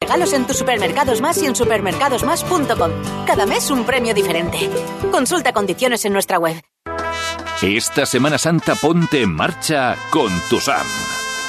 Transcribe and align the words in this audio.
Regalos 0.00 0.32
en 0.34 0.46
tus 0.46 0.58
supermercados 0.58 1.20
más 1.20 1.42
y 1.42 1.46
en 1.46 1.56
supermercadosmás.com. 1.56 2.90
Cada 3.26 3.46
mes 3.46 3.70
un 3.70 3.84
premio 3.84 4.14
diferente. 4.14 4.70
Consulta 5.10 5.52
condiciones 5.52 6.04
en 6.04 6.12
nuestra 6.12 6.38
web. 6.38 6.60
Esta 7.62 8.04
Semana 8.04 8.36
Santa 8.36 8.74
ponte 8.74 9.22
en 9.22 9.32
marcha 9.32 9.96
con 10.10 10.30
tu 10.50 10.60
SAM. 10.60 10.86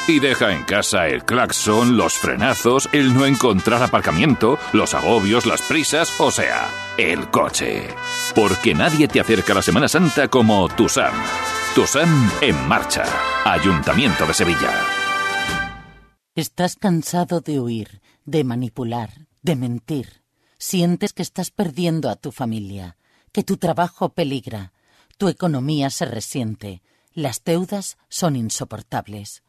Y 0.08 0.22
deja 0.22 0.54
en 0.54 0.64
casa 0.64 1.10
el 1.10 1.26
claxon, 1.26 1.98
los 1.98 2.14
frenazos, 2.14 2.88
el 2.94 3.14
no 3.14 3.26
encontrar 3.26 3.84
aparcamiento, 3.84 4.58
los 4.72 4.94
agobios, 4.94 5.46
las 5.46 5.62
prisas, 5.62 6.18
o 6.18 6.32
sea, 6.32 6.70
el 6.98 7.30
coche. 7.30 7.90
Porque 8.34 8.74
nadie 8.74 9.10
te 9.10 9.20
acerca 9.20 9.52
a 9.52 9.56
la 9.56 9.62
Semana 9.62 9.90
Santa 9.90 10.30
como 10.30 10.70
tu 10.70 10.88
SAM. 10.88 11.14
Tu 11.76 11.86
SAM 11.86 12.32
en 12.40 12.68
marcha. 12.70 13.04
Ayuntamiento 13.44 14.26
de 14.26 14.34
Sevilla. 14.34 14.72
¿Estás 16.36 16.78
cansado 16.78 17.42
de 17.42 17.60
huir? 17.60 18.02
De 18.28 18.44
manipular, 18.44 19.28
de 19.42 19.56
mentir. 19.56 20.22
Sientes 20.60 21.14
que 21.14 21.24
estás 21.24 21.50
perdiendo 21.50 22.10
a 22.10 22.16
tu 22.16 22.32
familia, 22.32 22.98
que 23.32 23.44
tu 23.44 23.58
trabajo 23.58 24.10
peligra, 24.10 24.74
tu 25.18 25.30
economía 25.30 25.90
se 25.90 26.06
resiente, 26.06 26.84
las 27.14 27.44
deudas 27.44 27.98
son 28.10 28.36
insoportables. 28.36 29.44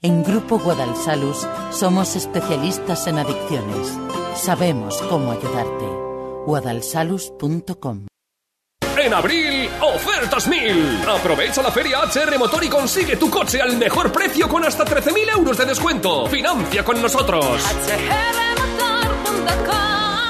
En 0.00 0.22
Grupo 0.22 0.58
Guadalsalus 0.58 1.46
somos 1.72 2.16
especialistas 2.16 3.06
en 3.08 3.18
adicciones. 3.18 3.98
Sabemos 4.36 5.02
cómo 5.08 5.32
ayudarte. 5.32 5.86
guadalsalus.com 6.46 8.06
en 9.06 9.14
abril, 9.14 9.68
ofertas 9.80 10.48
mil. 10.48 10.98
Aprovecha 11.08 11.62
la 11.62 11.70
feria 11.70 12.00
HR 12.02 12.38
Motor 12.38 12.64
y 12.64 12.68
consigue 12.68 13.16
tu 13.16 13.30
coche 13.30 13.62
al 13.62 13.76
mejor 13.76 14.12
precio 14.12 14.48
con 14.48 14.64
hasta 14.64 14.84
13.000 14.84 15.38
euros 15.38 15.56
de 15.56 15.64
descuento. 15.64 16.26
Financia 16.26 16.84
con 16.84 17.00
nosotros. 17.00 17.62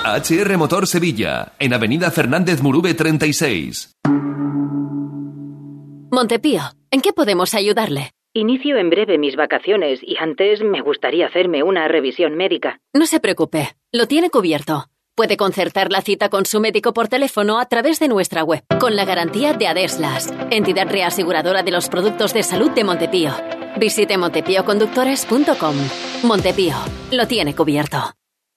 HR 0.05 0.57
Motor 0.57 0.87
Sevilla, 0.87 1.55
en 1.59 1.74
Avenida 1.74 2.10
Fernández 2.10 2.63
Murube 2.63 2.95
36. 2.95 3.93
Montepío, 6.13 6.61
¿en 6.90 7.01
qué 7.01 7.13
podemos 7.13 7.55
ayudarle? 7.55 8.11
Inicio 8.33 8.77
en 8.77 8.90
breve 8.90 9.18
mis 9.18 9.35
vacaciones 9.35 10.01
y 10.02 10.16
antes 10.18 10.63
me 10.63 10.83
gustaría 10.83 11.27
hacerme 11.27 11.63
una 11.63 11.88
revisión 11.88 12.37
médica. 12.37 12.79
No 12.93 13.07
se 13.07 13.18
preocupe, 13.21 13.74
lo 13.93 14.07
tiene 14.07 14.29
cubierto. 14.30 14.87
Puede 15.16 15.38
concertar 15.38 15.90
la 15.90 16.02
cita 16.02 16.28
con 16.28 16.45
su 16.45 16.60
médico 16.60 16.92
por 16.92 17.09
teléfono 17.09 17.59
a 17.59 17.64
través 17.64 17.98
de 17.98 18.06
nuestra 18.06 18.45
web, 18.45 18.62
con 18.78 18.96
la 18.96 19.06
garantía 19.06 19.54
de 19.54 19.66
Adeslas, 19.66 20.30
entidad 20.50 20.90
reaseguradora 20.90 21.62
de 21.62 21.70
los 21.70 21.88
productos 21.88 22.34
de 22.34 22.42
salud 22.42 22.70
de 22.72 22.84
Montepío. 22.84 23.32
Visite 23.78 24.18
montepíoconductores.com. 24.18 25.74
Montepío, 26.22 26.76
lo 27.12 27.26
tiene 27.26 27.56
cubierto. 27.56 28.14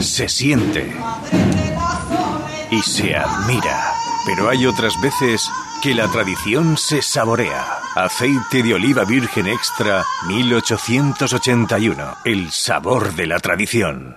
se 0.00 0.28
siente 0.28 0.96
y 2.70 2.82
se 2.82 3.16
admira. 3.16 3.92
Pero 4.26 4.50
hay 4.50 4.66
otras 4.66 5.00
veces 5.00 5.48
que 5.82 5.94
la 5.94 6.08
tradición 6.08 6.76
se 6.76 7.02
saborea. 7.02 7.78
Aceite 7.94 8.62
de 8.62 8.74
oliva 8.74 9.04
virgen 9.04 9.46
extra 9.46 10.04
1881. 10.26 12.16
El 12.24 12.50
sabor 12.50 13.14
de 13.14 13.26
la 13.26 13.38
tradición. 13.38 14.16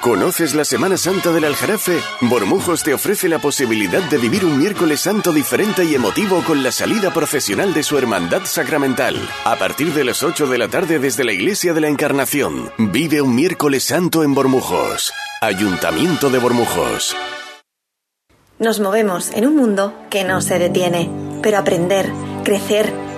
¿Conoces 0.00 0.54
la 0.54 0.64
Semana 0.64 0.96
Santa 0.96 1.30
del 1.30 1.44
Aljarafe? 1.44 2.00
Bormujos 2.22 2.82
te 2.82 2.94
ofrece 2.94 3.28
la 3.28 3.38
posibilidad 3.38 4.00
de 4.08 4.16
vivir 4.16 4.46
un 4.46 4.56
miércoles 4.56 5.00
santo 5.00 5.30
diferente 5.30 5.84
y 5.84 5.94
emotivo 5.94 6.42
con 6.42 6.62
la 6.62 6.72
salida 6.72 7.12
profesional 7.12 7.74
de 7.74 7.82
su 7.82 7.98
hermandad 7.98 8.46
sacramental. 8.46 9.16
A 9.44 9.56
partir 9.56 9.92
de 9.92 10.04
las 10.04 10.22
8 10.22 10.46
de 10.46 10.56
la 10.56 10.68
tarde 10.68 11.00
desde 11.00 11.22
la 11.22 11.32
Iglesia 11.32 11.74
de 11.74 11.82
la 11.82 11.88
Encarnación, 11.88 12.70
vive 12.78 13.20
un 13.20 13.34
miércoles 13.34 13.84
santo 13.84 14.22
en 14.22 14.32
Bormujos. 14.32 15.12
Ayuntamiento 15.42 16.30
de 16.30 16.38
Bormujos. 16.38 17.14
Nos 18.58 18.80
movemos 18.80 19.30
en 19.32 19.46
un 19.46 19.56
mundo 19.56 19.94
que 20.08 20.24
no 20.24 20.40
se 20.40 20.58
detiene, 20.58 21.10
pero 21.42 21.58
aprender, 21.58 22.10
crecer, 22.42 22.90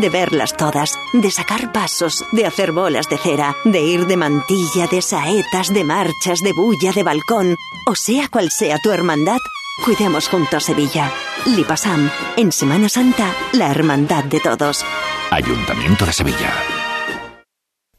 de 0.00 0.08
verlas 0.08 0.56
todas, 0.56 0.98
de 1.12 1.30
sacar 1.30 1.72
pasos, 1.72 2.24
de 2.32 2.46
hacer 2.46 2.72
bolas 2.72 3.08
de 3.08 3.18
cera, 3.18 3.56
de 3.64 3.80
ir 3.82 4.06
de 4.06 4.16
mantilla, 4.16 4.86
de 4.90 5.02
saetas, 5.02 5.72
de 5.72 5.84
marchas, 5.84 6.40
de 6.40 6.52
bulla, 6.52 6.92
de 6.92 7.02
balcón, 7.02 7.56
o 7.86 7.94
sea 7.94 8.28
cual 8.28 8.50
sea 8.50 8.78
tu 8.78 8.90
hermandad, 8.90 9.38
cuidemos 9.84 10.28
juntos 10.28 10.64
Sevilla. 10.64 11.12
Lipasam, 11.46 12.10
en 12.36 12.52
Semana 12.52 12.88
Santa, 12.88 13.34
la 13.52 13.70
hermandad 13.70 14.24
de 14.24 14.40
todos. 14.40 14.84
Ayuntamiento 15.30 16.06
de 16.06 16.12
Sevilla. 16.12 16.52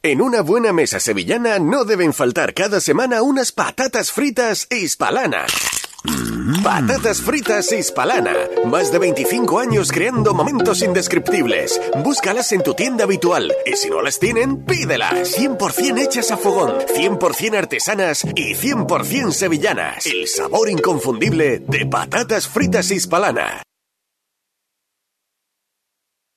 En 0.02 0.22
una 0.22 0.40
buena 0.40 0.72
mesa 0.72 1.00
sevillana 1.00 1.58
no 1.58 1.84
deben 1.84 2.12
faltar 2.12 2.54
cada 2.54 2.80
semana 2.80 3.22
unas 3.22 3.50
patatas 3.50 4.12
fritas 4.12 4.68
hispalanas. 4.70 5.52
Patatas 6.62 7.22
fritas 7.22 7.72
Hispalana. 7.72 8.34
Más 8.66 8.92
de 8.92 9.00
25 9.00 9.58
años 9.58 9.90
creando 9.90 10.32
momentos 10.32 10.80
indescriptibles. 10.80 11.80
Búscalas 12.04 12.52
en 12.52 12.62
tu 12.62 12.74
tienda 12.74 13.02
habitual. 13.02 13.52
Y 13.66 13.74
si 13.74 13.90
no 13.90 14.00
las 14.00 14.20
tienen, 14.20 14.64
pídelas. 14.64 15.36
100% 15.36 15.98
hechas 15.98 16.30
a 16.30 16.36
fogón, 16.36 16.72
100% 16.94 17.56
artesanas 17.56 18.24
y 18.36 18.54
100% 18.54 19.32
sevillanas. 19.32 20.06
El 20.06 20.28
sabor 20.28 20.70
inconfundible 20.70 21.58
de 21.58 21.84
patatas 21.86 22.46
fritas 22.46 22.92
Hispalana. 22.92 23.62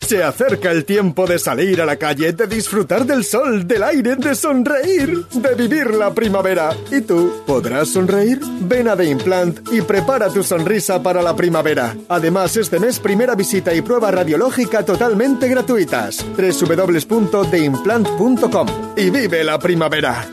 Se 0.00 0.22
acerca 0.22 0.70
el 0.70 0.84
tiempo 0.84 1.26
de 1.26 1.38
salir 1.38 1.80
a 1.82 1.86
la 1.86 1.96
calle, 1.96 2.32
de 2.32 2.46
disfrutar 2.46 3.04
del 3.04 3.24
sol, 3.24 3.66
del 3.66 3.82
aire, 3.82 4.16
de 4.16 4.34
sonreír, 4.34 5.26
de 5.28 5.54
vivir 5.54 5.94
la 5.94 6.14
primavera. 6.14 6.70
¿Y 6.90 7.02
tú 7.02 7.42
podrás 7.46 7.88
sonreír? 7.88 8.40
Ven 8.62 8.88
a 8.88 8.96
The 8.96 9.04
Implant 9.04 9.68
y 9.72 9.82
prepara 9.82 10.32
tu 10.32 10.42
sonrisa 10.42 11.02
para 11.02 11.20
la 11.22 11.36
primavera. 11.36 11.94
Además, 12.08 12.56
este 12.56 12.80
mes 12.80 12.98
primera 13.00 13.34
visita 13.34 13.74
y 13.74 13.82
prueba 13.82 14.10
radiológica 14.10 14.82
totalmente 14.84 15.46
gratuitas. 15.48 16.24
www.theimplant.com 16.36 18.66
y 18.96 19.10
vive 19.10 19.44
la 19.44 19.58
primavera. 19.58 20.26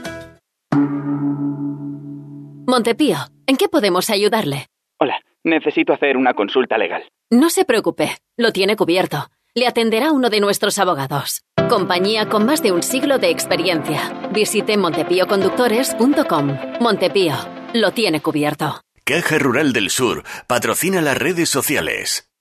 Montepío, 2.67 3.17
¿en 3.45 3.57
qué 3.57 3.69
podemos 3.69 4.09
ayudarle? 4.09 4.67
Hola, 4.99 5.19
necesito 5.43 5.93
hacer 5.93 6.17
una 6.17 6.33
consulta 6.33 6.77
legal. 6.77 7.03
No 7.29 7.49
se 7.49 7.63
preocupe, 7.65 8.11
lo 8.37 8.51
tiene 8.51 8.75
cubierto 8.75 9.29
le 9.55 9.67
atenderá 9.67 10.11
uno 10.11 10.29
de 10.29 10.41
nuestros 10.41 10.77
abogados. 10.79 11.41
Compañía 11.69 12.27
con 12.27 12.45
más 12.45 12.61
de 12.61 12.73
un 12.73 12.83
siglo 12.83 13.17
de 13.17 13.29
experiencia. 13.29 14.29
Visite 14.31 14.77
montepíoconductores.com. 14.77 16.57
Montepío, 16.81 17.35
lo 17.73 17.91
tiene 17.91 18.21
cubierto. 18.21 18.81
Caja 19.05 19.37
Rural 19.39 19.71
del 19.71 19.89
Sur 19.89 20.23
patrocina 20.47 21.01
las 21.01 21.17
redes 21.17 21.49
sociales. 21.49 22.27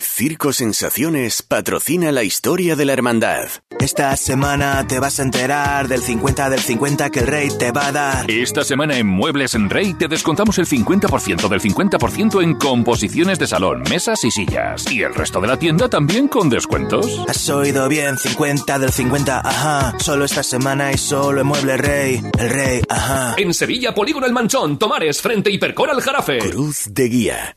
Circo 0.00 0.52
Sensaciones 0.52 1.42
patrocina 1.42 2.10
la 2.12 2.24
historia 2.24 2.76
de 2.76 2.84
la 2.84 2.92
hermandad. 2.92 3.48
Esta 3.78 4.16
semana 4.16 4.86
te 4.86 4.98
vas 4.98 5.18
a 5.18 5.22
enterar 5.22 5.88
del 5.88 6.02
50 6.02 6.50
del 6.50 6.60
50 6.60 7.10
que 7.10 7.20
el 7.20 7.26
rey 7.26 7.48
te 7.58 7.70
va 7.72 7.86
a 7.88 7.92
dar. 7.92 8.30
Esta 8.30 8.64
semana 8.64 8.98
en 8.98 9.06
Muebles 9.06 9.54
en 9.54 9.70
Rey 9.70 9.94
te 9.94 10.08
descontamos 10.08 10.58
el 10.58 10.66
50% 10.66 11.48
del 11.48 11.60
50% 11.60 12.42
en 12.42 12.54
composiciones 12.54 13.38
de 13.38 13.46
salón, 13.46 13.82
mesas 13.88 14.24
y 14.24 14.30
sillas. 14.30 14.84
Y 14.90 15.02
el 15.02 15.14
resto 15.14 15.40
de 15.40 15.48
la 15.48 15.58
tienda 15.58 15.88
también 15.88 16.28
con 16.28 16.50
descuentos. 16.50 17.06
Has 17.28 17.48
oído 17.48 17.88
bien, 17.88 18.18
50 18.18 18.78
del 18.78 18.92
50, 18.92 19.40
ajá. 19.40 19.98
Solo 19.98 20.24
esta 20.24 20.42
semana 20.42 20.92
y 20.92 20.98
solo 20.98 21.40
en 21.40 21.46
Muebles 21.46 21.80
Rey. 21.80 22.22
El 22.38 22.50
rey, 22.50 22.82
ajá. 22.88 23.34
En 23.38 23.54
Sevilla, 23.54 23.94
Polígono 23.94 24.26
El 24.26 24.32
Manchón, 24.32 24.78
Tomares, 24.78 25.20
frente 25.22 25.50
Hipercor 25.50 25.90
al 25.90 26.00
Jarafe. 26.00 26.38
Cruz 26.38 26.88
de 26.90 27.08
Guía. 27.08 27.56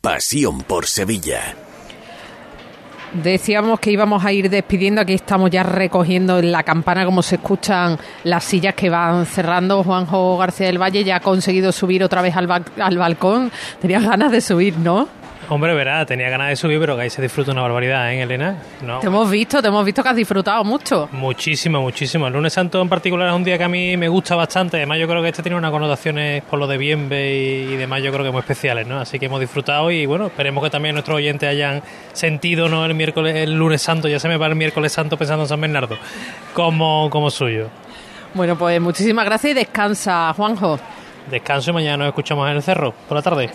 Pasión 0.00 0.62
por 0.62 0.86
Sevilla. 0.86 1.56
Decíamos 3.12 3.80
que 3.80 3.90
íbamos 3.90 4.24
a 4.24 4.32
ir 4.32 4.48
despidiendo, 4.48 5.00
aquí 5.00 5.14
estamos 5.14 5.50
ya 5.50 5.64
recogiendo 5.64 6.38
en 6.38 6.52
la 6.52 6.62
campana 6.62 7.04
como 7.04 7.22
se 7.22 7.36
escuchan 7.36 7.98
las 8.22 8.44
sillas 8.44 8.74
que 8.74 8.88
van 8.88 9.26
cerrando. 9.26 9.82
Juanjo 9.82 10.38
García 10.38 10.66
del 10.66 10.80
Valle 10.80 11.02
ya 11.02 11.16
ha 11.16 11.20
conseguido 11.20 11.72
subir 11.72 12.04
otra 12.04 12.22
vez 12.22 12.36
al, 12.36 12.48
al 12.78 12.98
balcón. 12.98 13.50
Tenías 13.80 14.04
ganas 14.04 14.30
de 14.30 14.40
subir, 14.40 14.78
¿no? 14.78 15.19
Hombre, 15.50 15.74
verá, 15.74 16.06
tenía 16.06 16.30
ganas 16.30 16.50
de 16.50 16.54
subir, 16.54 16.78
pero 16.78 16.94
que 16.94 17.02
ahí 17.02 17.10
se 17.10 17.20
disfruta 17.20 17.50
una 17.50 17.62
barbaridad, 17.62 18.12
¿eh, 18.12 18.22
Elena? 18.22 18.54
No. 18.86 19.00
Te 19.00 19.08
hemos 19.08 19.28
visto, 19.28 19.60
te 19.60 19.66
hemos 19.66 19.84
visto 19.84 20.00
que 20.00 20.08
has 20.08 20.14
disfrutado 20.14 20.62
mucho. 20.62 21.08
Muchísimo, 21.10 21.80
muchísimo. 21.80 22.28
El 22.28 22.34
lunes 22.34 22.52
santo 22.52 22.80
en 22.80 22.88
particular 22.88 23.26
es 23.26 23.34
un 23.34 23.42
día 23.42 23.58
que 23.58 23.64
a 23.64 23.68
mí 23.68 23.96
me 23.96 24.06
gusta 24.06 24.36
bastante. 24.36 24.76
Además, 24.76 25.00
yo 25.00 25.08
creo 25.08 25.20
que 25.22 25.30
este 25.30 25.42
tiene 25.42 25.58
unas 25.58 25.72
connotaciones 25.72 26.44
por 26.44 26.60
lo 26.60 26.68
de 26.68 26.78
Bienve 26.78 27.34
y, 27.34 27.76
demás, 27.76 28.00
yo 28.00 28.12
creo 28.12 28.24
que 28.24 28.30
muy 28.30 28.38
especiales, 28.38 28.86
¿no? 28.86 29.00
Así 29.00 29.18
que 29.18 29.26
hemos 29.26 29.40
disfrutado 29.40 29.90
y 29.90 30.06
bueno, 30.06 30.26
esperemos 30.26 30.62
que 30.62 30.70
también 30.70 30.94
nuestros 30.94 31.16
oyentes 31.16 31.48
hayan 31.48 31.82
sentido, 32.12 32.68
¿no? 32.68 32.86
El 32.86 32.94
miércoles, 32.94 33.34
el 33.34 33.52
lunes 33.52 33.82
santo, 33.82 34.06
ya 34.06 34.20
se 34.20 34.28
me 34.28 34.36
va 34.36 34.46
el 34.46 34.54
miércoles 34.54 34.92
santo 34.92 35.16
pensando 35.16 35.42
en 35.42 35.48
San 35.48 35.60
Bernardo, 35.60 35.98
como, 36.54 37.10
como 37.10 37.28
suyo. 37.28 37.66
Bueno, 38.34 38.56
pues 38.56 38.80
muchísimas 38.80 39.24
gracias 39.24 39.50
y 39.50 39.54
descansa, 39.54 40.32
Juanjo. 40.32 40.78
Descanso 41.28 41.70
y 41.70 41.74
mañana 41.74 41.96
nos 41.96 42.06
escuchamos 42.06 42.48
en 42.48 42.56
el 42.56 42.62
cerro 42.62 42.94
por 43.08 43.16
la 43.16 43.22
tarde. 43.22 43.50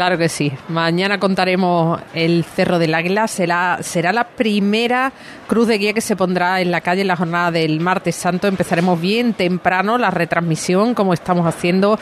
Claro 0.00 0.16
que 0.16 0.30
sí. 0.30 0.50
Mañana 0.68 1.20
contaremos 1.20 2.00
el 2.14 2.42
Cerro 2.42 2.78
del 2.78 2.94
Águila. 2.94 3.28
Será, 3.28 3.80
será 3.82 4.14
la 4.14 4.24
primera 4.24 5.12
cruz 5.46 5.68
de 5.68 5.76
guía 5.76 5.92
que 5.92 6.00
se 6.00 6.16
pondrá 6.16 6.62
en 6.62 6.70
la 6.70 6.80
calle 6.80 7.02
en 7.02 7.08
la 7.08 7.16
jornada 7.16 7.50
del 7.50 7.80
martes 7.80 8.16
santo. 8.16 8.48
Empezaremos 8.48 8.98
bien 8.98 9.34
temprano 9.34 9.98
la 9.98 10.10
retransmisión, 10.10 10.94
como 10.94 11.12
estamos 11.12 11.46
haciendo 11.46 11.98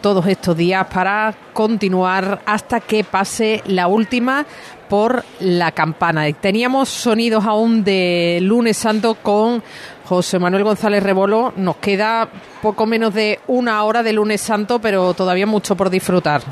todos 0.00 0.26
estos 0.26 0.56
días, 0.56 0.88
para 0.92 1.32
continuar 1.52 2.40
hasta 2.46 2.80
que 2.80 3.04
pase 3.04 3.62
la 3.64 3.86
última 3.86 4.44
por 4.88 5.24
la 5.38 5.70
campana. 5.70 6.32
Teníamos 6.32 6.88
sonidos 6.88 7.44
aún 7.46 7.84
de 7.84 8.40
lunes 8.42 8.76
santo 8.76 9.14
con 9.14 9.62
José 10.04 10.40
Manuel 10.40 10.64
González 10.64 11.00
Rebolo. 11.00 11.52
Nos 11.54 11.76
queda 11.76 12.28
poco 12.60 12.86
menos 12.86 13.14
de 13.14 13.38
una 13.46 13.84
hora 13.84 14.02
de 14.02 14.14
lunes 14.14 14.40
santo, 14.40 14.80
pero 14.80 15.14
todavía 15.14 15.46
mucho 15.46 15.76
por 15.76 15.90
disfrutar. 15.90 16.42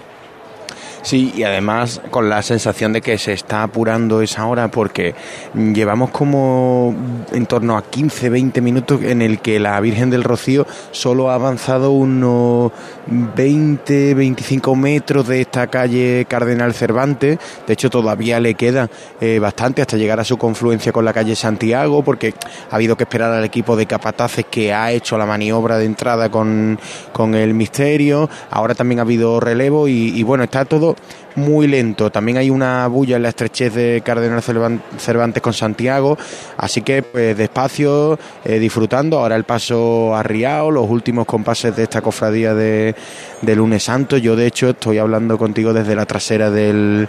Sí, 1.02 1.32
y 1.36 1.44
además 1.44 2.00
con 2.10 2.28
la 2.28 2.42
sensación 2.42 2.92
de 2.92 3.00
que 3.00 3.18
se 3.18 3.32
está 3.32 3.62
apurando 3.62 4.20
esa 4.20 4.46
hora 4.46 4.68
porque 4.68 5.14
llevamos 5.54 6.10
como 6.10 6.94
en 7.32 7.46
torno 7.46 7.76
a 7.76 7.82
15, 7.82 8.28
20 8.28 8.60
minutos 8.60 9.02
en 9.02 9.22
el 9.22 9.38
que 9.40 9.60
la 9.60 9.78
Virgen 9.80 10.10
del 10.10 10.24
Rocío 10.24 10.66
solo 10.90 11.30
ha 11.30 11.34
avanzado 11.34 11.92
unos 11.92 12.72
20, 13.06 14.14
25 14.14 14.76
metros 14.76 15.28
de 15.28 15.40
esta 15.40 15.68
calle 15.68 16.26
Cardenal 16.28 16.74
Cervantes. 16.74 17.38
De 17.66 17.72
hecho, 17.72 17.90
todavía 17.90 18.40
le 18.40 18.54
queda 18.54 18.90
eh, 19.20 19.38
bastante 19.38 19.82
hasta 19.82 19.96
llegar 19.96 20.20
a 20.20 20.24
su 20.24 20.36
confluencia 20.36 20.92
con 20.92 21.04
la 21.04 21.12
calle 21.12 21.36
Santiago 21.36 22.02
porque 22.02 22.34
ha 22.70 22.74
habido 22.74 22.96
que 22.96 23.04
esperar 23.04 23.32
al 23.32 23.44
equipo 23.44 23.76
de 23.76 23.86
capataces 23.86 24.46
que 24.50 24.74
ha 24.74 24.92
hecho 24.92 25.16
la 25.16 25.26
maniobra 25.26 25.78
de 25.78 25.86
entrada 25.86 26.28
con, 26.28 26.78
con 27.12 27.34
el 27.34 27.54
misterio. 27.54 28.28
Ahora 28.50 28.74
también 28.74 28.98
ha 28.98 29.02
habido 29.02 29.40
relevo 29.40 29.88
y, 29.88 30.12
y 30.18 30.22
bueno, 30.22 30.44
está 30.44 30.64
todo 30.64 30.87
muy 31.36 31.66
lento. 31.66 32.10
También 32.10 32.38
hay 32.38 32.50
una 32.50 32.86
bulla 32.88 33.16
en 33.16 33.22
la 33.22 33.28
estrechez 33.30 33.74
de 33.74 34.02
Cardenal 34.04 34.42
Cervantes 34.42 35.42
con 35.42 35.52
Santiago, 35.52 36.18
así 36.56 36.82
que 36.82 37.02
pues 37.02 37.36
despacio, 37.36 38.18
eh, 38.44 38.58
disfrutando. 38.58 39.18
Ahora 39.18 39.36
el 39.36 39.44
paso 39.44 40.14
a 40.14 40.22
Riao, 40.22 40.70
los 40.70 40.88
últimos 40.88 41.26
compases 41.26 41.74
de 41.76 41.84
esta 41.84 42.00
cofradía 42.02 42.54
de, 42.54 42.94
de 43.42 43.56
lunes 43.56 43.84
santo. 43.84 44.16
Yo 44.16 44.36
de 44.36 44.46
hecho 44.46 44.70
estoy 44.70 44.98
hablando 44.98 45.38
contigo 45.38 45.72
desde 45.72 45.94
la 45.94 46.06
trasera 46.06 46.50
del 46.50 47.08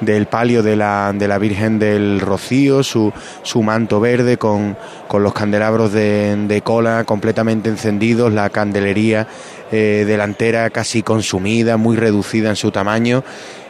del 0.00 0.26
palio 0.26 0.62
de 0.62 0.76
la, 0.76 1.12
de 1.14 1.28
la 1.28 1.38
Virgen 1.38 1.78
del 1.78 2.20
Rocío, 2.20 2.82
su, 2.82 3.12
su 3.42 3.62
manto 3.62 4.00
verde 4.00 4.36
con, 4.36 4.76
con 5.08 5.22
los 5.22 5.32
candelabros 5.32 5.92
de, 5.92 6.36
de, 6.46 6.60
cola 6.62 7.04
completamente 7.04 7.68
encendidos, 7.68 8.32
la 8.32 8.50
candelería 8.50 9.26
eh, 9.72 10.04
delantera 10.06 10.70
casi 10.70 11.02
consumida, 11.02 11.76
muy 11.76 11.96
reducida 11.96 12.50
en 12.50 12.56
su 12.56 12.70
tamaño. 12.70 13.24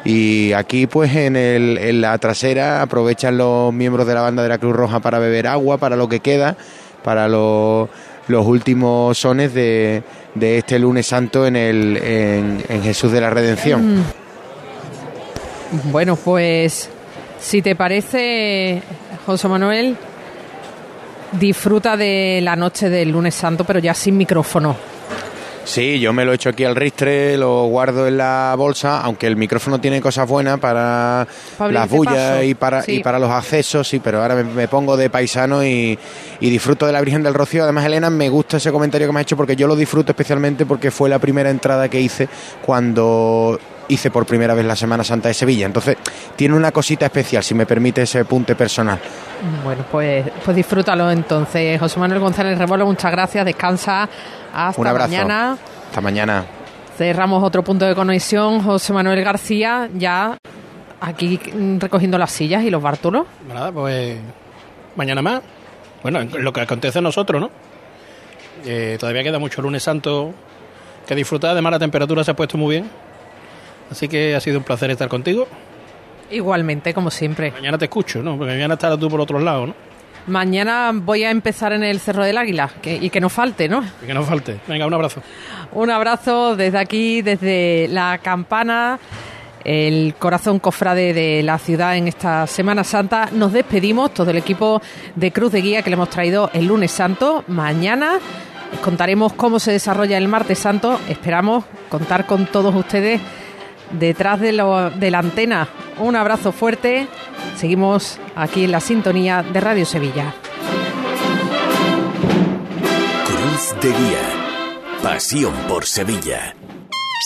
Y 0.05 0.53
aquí, 0.53 0.87
pues 0.87 1.15
en, 1.17 1.37
el, 1.37 1.79
en 1.79 2.01
la 2.01 2.17
trasera, 2.19 2.83
aprovechan 2.83 3.37
los 3.37 3.73
miembros 3.73 4.07
de 4.07 4.15
la 4.15 4.21
banda 4.21 4.43
de 4.43 4.49
la 4.49 4.59
Cruz 4.59 4.77
Roja 4.77 5.01
para 5.01 5.19
beber 5.19 5.47
agua, 5.47 5.79
para 5.79 5.97
lo 5.97 6.09
que 6.09 6.21
queda, 6.21 6.57
para 7.03 7.29
los, 7.29 7.89
los 8.29 8.47
últimos 8.47 9.19
sones 9.19 9.55
de, 9.55 10.03
de 10.35 10.59
este 10.59 10.79
lunes 10.79 11.07
santo 11.07 11.47
en, 11.47 11.57
el, 11.57 11.97
en, 11.97 12.65
en 12.69 12.83
Jesús 12.83 13.11
de 13.13 13.21
la 13.21 13.31
Redención. 13.31 13.99
Mm. 13.99 14.28
Bueno, 15.71 16.17
pues 16.17 16.89
si 17.41 17.63
te 17.63 17.77
parece, 17.77 18.83
José 19.27 19.49
Manuel, 19.49 19.97
disfruta 21.33 21.97
de 21.97 22.41
la 22.43 22.57
noche 22.57 22.89
del 22.89 23.11
lunes 23.11 23.35
santo, 23.35 23.65
pero 23.65 23.79
ya 23.79 23.95
sin 23.95 24.17
micrófono. 24.17 24.77
Sí, 25.65 26.01
yo 26.01 26.15
me 26.15 26.25
lo 26.25 26.33
echo 26.33 26.49
aquí 26.49 26.65
al 26.65 26.75
ristre, 26.75 27.37
lo 27.37 27.67
guardo 27.67 28.09
en 28.09 28.17
la 28.17 28.55
bolsa, 28.57 29.03
aunque 29.03 29.27
el 29.27 29.37
micrófono 29.37 29.79
tiene 29.79 30.01
cosas 30.01 30.27
buenas 30.27 30.59
para, 30.59 31.29
las 31.59 31.91
bullas 31.91 32.43
y 32.43 32.55
para, 32.55 32.83
y 32.87 33.01
para 33.01 33.19
los 33.19 33.31
accesos, 33.31 33.87
sí, 33.87 33.99
pero 33.99 34.23
ahora 34.23 34.37
me, 34.37 34.67
pongo 34.67 34.97
de 34.97 35.11
paisano 35.11 35.63
y, 35.63 35.99
y, 36.41 36.51
disfruto 36.51 36.87
de 36.87 36.93
la 36.93 37.03
Virgen 37.03 37.23
del 37.23 37.35
Rocío. 37.35 37.65
Además, 37.65 37.85
Elena, 37.85 38.09
me 38.09 38.31
gusta 38.31 38.57
ese 38.57 38.73
comentario 38.73 39.07
que 39.07 39.13
me 39.13 39.19
ha 39.19 39.23
hecho 39.23 39.37
porque 39.37 39.57
yo 39.57 39.67
lo 39.67 39.77
disfruto 39.77 40.13
especialmente 40.13 40.65
porque 40.65 40.91
fue 40.91 41.11
la 41.11 41.19
primera 41.19 41.51
entrada 41.51 41.91
que 41.91 42.01
hice 42.01 42.31
cuando 42.65 43.61
hice 43.89 44.11
por 44.11 44.27
primera 44.27 44.55
vez 44.55 44.65
la 44.65 44.77
Semana 44.77 45.03
Santa 45.05 45.29
de 45.29 45.35
Sevilla. 45.35 45.67
Entonces, 45.67 45.97
tiene 46.37 46.55
una 46.55 46.71
cosita 46.73 47.07
especial, 47.07 47.43
si 47.43 47.55
me 47.55 47.67
permite 47.67 48.03
ese 48.03 48.25
punto 48.25 48.57
personal. 48.57 48.99
Bueno, 49.65 49.85
pues, 49.91 50.27
pues 50.45 50.57
disfrútalo 50.57 51.11
entonces. 51.11 51.79
José 51.81 51.99
Manuel 51.99 52.21
González 52.21 52.59
Rebolo, 52.59 52.87
muchas 52.87 53.11
gracias. 53.11 53.45
Descansa. 53.45 54.09
Hasta 54.55 54.81
Un 54.81 54.87
abrazo. 54.87 55.11
mañana. 55.11 55.57
Hasta 55.89 56.01
mañana. 56.01 56.45
Cerramos 56.97 57.43
otro 57.43 57.63
punto 57.63 57.85
de 57.85 57.95
conexión. 57.95 58.63
José 58.63 58.93
Manuel 58.93 59.23
García, 59.23 59.89
ya 59.95 60.37
aquí 61.01 61.39
recogiendo 61.79 62.19
las 62.19 62.31
sillas 62.33 62.63
y 62.65 62.71
los 62.71 62.83
bártulos. 62.83 63.27
Nada, 63.47 63.71
pues 63.73 64.19
mañana 64.97 65.23
más. 65.23 65.41
Bueno, 66.03 66.25
lo 66.25 66.53
que 66.53 66.61
acontece 66.61 66.99
a 66.99 67.03
nosotros, 67.03 67.41
¿no? 67.41 67.51
Eh, 68.65 68.97
todavía 68.99 69.23
queda 69.23 69.39
mucho 69.39 69.63
lunes 69.63 69.83
santo 69.83 70.35
que 71.07 71.15
disfrutar. 71.15 71.53
Además, 71.53 71.73
la 71.73 71.79
temperatura 71.79 72.25
se 72.25 72.33
ha 72.33 72.35
puesto 72.35 72.59
muy 72.59 72.77
bien. 72.77 72.91
Así 73.91 74.09
que 74.09 74.35
ha 74.35 74.41
sido 74.41 74.59
un 74.59 74.65
placer 74.65 74.91
estar 74.91 75.09
contigo. 75.09 75.47
Igualmente, 76.31 76.93
como 76.93 77.11
siempre. 77.11 77.51
Mañana 77.53 77.79
te 77.79 77.87
escucho, 77.87 78.23
¿no? 78.23 78.37
Porque 78.37 78.53
mañana 78.53 78.75
estarás 78.75 78.99
tú 78.99 79.09
por 79.09 79.21
otro 79.21 79.39
lado, 79.39 79.69
¿no? 79.69 79.75
Mañana 80.27 80.91
voy 80.95 81.25
a 81.25 81.31
empezar 81.31 81.73
en 81.73 81.83
el 81.83 82.01
Cerro 82.01 82.23
del 82.23 82.37
Águila 82.37 82.71
que- 82.83 82.97
y 82.97 83.09
que 83.09 83.19
no 83.19 83.31
falte, 83.31 83.67
¿no? 83.67 83.83
Y 84.03 84.07
que 84.07 84.13
no 84.13 84.23
falte. 84.23 84.59
Venga, 84.69 84.87
un 84.87 84.93
abrazo. 84.93 85.23
Un 85.73 85.91
abrazo 85.91 86.55
desde 86.55 86.77
aquí, 86.77 87.23
desde 87.23 87.89
la 87.91 88.19
campana, 88.23 88.99
el 89.65 90.15
corazón 90.19 90.59
cofrade 90.59 91.15
de 91.15 91.43
la 91.43 91.59
ciudad 91.59 91.97
en 91.97 92.09
esta 92.09 92.47
Semana 92.47 92.85
Santa. 92.85 93.31
Nos 93.33 93.55
despedimos, 93.55 94.13
todo 94.13 94.31
el 94.31 94.37
equipo 94.37 94.83
de 95.17 95.33
Cruz 95.33 95.51
de 95.53 95.63
Guía 95.63 95.83
que 95.83 95.89
le 95.89 95.95
hemos 95.95 96.11
traído 96.11 96.51
el 96.53 96.67
lunes 96.67 96.91
santo. 96.91 97.43
Mañana 97.49 98.19
contaremos 98.85 99.33
cómo 99.33 99.59
se 99.59 99.73
desarrolla 99.73 100.19
el 100.19 100.29
martes 100.29 100.59
santo. 100.59 101.01
Esperamos 101.09 101.65
contar 101.89 102.27
con 102.27 102.45
todos 102.45 102.75
ustedes 102.75 103.19
detrás 103.93 104.41
de, 104.41 104.53
lo- 104.53 104.91
de 104.91 105.11
la 105.11 105.19
antena. 105.21 105.69
Un 105.99 106.17
abrazo 106.17 106.53
fuerte. 106.53 107.07
Seguimos 107.57 108.19
aquí 108.37 108.65
en 108.65 108.73
la 108.73 108.81
sintonía 108.81 109.43
de 109.43 109.61
Radio 109.61 109.85
Sevilla. 109.87 110.35
Cruz 113.27 113.75
de 113.81 113.89
Guía. 113.89 115.01
Pasión 115.03 115.53
por 115.69 115.87
Sevilla. 115.87 116.55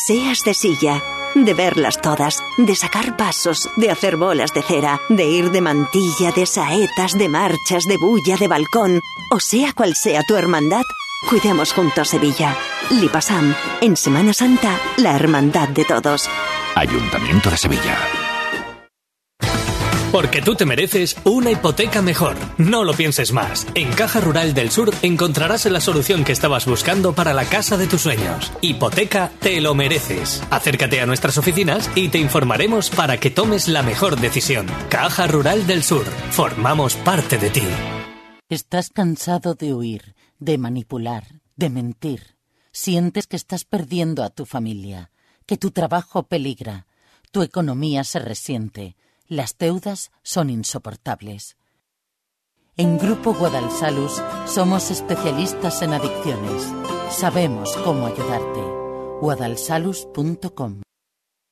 Seas 0.06 0.42
de 0.44 0.54
silla, 0.54 1.02
de 1.34 1.54
verlas 1.54 2.00
todas, 2.00 2.42
de 2.58 2.74
sacar 2.74 3.16
pasos, 3.16 3.68
de 3.76 3.90
hacer 3.90 4.16
bolas 4.16 4.52
de 4.54 4.62
cera, 4.62 5.00
de 5.08 5.24
ir 5.26 5.50
de 5.50 5.60
mantilla, 5.60 6.32
de 6.34 6.46
saetas, 6.46 7.12
de 7.18 7.28
marchas, 7.28 7.84
de 7.84 7.96
bulla, 7.98 8.36
de 8.36 8.48
balcón, 8.48 9.00
o 9.30 9.40
sea 9.40 9.72
cual 9.74 9.94
sea 9.94 10.22
tu 10.26 10.34
hermandad, 10.36 10.82
cuidemos 11.28 11.72
juntos 11.72 12.08
Sevilla. 12.08 12.56
Lipasam, 12.90 13.54
en 13.80 13.96
Semana 13.96 14.32
Santa, 14.32 14.78
la 14.96 15.16
hermandad 15.16 15.68
de 15.68 15.84
todos. 15.84 16.28
Ayuntamiento 16.74 17.50
de 17.50 17.56
Sevilla. 17.56 17.98
Porque 20.12 20.42
tú 20.42 20.54
te 20.54 20.66
mereces 20.66 21.16
una 21.24 21.50
hipoteca 21.50 22.02
mejor. 22.02 22.36
No 22.58 22.84
lo 22.84 22.92
pienses 22.92 23.32
más. 23.32 23.66
En 23.74 23.90
Caja 23.92 24.20
Rural 24.20 24.52
del 24.52 24.70
Sur 24.70 24.90
encontrarás 25.00 25.64
la 25.64 25.80
solución 25.80 26.22
que 26.22 26.32
estabas 26.32 26.66
buscando 26.66 27.14
para 27.14 27.32
la 27.32 27.46
casa 27.46 27.78
de 27.78 27.86
tus 27.86 28.02
sueños. 28.02 28.52
Hipoteca 28.60 29.30
te 29.40 29.62
lo 29.62 29.74
mereces. 29.74 30.42
Acércate 30.50 31.00
a 31.00 31.06
nuestras 31.06 31.38
oficinas 31.38 31.90
y 31.94 32.08
te 32.10 32.18
informaremos 32.18 32.90
para 32.90 33.18
que 33.18 33.30
tomes 33.30 33.68
la 33.68 33.82
mejor 33.82 34.20
decisión. 34.20 34.66
Caja 34.90 35.26
Rural 35.26 35.66
del 35.66 35.82
Sur. 35.82 36.04
Formamos 36.30 36.94
parte 36.96 37.38
de 37.38 37.48
ti. 37.48 37.64
Estás 38.50 38.90
cansado 38.90 39.54
de 39.54 39.72
huir, 39.72 40.14
de 40.44 40.58
manipular, 40.58 41.40
de 41.56 41.70
mentir. 41.70 42.36
Sientes 42.72 43.26
que 43.26 43.36
estás 43.36 43.64
perdiendo 43.64 44.24
a 44.24 44.30
tu 44.30 44.44
familia, 44.44 45.10
que 45.46 45.56
tu 45.56 45.70
trabajo 45.70 46.24
peligra, 46.24 46.86
tu 47.30 47.42
economía 47.42 48.02
se 48.02 48.18
resiente, 48.18 48.96
las 49.28 49.56
deudas 49.56 50.10
son 50.22 50.50
insoportables. 50.50 51.56
En 52.76 52.98
Grupo 52.98 53.34
Guadalsalus 53.34 54.20
somos 54.46 54.90
especialistas 54.90 55.82
en 55.82 55.92
adicciones. 55.92 56.62
Sabemos 57.10 57.76
cómo 57.84 58.06
ayudarte. 58.06 58.60
guadalsalus.com 59.20 60.82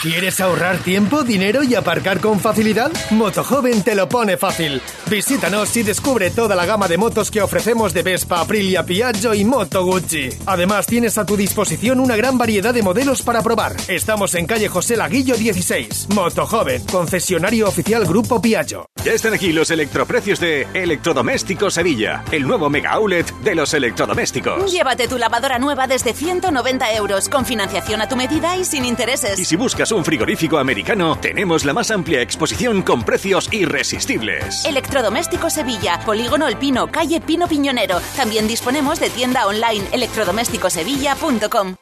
¿Quieres 0.00 0.40
ahorrar 0.40 0.78
tiempo, 0.78 1.22
dinero 1.22 1.62
y 1.64 1.74
aparcar 1.74 2.20
con 2.20 2.38
facilidad? 2.40 2.90
Motojoven 3.10 3.82
te 3.82 3.94
lo 3.96 4.08
pone 4.08 4.36
fácil. 4.36 4.80
Visítanos 5.10 5.76
y 5.76 5.82
descubre 5.82 6.30
toda 6.30 6.54
la 6.54 6.66
gama 6.66 6.88
de 6.88 6.98
motos 6.98 7.30
que 7.30 7.42
ofrecemos 7.42 7.92
de 7.92 8.02
Vespa, 8.02 8.40
Aprilia, 8.40 8.84
Piaggio 8.84 9.34
y 9.34 9.44
Moto 9.44 9.84
Guzzi. 9.84 10.30
Además, 10.46 10.86
tienes 10.86 11.18
a 11.18 11.26
tu 11.26 11.36
disposición 11.36 11.98
una 12.00 12.16
gran 12.16 12.38
variedad 12.38 12.72
de 12.72 12.82
modelos 12.82 13.22
para 13.22 13.42
probar. 13.42 13.74
Estamos 13.88 14.34
en 14.36 14.46
calle 14.46 14.68
José 14.68 14.96
Laguillo 14.96 15.36
16. 15.36 16.08
Motojoven, 16.10 16.84
concesionario 16.86 17.68
oficial 17.68 18.06
Grupo 18.06 18.40
Piaggio. 18.40 18.86
Ya 19.04 19.12
están 19.12 19.34
aquí 19.34 19.52
los 19.52 19.70
electroprecios 19.72 20.38
de 20.38 20.66
Electrodomésticos 20.74 21.74
Sevilla, 21.74 22.24
el 22.30 22.46
nuevo 22.46 22.70
mega 22.70 22.92
outlet 22.92 23.28
de 23.42 23.54
los 23.56 23.74
electrodomésticos. 23.74 24.70
Llévate 24.70 25.08
tu 25.08 25.18
lavadora 25.18 25.58
nueva 25.58 25.88
desde 25.88 26.12
190 26.12 26.92
euros, 26.94 27.28
con 27.28 27.44
financiación 27.44 28.00
a 28.00 28.08
tu 28.08 28.14
medida 28.14 28.56
y 28.56 28.64
sin 28.64 28.84
intereses. 28.84 29.40
Y 29.40 29.44
si 29.44 29.56
buscas 29.56 29.71
un 29.92 30.04
frigorífico 30.04 30.58
americano, 30.58 31.18
tenemos 31.20 31.64
la 31.64 31.72
más 31.72 31.90
amplia 31.90 32.20
exposición 32.20 32.82
con 32.82 33.02
precios 33.02 33.52
irresistibles. 33.52 34.64
Electrodomésticos 34.64 35.54
Sevilla, 35.54 36.00
Polígono 36.04 36.46
El 36.46 36.56
Pino, 36.56 36.90
calle 36.90 37.20
Pino 37.20 37.48
Piñonero. 37.48 38.00
También 38.16 38.46
disponemos 38.46 39.00
de 39.00 39.10
tienda 39.10 39.46
online 39.46 39.84
electrodomésticosevilla.com. 39.92 41.81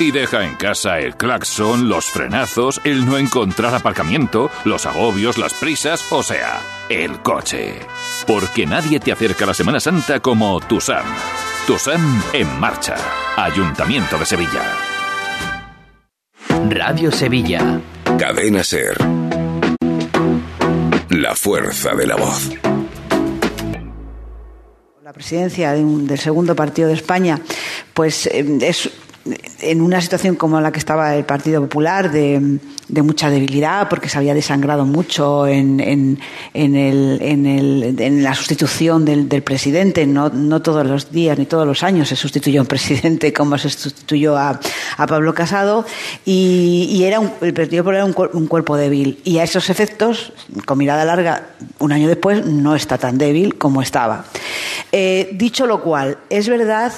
Y 0.00 0.12
deja 0.12 0.44
en 0.44 0.54
casa 0.54 1.00
el 1.00 1.16
claxon, 1.16 1.88
los 1.88 2.06
frenazos, 2.06 2.80
el 2.84 3.04
no 3.04 3.18
encontrar 3.18 3.74
aparcamiento, 3.74 4.48
los 4.64 4.86
agobios, 4.86 5.38
las 5.38 5.54
prisas, 5.54 6.04
o 6.12 6.22
sea, 6.22 6.60
el 6.88 7.20
coche. 7.20 7.74
Porque 8.26 8.64
nadie 8.64 9.00
te 9.00 9.10
acerca 9.10 9.42
a 9.44 9.48
la 9.48 9.54
Semana 9.54 9.80
Santa 9.80 10.20
como 10.20 10.60
Tusam. 10.60 11.04
Tusam 11.66 12.22
en 12.32 12.60
marcha. 12.60 12.94
Ayuntamiento 13.36 14.16
de 14.18 14.24
Sevilla. 14.26 14.62
Radio 16.70 17.10
Sevilla. 17.10 17.80
Cadena 18.18 18.62
Ser. 18.62 18.96
La 21.10 21.34
fuerza 21.34 21.94
de 21.96 22.06
la 22.06 22.14
voz. 22.16 22.50
La 25.02 25.12
presidencia 25.12 25.72
de 25.72 25.82
un- 25.82 26.06
del 26.06 26.18
segundo 26.18 26.54
partido 26.54 26.86
de 26.88 26.94
España, 26.94 27.40
pues 27.94 28.26
eh, 28.26 28.44
es 28.60 28.90
en 29.60 29.80
una 29.80 30.00
situación 30.00 30.36
como 30.36 30.60
la 30.60 30.70
que 30.72 30.78
estaba 30.78 31.14
el 31.16 31.24
Partido 31.24 31.60
Popular, 31.60 32.10
de, 32.12 32.58
mucha 33.02 33.28
debilidad, 33.30 33.88
porque 33.88 34.08
se 34.08 34.18
había 34.18 34.34
desangrado 34.34 34.84
mucho 34.84 35.46
en, 35.46 36.18
la 36.54 38.34
sustitución 38.34 39.04
del, 39.04 39.42
presidente. 39.42 40.06
No, 40.06 40.62
todos 40.62 40.86
los 40.86 41.10
días 41.10 41.38
ni 41.38 41.46
todos 41.46 41.66
los 41.66 41.82
años 41.82 42.08
se 42.08 42.16
sustituyó 42.16 42.60
a 42.60 42.62
un 42.62 42.68
presidente 42.68 43.32
como 43.32 43.58
se 43.58 43.70
sustituyó 43.70 44.36
a, 44.36 44.60
Pablo 44.96 45.34
Casado. 45.34 45.84
Y, 46.24 47.02
era 47.04 47.20
un- 47.20 47.32
el 47.40 47.54
Partido 47.54 47.82
Popular 47.82 48.08
era 48.08 48.28
un 48.32 48.46
cuerpo 48.46 48.76
débil. 48.76 49.20
Y 49.24 49.38
a 49.38 49.44
esos 49.44 49.70
efectos, 49.70 50.32
con 50.66 50.78
mirada 50.78 51.04
larga, 51.04 51.48
un 51.78 51.92
año 51.92 52.08
después, 52.08 52.46
no 52.46 52.74
está 52.74 52.98
tan 52.98 53.18
débil 53.18 53.56
como 53.56 53.82
estaba. 53.82 54.24
Eh, 54.92 55.30
dicho 55.32 55.66
lo 55.66 55.82
cual, 55.82 56.18
es 56.30 56.48
verdad 56.48 56.92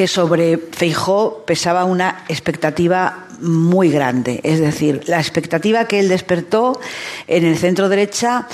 que 0.00 0.08
sobre 0.08 0.56
Feijó 0.56 1.44
pesaba 1.44 1.84
una 1.84 2.24
expectativa 2.28 3.26
muy 3.42 3.90
grande. 3.90 4.40
Es 4.44 4.58
decir, 4.58 5.02
la 5.06 5.18
expectativa 5.18 5.84
que 5.84 5.98
él 5.98 6.08
despertó 6.08 6.80
en 7.26 7.44
el 7.44 7.58
centro 7.58 7.90
derecha 7.90 8.46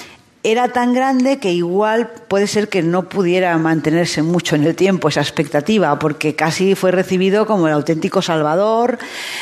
era 0.42 0.72
tan 0.72 0.92
grande 0.92 1.38
que 1.38 1.52
igual 1.52 2.10
puede 2.26 2.48
ser 2.48 2.68
que 2.68 2.82
no 2.82 3.08
pudiera 3.08 3.56
mantenerse 3.58 4.24
mucho 4.24 4.56
en 4.56 4.64
el 4.64 4.74
tiempo 4.74 5.08
esa 5.08 5.20
expectativa, 5.20 5.96
porque 6.00 6.34
casi 6.34 6.74
fue 6.74 6.90
recibido 6.90 7.46
como 7.46 7.68
el 7.68 7.74
auténtico 7.74 8.22
salvador, 8.22 8.98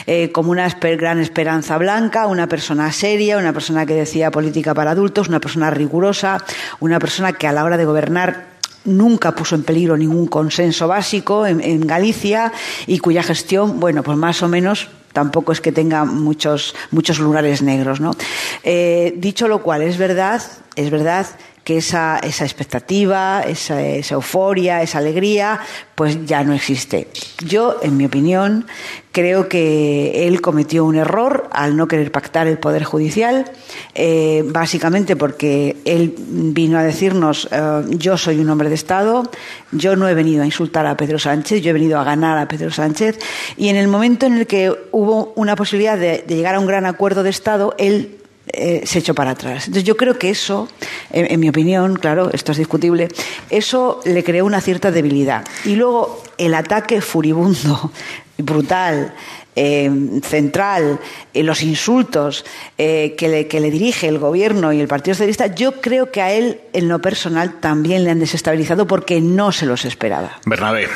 eh, 0.06 0.30
como 0.30 0.50
una 0.50 0.68
gran 0.68 1.20
esperanza 1.20 1.78
blanca, 1.78 2.26
una 2.26 2.48
persona 2.48 2.92
seria, 2.92 3.38
una 3.38 3.54
persona 3.54 3.86
que 3.86 3.94
decía 3.94 4.30
política 4.30 4.74
para 4.74 4.90
adultos, 4.90 5.28
una 5.28 5.40
persona 5.40 5.70
rigurosa, 5.70 6.44
una 6.80 6.98
persona 6.98 7.32
que 7.32 7.46
a 7.46 7.52
la 7.52 7.64
hora 7.64 7.78
de 7.78 7.86
gobernar 7.86 8.53
nunca 8.84 9.34
puso 9.34 9.54
en 9.54 9.62
peligro 9.62 9.96
ningún 9.96 10.26
consenso 10.26 10.88
básico 10.88 11.46
en, 11.46 11.60
en 11.60 11.86
Galicia 11.86 12.52
y 12.86 12.98
cuya 12.98 13.22
gestión, 13.22 13.80
bueno, 13.80 14.02
pues 14.02 14.16
más 14.16 14.42
o 14.42 14.48
menos 14.48 14.88
tampoco 15.14 15.52
es 15.52 15.60
que 15.60 15.72
tenga 15.72 16.04
muchos, 16.04 16.74
muchos 16.90 17.18
lugares 17.18 17.62
negros, 17.62 18.00
¿no? 18.00 18.14
Eh, 18.62 19.14
dicho 19.16 19.48
lo 19.48 19.62
cual, 19.62 19.80
es 19.80 19.96
verdad, 19.96 20.42
es 20.76 20.90
verdad 20.90 21.26
que 21.64 21.78
esa, 21.78 22.18
esa 22.18 22.44
expectativa, 22.44 23.42
esa, 23.42 23.82
esa 23.82 24.14
euforia, 24.14 24.82
esa 24.82 24.98
alegría, 24.98 25.60
pues 25.94 26.26
ya 26.26 26.44
no 26.44 26.52
existe. 26.52 27.08
Yo, 27.44 27.78
en 27.82 27.96
mi 27.96 28.04
opinión, 28.04 28.66
creo 29.12 29.48
que 29.48 30.26
él 30.26 30.42
cometió 30.42 30.84
un 30.84 30.96
error 30.96 31.48
al 31.52 31.76
no 31.76 31.88
querer 31.88 32.12
pactar 32.12 32.48
el 32.48 32.58
Poder 32.58 32.84
Judicial, 32.84 33.50
eh, 33.94 34.42
básicamente 34.46 35.16
porque 35.16 35.76
él 35.86 36.14
vino 36.18 36.78
a 36.78 36.82
decirnos, 36.82 37.48
eh, 37.50 37.82
yo 37.90 38.18
soy 38.18 38.40
un 38.40 38.50
hombre 38.50 38.68
de 38.68 38.74
Estado, 38.74 39.30
yo 39.72 39.96
no 39.96 40.06
he 40.08 40.14
venido 40.14 40.42
a 40.42 40.46
insultar 40.46 40.84
a 40.84 40.96
Pedro 40.96 41.18
Sánchez, 41.18 41.62
yo 41.62 41.70
he 41.70 41.74
venido 41.74 41.98
a 41.98 42.04
ganar 42.04 42.36
a 42.38 42.46
Pedro 42.46 42.70
Sánchez, 42.70 43.18
y 43.56 43.68
en 43.68 43.76
el 43.76 43.88
momento 43.88 44.26
en 44.26 44.34
el 44.34 44.46
que 44.46 44.70
hubo 44.92 45.32
una 45.36 45.56
posibilidad 45.56 45.96
de, 45.96 46.24
de 46.26 46.36
llegar 46.36 46.56
a 46.56 46.60
un 46.60 46.66
gran 46.66 46.84
acuerdo 46.84 47.22
de 47.22 47.30
Estado, 47.30 47.74
él 47.78 48.18
eh, 48.56 48.86
se 48.86 48.98
echó 48.98 49.14
para 49.14 49.30
atrás. 49.30 49.66
Entonces 49.66 49.84
yo 49.84 49.96
creo 49.96 50.18
que 50.18 50.30
eso, 50.30 50.68
en, 51.10 51.30
en 51.30 51.40
mi 51.40 51.48
opinión, 51.48 51.96
claro, 51.96 52.30
esto 52.32 52.52
es 52.52 52.58
discutible, 52.58 53.08
eso 53.50 54.00
le 54.04 54.24
creó 54.24 54.44
una 54.46 54.60
cierta 54.60 54.90
debilidad. 54.90 55.44
Y 55.64 55.76
luego 55.76 56.23
el 56.38 56.54
ataque 56.54 57.00
furibundo, 57.00 57.90
brutal, 58.38 59.14
eh, 59.56 59.90
central, 60.22 60.98
eh, 61.32 61.42
los 61.42 61.62
insultos 61.62 62.44
eh, 62.76 63.14
que, 63.16 63.28
le, 63.28 63.46
que 63.46 63.60
le 63.60 63.70
dirige 63.70 64.08
el 64.08 64.18
gobierno 64.18 64.72
y 64.72 64.80
el 64.80 64.88
Partido 64.88 65.14
Socialista, 65.14 65.46
yo 65.46 65.80
creo 65.80 66.10
que 66.10 66.20
a 66.20 66.32
él, 66.32 66.60
en 66.72 66.88
lo 66.88 67.00
personal, 67.00 67.60
también 67.60 68.04
le 68.04 68.10
han 68.10 68.18
desestabilizado 68.18 68.86
porque 68.86 69.20
no 69.20 69.52
se 69.52 69.66
los 69.66 69.84
esperaba. 69.84 70.40
Bernabé. 70.44 70.88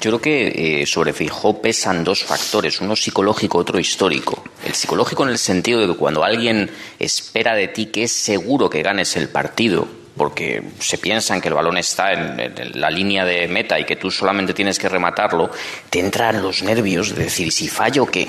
Yo 0.00 0.10
creo 0.10 0.20
que 0.20 0.82
eh, 0.82 0.86
sobre 0.86 1.14
Fijó 1.14 1.62
pesan 1.62 2.04
dos 2.04 2.24
factores, 2.24 2.80
uno 2.80 2.94
psicológico, 2.94 3.58
otro 3.58 3.78
histórico. 3.78 4.44
El 4.64 4.74
psicológico 4.74 5.24
en 5.24 5.30
el 5.30 5.38
sentido 5.38 5.80
de 5.80 5.86
que 5.86 5.96
cuando 5.96 6.22
alguien 6.22 6.70
espera 6.98 7.54
de 7.54 7.68
ti 7.68 7.86
que 7.86 8.02
es 8.04 8.12
seguro 8.12 8.68
que 8.68 8.82
ganes 8.82 9.16
el 9.16 9.30
partido, 9.30 9.88
porque 10.16 10.62
se 10.78 10.98
piensan 10.98 11.40
que 11.40 11.48
el 11.48 11.54
balón 11.54 11.76
está 11.76 12.12
en, 12.12 12.54
la 12.74 12.90
línea 12.90 13.24
de 13.24 13.48
meta 13.48 13.78
y 13.78 13.84
que 13.84 13.96
tú 13.96 14.10
solamente 14.10 14.54
tienes 14.54 14.78
que 14.78 14.88
rematarlo, 14.88 15.50
te 15.90 16.00
entran 16.00 16.42
los 16.42 16.62
nervios 16.62 17.14
de 17.14 17.24
decir, 17.24 17.48
¿y 17.48 17.50
si 17.50 17.68
fallo 17.68 18.06
qué? 18.06 18.28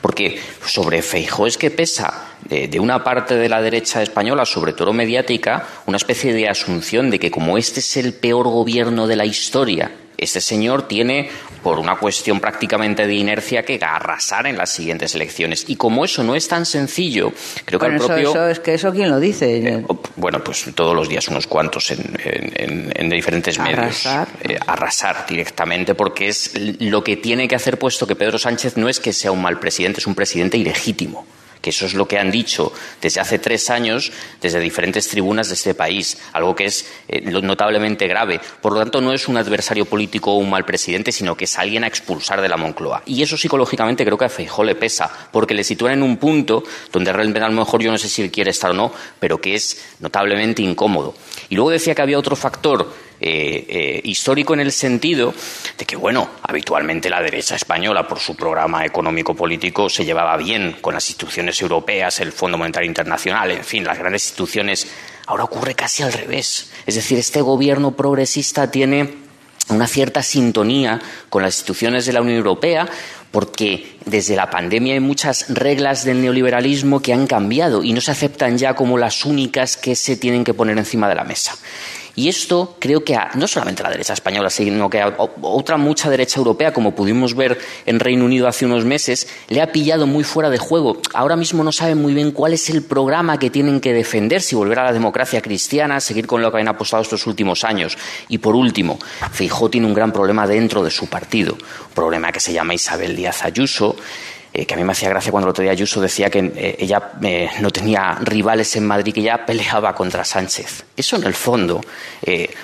Porque 0.00 0.40
sobre 0.64 1.02
Feijó 1.02 1.46
es 1.46 1.58
que 1.58 1.70
pesa 1.70 2.36
de, 2.42 2.68
de 2.68 2.80
una 2.80 3.04
parte 3.04 3.36
de 3.36 3.48
la 3.48 3.60
derecha 3.60 4.02
española, 4.02 4.46
sobre 4.46 4.72
todo 4.72 4.92
mediática, 4.92 5.66
una 5.86 5.96
especie 5.96 6.32
de 6.32 6.48
asunción 6.48 7.10
de 7.10 7.18
que 7.18 7.30
como 7.30 7.58
este 7.58 7.80
es 7.80 7.96
el 7.96 8.14
peor 8.14 8.48
gobierno 8.48 9.06
de 9.06 9.16
la 9.16 9.26
historia, 9.26 9.90
este 10.18 10.40
señor 10.40 10.88
tiene, 10.88 11.28
por 11.62 11.78
una 11.78 11.96
cuestión 11.96 12.40
prácticamente 12.40 13.06
de 13.06 13.14
inercia, 13.14 13.64
que 13.64 13.78
arrasar 13.82 14.46
en 14.46 14.56
las 14.56 14.70
siguientes 14.70 15.14
elecciones. 15.14 15.64
Y 15.68 15.76
como 15.76 16.04
eso 16.04 16.22
no 16.22 16.34
es 16.36 16.46
tan 16.48 16.64
sencillo, 16.66 17.32
creo 17.64 17.78
que 17.80 17.86
el 17.86 17.96
propio... 17.96 18.30
eso 18.30 18.48
es 18.48 18.60
que 18.60 18.74
eso 18.74 18.92
quién 18.92 19.10
lo 19.10 19.18
dice. 19.20 19.84
Bueno, 20.16 20.42
pues 20.44 20.66
todos 20.74 20.94
los 20.94 21.08
días 21.08 21.26
unos 21.28 21.46
cuantos 21.46 21.90
en, 21.90 22.00
en- 22.22 22.52
en- 22.56 22.92
en 22.94 23.10
diferentes 23.10 23.58
medios. 23.58 23.78
Arrasar. 24.06 24.28
Eh, 24.42 24.58
arrasar 24.66 25.26
directamente, 25.28 25.94
porque 25.94 26.28
es 26.28 26.52
lo 26.80 27.02
que 27.02 27.16
tiene 27.16 27.48
que 27.48 27.54
hacer, 27.56 27.78
puesto 27.78 28.06
que 28.06 28.14
Pedro 28.16 28.38
Sánchez 28.38 28.76
no 28.76 28.88
es 28.88 29.00
que 29.00 29.12
sea 29.12 29.32
un 29.32 29.42
mal 29.42 29.58
presidente, 29.58 30.00
es 30.00 30.06
un 30.06 30.14
presidente 30.14 30.56
ilegítimo. 30.56 31.26
Que 31.60 31.70
eso 31.70 31.86
es 31.86 31.94
lo 31.94 32.06
que 32.06 32.18
han 32.18 32.30
dicho 32.30 32.72
desde 33.00 33.20
hace 33.20 33.38
tres 33.38 33.70
años 33.70 34.12
desde 34.40 34.60
diferentes 34.60 35.08
tribunas 35.08 35.48
de 35.48 35.54
este 35.54 35.74
país, 35.74 36.18
algo 36.32 36.54
que 36.54 36.66
es 36.66 36.86
eh, 37.08 37.20
notablemente 37.20 38.06
grave. 38.06 38.40
Por 38.60 38.72
lo 38.72 38.80
tanto, 38.80 39.00
no 39.00 39.12
es 39.12 39.28
un 39.28 39.36
adversario 39.36 39.84
político 39.86 40.32
o 40.32 40.38
un 40.38 40.50
mal 40.50 40.64
presidente, 40.64 41.12
sino 41.12 41.36
que 41.36 41.44
es 41.44 41.58
alguien 41.58 41.84
a 41.84 41.86
expulsar 41.86 42.40
de 42.40 42.48
la 42.48 42.56
Moncloa. 42.56 43.02
Y 43.06 43.22
eso 43.22 43.36
psicológicamente 43.36 44.04
creo 44.04 44.18
que 44.18 44.26
a 44.26 44.28
Feijó 44.28 44.64
le 44.64 44.74
pesa, 44.74 45.10
porque 45.32 45.54
le 45.54 45.64
sitúan 45.64 45.94
en 45.94 46.02
un 46.02 46.16
punto 46.16 46.62
donde 46.92 47.12
realmente 47.12 47.40
a 47.40 47.48
lo 47.48 47.54
mejor 47.54 47.82
yo 47.82 47.90
no 47.90 47.98
sé 47.98 48.08
si 48.08 48.22
él 48.22 48.30
quiere 48.30 48.50
estar 48.50 48.70
o 48.70 48.74
no, 48.74 48.92
pero 49.18 49.40
que 49.40 49.54
es 49.54 49.84
notablemente 50.00 50.62
incómodo. 50.62 51.14
Y 51.48 51.54
luego 51.54 51.70
decía 51.70 51.94
que 51.94 52.02
había 52.02 52.18
otro 52.18 52.36
factor 52.36 53.05
eh, 53.20 53.64
eh, 53.68 54.00
histórico 54.04 54.54
en 54.54 54.60
el 54.60 54.72
sentido 54.72 55.32
de 55.78 55.84
que, 55.84 55.96
bueno, 55.96 56.30
habitualmente 56.42 57.08
la 57.08 57.22
derecha 57.22 57.56
española, 57.56 58.06
por 58.06 58.18
su 58.18 58.36
programa 58.36 58.84
económico-político, 58.84 59.88
se 59.88 60.04
llevaba 60.04 60.36
bien 60.36 60.76
con 60.80 60.94
las 60.94 61.08
instituciones 61.08 61.60
europeas, 61.62 62.20
el 62.20 62.32
Fondo 62.32 62.58
Monetario 62.58 62.88
Internacional, 62.88 63.50
en 63.50 63.64
fin, 63.64 63.84
las 63.84 63.98
grandes 63.98 64.24
instituciones. 64.24 64.88
Ahora 65.26 65.44
ocurre 65.44 65.74
casi 65.74 66.02
al 66.02 66.12
revés. 66.12 66.70
Es 66.86 66.94
decir, 66.94 67.18
este 67.18 67.40
gobierno 67.40 67.96
progresista 67.96 68.70
tiene 68.70 69.26
una 69.68 69.86
cierta 69.86 70.22
sintonía 70.22 71.00
con 71.28 71.42
las 71.42 71.54
instituciones 71.54 72.06
de 72.06 72.12
la 72.12 72.20
Unión 72.20 72.36
Europea, 72.38 72.88
porque 73.30 73.96
desde 74.04 74.36
la 74.36 74.50
pandemia 74.50 74.94
hay 74.94 75.00
muchas 75.00 75.46
reglas 75.48 76.04
del 76.04 76.22
neoliberalismo 76.22 77.00
que 77.00 77.12
han 77.12 77.26
cambiado 77.26 77.82
y 77.82 77.92
no 77.92 78.00
se 78.00 78.12
aceptan 78.12 78.58
ya 78.58 78.74
como 78.74 78.98
las 78.98 79.24
únicas 79.24 79.76
que 79.76 79.96
se 79.96 80.16
tienen 80.16 80.44
que 80.44 80.54
poner 80.54 80.78
encima 80.78 81.08
de 81.08 81.16
la 81.16 81.24
mesa. 81.24 81.56
Y 82.16 82.28
esto 82.28 82.76
creo 82.78 83.04
que 83.04 83.14
a, 83.14 83.30
no 83.34 83.46
solamente 83.46 83.82
a 83.82 83.84
la 83.84 83.90
derecha 83.90 84.14
española, 84.14 84.48
sino 84.48 84.88
que 84.88 85.02
a 85.02 85.14
otra 85.42 85.76
mucha 85.76 86.08
derecha 86.08 86.38
europea, 86.38 86.72
como 86.72 86.94
pudimos 86.94 87.34
ver 87.34 87.58
en 87.84 88.00
Reino 88.00 88.24
Unido 88.24 88.48
hace 88.48 88.64
unos 88.64 88.86
meses, 88.86 89.28
le 89.48 89.60
ha 89.60 89.70
pillado 89.70 90.06
muy 90.06 90.24
fuera 90.24 90.48
de 90.48 90.56
juego. 90.56 91.02
Ahora 91.12 91.36
mismo 91.36 91.62
no 91.62 91.72
saben 91.72 92.00
muy 92.00 92.14
bien 92.14 92.32
cuál 92.32 92.54
es 92.54 92.70
el 92.70 92.82
programa 92.82 93.38
que 93.38 93.50
tienen 93.50 93.80
que 93.80 93.92
defender, 93.92 94.40
si 94.40 94.56
volver 94.56 94.78
a 94.78 94.84
la 94.84 94.92
democracia 94.94 95.42
cristiana, 95.42 96.00
seguir 96.00 96.26
con 96.26 96.40
lo 96.40 96.50
que 96.50 96.58
han 96.58 96.68
apostado 96.68 97.02
estos 97.02 97.26
últimos 97.26 97.64
años. 97.64 97.98
Y 98.30 98.38
por 98.38 98.56
último, 98.56 98.98
Feijóo 99.32 99.68
tiene 99.68 99.86
un 99.86 99.94
gran 99.94 100.10
problema 100.10 100.46
dentro 100.46 100.82
de 100.82 100.90
su 100.90 101.08
partido, 101.08 101.52
un 101.52 101.94
problema 101.94 102.32
que 102.32 102.40
se 102.40 102.54
llama 102.54 102.72
Isabel 102.72 103.14
Díaz 103.14 103.44
Ayuso. 103.44 103.94
Que 104.64 104.74
a 104.74 104.76
mí 104.76 104.84
me 104.84 104.92
hacía 104.92 105.08
gracia 105.08 105.30
cuando 105.30 105.48
el 105.48 105.50
otro 105.50 105.62
día 105.62 105.72
Ayuso 105.72 106.00
decía 106.00 106.30
que 106.30 106.76
ella 106.78 107.12
no 107.60 107.70
tenía 107.70 108.14
rivales 108.22 108.74
en 108.76 108.86
Madrid, 108.86 109.12
que 109.12 109.22
ya 109.22 109.44
peleaba 109.46 109.94
contra 109.94 110.24
Sánchez. 110.24 110.84
Eso 110.96 111.16
en 111.16 111.24
el 111.24 111.34
fondo 111.34 111.80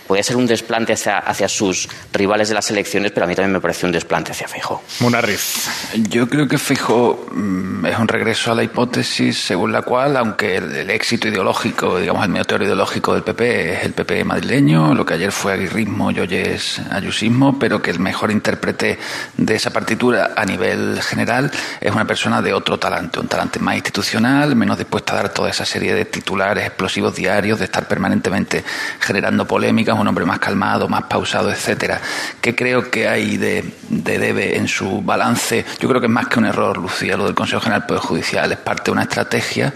podía 0.07 0.23
ser 0.23 0.37
un 0.37 0.47
desplante 0.47 0.93
hacia, 0.93 1.19
hacia, 1.19 1.49
sus 1.49 1.89
rivales 2.13 2.49
de 2.49 2.55
las 2.55 2.71
elecciones, 2.71 3.13
pero 3.13 3.27
a 3.27 3.29
mí 3.29 3.35
también 3.35 3.53
me 3.53 3.61
pareció 3.61 3.87
un 3.87 3.93
desplante 3.93 4.33
hacia 4.33 4.49
Feijóo. 4.49 4.83
Munarriz. 5.01 5.69
Yo 6.09 6.29
creo 6.29 6.49
que 6.49 6.59
Feijóo 6.59 7.27
mm, 7.33 7.87
es 7.87 7.99
un 7.99 8.09
regreso 8.09 8.53
a 8.53 8.55
la 8.55 8.63
hipótesis 8.63 9.39
según 9.39 9.73
la 9.73 9.83
cual, 9.83 10.17
aunque 10.17 10.57
el, 10.57 10.91
éxito 10.91 11.29
ideológico, 11.29 11.99
digamos 11.99 12.25
el 12.25 12.31
meteoro 12.31 12.65
ideológico 12.65 13.15
del 13.15 13.23
PP 13.23 13.73
es 13.73 13.85
el 13.85 13.93
PP 13.93 14.25
madrileño, 14.25 14.95
lo 14.95 15.05
que 15.05 15.15
ayer 15.15 15.33
fue 15.33 15.53
aguirrismo 15.53 16.11
y 16.11 16.21
hoy 16.21 16.35
es 16.35 16.81
ayusismo, 16.91 17.59
pero 17.59 17.83
que 17.83 17.91
el 17.91 17.99
mejor 17.99 18.31
intérprete 18.31 18.99
de 19.37 19.55
esa 19.55 19.71
partitura 19.71 20.33
a 20.37 20.45
nivel 20.45 21.01
general 21.03 21.51
es 21.83 21.93
una 21.93 22.07
persona 22.07 22.41
de 22.41 22.55
otro 22.55 22.79
talante, 22.79 23.19
un 23.19 23.27
talante 23.27 23.59
más 23.59 23.75
institucional, 23.75 24.55
menos 24.55 24.79
dispuesta 24.79 25.15
a 25.15 25.17
dar 25.17 25.29
toda 25.31 25.51
esa 25.51 25.65
serie 25.65 25.95
de 25.95 26.05
titulares 26.05 26.65
explosivos 26.65 27.15
diarios, 27.15 27.59
de 27.59 27.65
estar 27.65 27.89
permanentemente 27.89 28.65
generando 29.01 29.47
polémicas, 29.47 29.99
un 29.99 30.07
hombre 30.07 30.25
más 30.25 30.39
calmado, 30.39 30.89
más 30.89 31.05
pausado, 31.05 31.51
etcétera. 31.51 32.01
¿Qué 32.41 32.55
creo 32.55 32.89
que 32.91 33.09
hay 33.09 33.37
de, 33.37 33.65
debe 33.89 34.57
en 34.57 34.69
su 34.69 35.03
balance? 35.03 35.65
Yo 35.81 35.89
creo 35.89 36.01
que 36.01 36.07
es 36.07 36.13
más 36.13 36.29
que 36.29 36.39
un 36.39 36.47
error, 36.47 36.79
Lucía, 36.79 37.17
lo 37.17 37.25
del 37.25 37.35
Consejo 37.35 37.61
General 37.61 37.81
del 37.81 37.89
Poder 37.89 38.03
Judicial, 38.03 38.53
es 38.53 38.59
parte 38.59 38.85
de 38.85 38.91
una 38.93 39.03
estrategia 39.03 39.75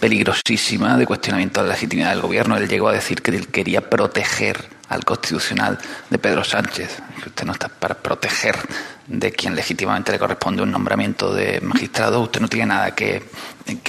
peligrosísima 0.00 0.96
de 0.96 1.06
cuestionamiento 1.06 1.60
de 1.60 1.68
la 1.68 1.74
legitimidad 1.74 2.10
del 2.10 2.20
gobierno. 2.20 2.56
Él 2.56 2.68
llegó 2.68 2.88
a 2.88 2.92
decir 2.92 3.22
que 3.22 3.30
él 3.30 3.48
quería 3.48 3.88
proteger 3.88 4.77
al 4.88 5.04
constitucional 5.04 5.78
de 6.08 6.18
Pedro 6.18 6.44
Sánchez, 6.44 6.98
que 7.22 7.28
usted 7.28 7.44
no 7.44 7.52
está 7.52 7.68
para 7.68 7.94
proteger 7.94 8.56
de 9.06 9.32
quien 9.32 9.54
legítimamente 9.54 10.12
le 10.12 10.18
corresponde 10.18 10.62
un 10.62 10.70
nombramiento 10.70 11.34
de 11.34 11.60
magistrado, 11.60 12.20
usted 12.20 12.40
no 12.40 12.48
tiene 12.48 12.66
nada 12.66 12.94
que, 12.94 13.22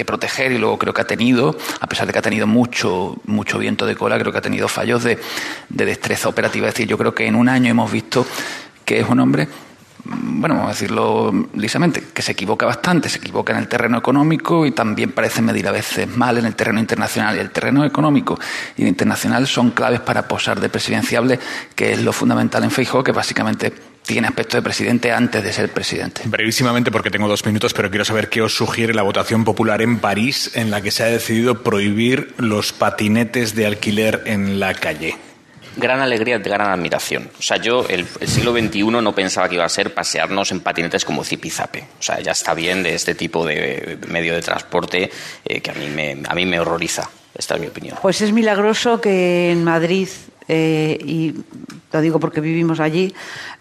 proteger 0.06 0.52
y 0.52 0.58
luego 0.58 0.78
creo 0.78 0.94
que 0.94 1.02
ha 1.02 1.08
tenido, 1.08 1.58
a 1.80 1.88
pesar 1.88 2.08
de 2.08 2.14
que 2.14 2.20
ha 2.20 2.22
tenido 2.22 2.48
mucho, 2.48 3.18
mucho 3.26 3.60
viento 3.60 3.86
de 3.86 3.96
cola, 3.96 4.18
creo 4.18 4.32
que 4.32 4.38
ha 4.38 4.42
tenido 4.42 4.68
fallos 4.68 5.04
de, 5.04 5.20
de 5.70 5.86
destreza 5.86 6.30
operativa. 6.30 6.68
Es 6.68 6.74
decir, 6.74 6.88
yo 6.88 6.98
creo 6.98 7.14
que 7.14 7.28
en 7.28 7.36
un 7.36 7.50
año 7.50 7.70
hemos 7.70 7.92
visto 7.92 8.26
que 8.86 9.00
es 9.00 9.08
un 9.08 9.20
hombre 9.20 9.48
bueno, 10.06 10.56
vamos 10.56 10.70
a 10.70 10.74
decirlo 10.74 11.50
lisamente, 11.56 12.04
que 12.14 12.22
se 12.22 12.32
equivoca 12.32 12.66
bastante, 12.66 13.10
se 13.10 13.18
equivoca 13.18 13.54
en 13.54 13.60
el 13.60 13.68
terreno 13.68 13.98
económico 13.98 14.66
y 14.66 14.72
también 14.72 15.12
parece 15.12 15.42
medir 15.42 15.68
a 15.68 15.72
veces 15.72 16.08
mal 16.08 16.38
en 16.38 16.46
el 16.46 16.56
terreno 16.56 16.80
internacional. 16.80 17.36
Y 17.36 17.40
el 17.40 17.52
terreno 17.52 17.84
económico 17.86 18.40
y 18.78 18.86
internacional 18.86 19.48
son 19.48 19.72
claves 19.72 20.00
para 20.00 20.28
posar 20.28 20.60
de 20.60 20.70
presidenciable, 20.70 21.40
que 21.76 21.92
es 21.92 22.02
lo 22.02 22.14
fundamental 22.14 22.64
en 22.64 22.72
Feijóo, 22.72 23.04
que 23.04 23.12
básicamente 23.12 23.74
tiene 24.06 24.28
aspecto 24.28 24.58
de 24.58 24.64
presidente 24.64 25.12
antes 25.12 25.44
de 25.44 25.54
ser 25.54 25.72
presidente. 25.72 26.22
Brevísimamente, 26.26 26.90
porque 26.92 27.12
tengo 27.12 27.28
dos 27.28 27.46
minutos, 27.46 27.74
pero 27.74 27.90
quiero 27.90 28.06
saber 28.06 28.30
qué 28.30 28.42
os 28.42 28.56
sugiere 28.56 28.94
la 28.94 29.04
votación 29.04 29.44
popular 29.44 29.82
en 29.82 30.00
París, 30.00 30.52
en 30.56 30.72
la 30.72 30.82
que 30.82 30.92
se 30.92 31.04
ha 31.04 31.08
decidido 31.08 31.62
prohibir 31.62 32.34
los 32.38 32.74
patinetes 32.74 33.54
de 33.54 33.68
alquiler 33.68 34.24
en 34.26 34.60
la 34.60 34.74
calle 34.74 35.16
gran 35.78 36.00
alegría, 36.02 36.38
gran 36.40 36.70
admiración. 36.70 37.30
O 37.38 37.42
sea, 37.42 37.58
yo 37.58 37.86
el, 37.90 38.06
siglo 38.28 38.54
XXI 38.54 38.84
no 38.84 39.14
pensaba 39.14 39.48
que 39.50 39.56
iba 39.56 39.66
a 39.66 39.70
ser 39.70 39.94
pasearnos 39.94 40.52
en 40.52 40.62
patinetes 40.62 41.06
como 41.06 41.24
zipizape. 41.24 41.88
O 42.00 42.04
sea, 42.04 42.20
ya 42.20 42.32
está 42.32 42.54
bien 42.54 42.84
de 42.84 42.96
este 42.96 43.16
tipo 43.16 43.46
de 43.46 43.98
medio 44.08 44.34
de 44.34 44.42
transporte 44.42 45.10
eh, 45.46 45.62
que 45.62 45.72
a 45.72 45.74
mí, 45.74 45.88
me, 45.88 46.18
a 46.28 46.36
mí 46.36 46.46
me 46.46 46.60
horroriza. 46.60 47.10
Esta 47.36 47.56
es 47.56 47.62
mi 47.62 47.68
opinión. 47.68 47.98
Pues 48.02 48.22
es 48.22 48.32
milagroso 48.32 49.00
que 49.00 49.52
en 49.52 49.64
Madrid 49.64 50.10
eh, 50.52 50.98
y 51.06 51.36
lo 51.94 52.02
digo 52.02 52.20
porque 52.20 52.42
vivimos 52.42 52.80
allí, 52.80 53.14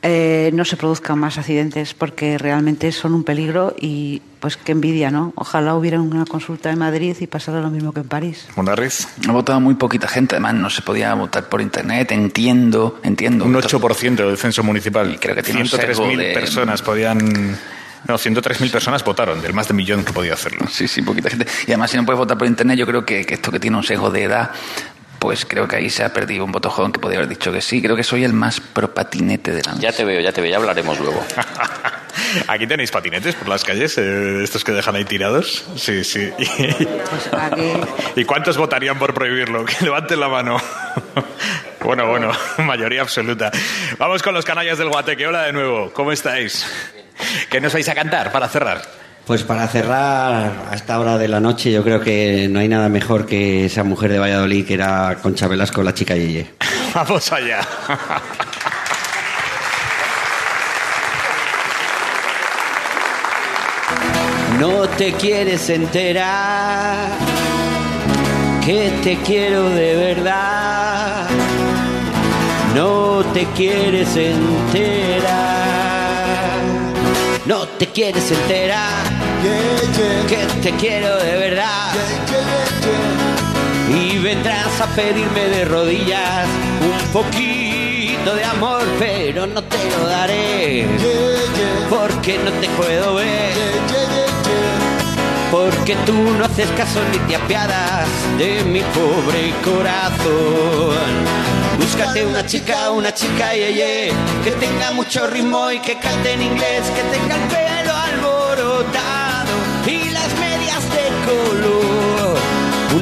eh, 0.03 0.51
no 0.55 0.65
se 0.65 0.79
produzcan 0.79 1.19
más 1.19 1.37
accidentes 1.37 1.93
porque 1.93 2.39
realmente 2.39 2.91
son 2.93 3.13
un 3.13 3.25
peligro 3.25 3.77
y 3.79 4.23
pues 4.41 4.57
qué 4.57 4.73
envidia, 4.73 5.11
¿no? 5.11 5.35
Ojalá 5.37 5.75
hubiera 5.75 6.01
una 6.01 6.25
consulta 6.25 6.71
en 6.71 6.79
Madrid 6.79 7.15
y 7.21 7.27
pasara 7.27 7.61
lo 7.61 7.69
mismo 7.69 7.93
que 7.93 8.01
en 8.01 8.09
París. 8.09 8.49
Monarriz. 8.57 9.07
Ha 9.29 9.33
votado 9.33 9.61
muy 9.61 9.75
poquita 9.75 10.09
gente, 10.09 10.37
además 10.37 10.55
no 10.55 10.71
se 10.71 10.81
podía 10.81 11.13
votar 11.13 11.49
por 11.51 11.61
internet, 11.61 12.11
entiendo, 12.13 13.01
entiendo. 13.03 13.45
Un 13.45 13.55
8% 13.55 14.15
del 14.15 14.39
censo 14.39 14.63
municipal. 14.63 15.13
Y 15.13 15.19
creo 15.19 15.35
que 15.35 15.43
tiene 15.43 15.65
103.000 15.65 16.33
personas 16.33 16.81
podían... 16.81 17.59
No, 18.07 18.15
103.000 18.15 18.71
personas 18.71 19.05
votaron, 19.05 19.43
del 19.43 19.53
más 19.53 19.69
de 19.69 19.75
millón 19.75 20.05
que 20.05 20.13
podía 20.13 20.33
hacerlo. 20.33 20.67
Sí, 20.71 20.87
sí, 20.87 21.03
poquita 21.03 21.29
gente. 21.29 21.47
Y 21.67 21.73
además, 21.73 21.91
si 21.91 21.97
no 21.97 22.07
puedes 22.07 22.19
votar 22.19 22.39
por 22.39 22.47
internet, 22.47 22.79
yo 22.79 22.87
creo 22.87 23.05
que, 23.05 23.27
que 23.27 23.35
esto 23.35 23.51
que 23.51 23.59
tiene 23.59 23.77
un 23.77 23.83
sesgo 23.83 24.09
de 24.11 24.23
edad 24.23 24.53
pues 25.19 25.45
creo 25.45 25.67
que 25.67 25.77
ahí 25.77 25.91
se 25.91 26.05
ha 26.05 26.13
perdido 26.13 26.45
un 26.45 26.53
voto 26.53 26.71
joven 26.71 26.93
que 26.93 27.01
podría 27.01 27.19
haber 27.19 27.29
dicho 27.29 27.53
que 27.53 27.61
sí. 27.61 27.83
Creo 27.83 27.97
que 27.97 28.05
soy 28.05 28.25
el 28.25 28.33
más 28.33 28.61
pro 28.61 28.93
patinete 28.95 29.53
de 29.53 29.63
la 29.63 29.75
Ya 29.79 29.93
te 29.93 30.05
veo, 30.05 30.21
ya 30.21 30.33
te 30.33 30.41
veo, 30.41 30.51
ya 30.51 30.57
hablaremos 30.57 30.99
luego. 31.01 31.25
Aquí 32.49 32.67
tenéis 32.67 32.91
patinetes 32.91 33.35
por 33.35 33.49
las 33.49 33.65
calles, 33.65 33.97
eh, 33.99 34.43
estos 34.43 34.65
que 34.65 34.73
dejan 34.73 34.97
ahí 34.97 35.05
tirados. 35.05 35.65
Sí, 35.77 36.05
sí. 36.05 36.31
Pues 36.37 37.31
¿Y 38.17 38.25
cuántos 38.25 38.57
votarían 38.57 38.99
por 38.99 39.15
prohibirlo? 39.15 39.65
Que 39.79 39.85
levanten 39.85 40.21
la 40.21 40.29
mano. 40.29 40.57
bueno, 41.85 42.07
bueno, 42.07 42.31
mayoría 42.59 43.03
absoluta. 43.03 43.51
Vamos 43.99 44.23
con 44.23 44.35
los 44.35 44.45
canallas 44.45 44.79
del 44.79 44.89
Guateque. 44.89 45.27
Hola 45.27 45.43
de 45.45 45.53
nuevo, 45.53 45.93
¿cómo 45.93 46.13
estáis? 46.13 46.67
¿Qué 47.51 47.61
nos 47.61 47.73
vais 47.73 47.89
a 47.89 47.95
cantar 47.95 48.31
para 48.33 48.49
cerrar? 48.49 49.08
Pues 49.29 49.45
para 49.45 49.69
cerrar 49.69 50.53
a 50.71 50.75
esta 50.75 50.99
hora 50.99 51.19
de 51.19 51.29
la 51.29 51.39
noche, 51.39 51.71
yo 51.71 51.85
creo 51.85 52.01
que 52.01 52.49
no 52.49 52.61
hay 52.61 52.69
nada 52.69 52.89
mejor 52.89 53.27
que 53.27 53.67
esa 53.67 53.85
mujer 53.85 54.11
de 54.11 54.19
Valladolid 54.19 54.65
que 54.67 54.73
era 54.73 55.19
Concha 55.21 55.47
Velasco, 55.47 55.83
la 55.83 55.93
chica 55.93 56.17
Yeye. 56.17 56.47
Vamos 56.95 57.31
allá. 57.31 57.61
No 64.59 64.89
te 64.97 65.13
quieres 65.13 65.69
enterar 65.69 67.11
que 68.65 68.91
te 69.03 69.19
quiero 69.19 69.69
de 69.69 69.95
verdad. 69.95 71.29
No 72.75 73.23
te 73.35 73.45
quieres 73.55 74.09
enterar 74.17 75.59
no 77.49 77.67
te 77.67 77.87
quieres 77.87 78.31
enterar 78.31 79.08
que 80.29 80.47
te 80.63 80.71
quiero 80.77 81.17
de 81.19 81.37
verdad. 81.37 81.93
y 83.89 84.19
vendrás 84.19 84.81
a 84.81 84.87
pedirme 84.95 85.49
de 85.49 85.65
rodillas 85.65 86.47
un 86.83 87.13
poquito 87.13 88.35
de 88.35 88.45
amor, 88.45 88.83
pero 88.99 89.47
no 89.47 89.63
te 89.63 89.79
lo 89.91 90.07
daré 90.07 90.87
porque 91.89 92.39
no 92.39 92.51
te 92.53 92.69
puedo 92.71 93.15
ver. 93.15 93.55
Porque 95.51 95.97
tú 96.05 96.13
no 96.13 96.45
haces 96.45 96.69
caso 96.77 97.01
ni 97.11 97.19
te 97.21 97.37
apiadas 97.37 98.07
de 98.37 98.63
mi 98.65 98.81
pobre 98.81 99.55
corazón. 99.65 100.99
Búscate 101.79 102.27
una 102.27 102.45
chica, 102.45 102.91
una 102.91 103.15
chica, 103.15 103.55
yeye, 103.55 104.13
que 104.45 104.51
tenga 104.51 104.91
mucho 104.93 105.27
ritmo 105.27 105.71
y 105.71 105.79
que 105.79 105.97
cante 105.97 106.33
en 106.33 106.43
inglés, 106.43 106.83
que 106.95 107.03
tenga 107.17 107.37
el 107.37 107.43
pelo 107.49 107.78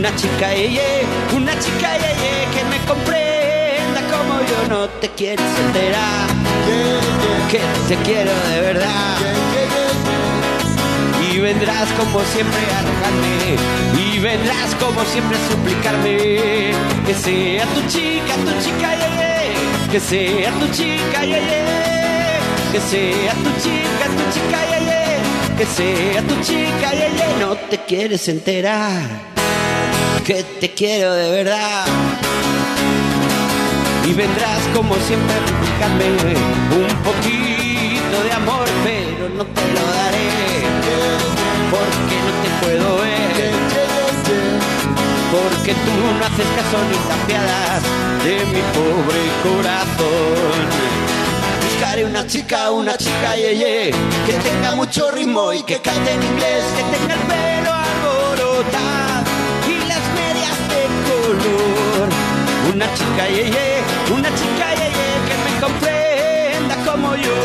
Una 0.07 0.15
chica, 0.15 0.55
yeye, 0.55 1.05
una 1.35 1.53
chica, 1.59 1.99
yeye, 1.99 2.47
que 2.55 2.63
me 2.71 2.79
comprenda 2.87 4.01
como 4.09 4.39
yo 4.41 4.69
no 4.69 4.89
te 5.01 5.09
quieres 5.09 5.45
enterar, 5.67 6.29
que 7.51 7.61
te 7.89 7.97
quiero 8.05 8.31
de 8.51 8.61
verdad. 8.61 9.17
Y 11.29 11.41
vendrás 11.41 11.89
como 11.99 12.21
siempre 12.23 12.61
a 12.77 12.83
rogarme 12.83 13.57
y 14.01 14.19
vendrás 14.21 14.77
como 14.77 15.05
siempre 15.07 15.37
a 15.39 15.51
suplicarme. 15.51 16.71
Que 17.05 17.13
sea 17.13 17.67
tu 17.67 17.81
chica, 17.89 18.37
tu 18.45 18.53
chica, 18.63 18.95
yeah, 18.95 19.91
que 19.91 19.99
sea 19.99 20.53
tu 20.53 20.69
chica, 20.69 21.25
yeah, 21.25 22.41
que 22.71 22.81
sea 22.81 23.33
tu 23.35 23.51
chica, 23.61 24.07
tu 24.17 24.25
chica, 24.33 24.61
yeah, 24.71 25.59
que 25.59 25.67
sea 25.67 26.23
tu 26.23 26.35
chica, 26.43 26.93
yeah, 26.93 27.37
no 27.41 27.57
te 27.57 27.79
quieres 27.79 28.29
enterar 28.29 29.35
que 30.25 30.43
te 30.61 30.73
quiero 30.73 31.15
de 31.15 31.31
verdad 31.31 31.85
y 34.07 34.13
vendrás 34.13 34.61
como 34.73 34.95
siempre 34.97 35.35
a 35.35 35.49
suplicarme 35.49 36.07
un 36.71 36.97
poquito 37.03 38.23
de 38.23 38.33
amor, 38.33 38.69
pero 38.85 39.29
no 39.31 39.45
te 39.45 39.63
lo 39.73 39.81
daré 39.81 40.37
porque 41.71 42.17
no 42.27 42.33
te 42.43 42.49
puedo 42.63 42.97
ver. 43.03 43.53
Porque 45.33 45.73
tú 45.75 45.93
no 46.19 46.25
haces 46.25 46.47
caso 46.57 46.79
ni 46.89 46.97
tapiadas 47.09 47.83
de 48.25 48.37
mi 48.47 48.63
pobre 48.77 49.23
corazón. 49.43 50.59
Buscaré 51.65 52.05
una 52.05 52.27
chica, 52.27 52.71
una 52.71 52.97
chica 52.97 53.35
yeye, 53.35 53.91
que 54.25 54.33
tenga 54.35 54.77
mucho 54.77 55.11
ritmo 55.11 55.53
y 55.53 55.63
que 55.65 55.81
cante 55.81 56.13
en 56.13 56.23
inglés, 56.23 56.65
que 56.77 56.97
tenga 56.97 57.15
el 57.15 57.21
pelo 57.21 57.73
alborotado 57.73 59.26
una 62.73 62.87
chica 62.95 63.25
yeye, 63.29 63.51
ye, 63.51 63.83
una 64.13 64.29
chica 64.39 64.75
yeye 64.75 64.91
ye, 64.99 65.09
que 65.27 65.37
me 65.45 65.53
comprenda 65.65 66.75
como 66.85 67.15
yo. 67.17 67.39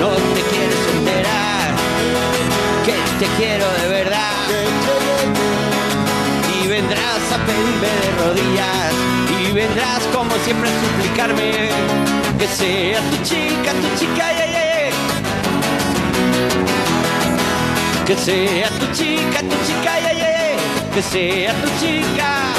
No 0.00 0.10
te 0.34 0.42
quieres 0.50 0.82
enterar 0.96 1.70
que 2.86 2.96
te 3.18 3.26
quiero 3.36 3.66
de 3.80 3.88
verdad. 3.88 4.32
Y 6.54 6.68
vendrás 6.68 7.24
a 7.32 7.38
pedirme 7.46 7.90
de 8.02 8.08
rodillas 8.22 8.92
y 9.40 9.52
vendrás 9.52 10.02
como 10.14 10.32
siempre 10.44 10.68
a 10.70 10.72
suplicarme 10.84 11.48
que 12.38 12.46
sea 12.46 13.00
tu 13.10 13.16
chica, 13.24 13.72
tu 13.82 13.88
chica 13.98 14.32
yeye. 14.32 14.52
Ye, 14.52 14.71
Que 18.06 18.16
sea 18.16 18.68
tu 18.80 18.86
chica, 18.92 19.38
tu 19.40 19.56
chica, 19.66 20.00
yeah, 20.00 20.12
yeah. 20.12 20.92
Que 20.92 21.02
sea 21.02 21.52
tu 21.62 21.68
chica, 21.80 22.52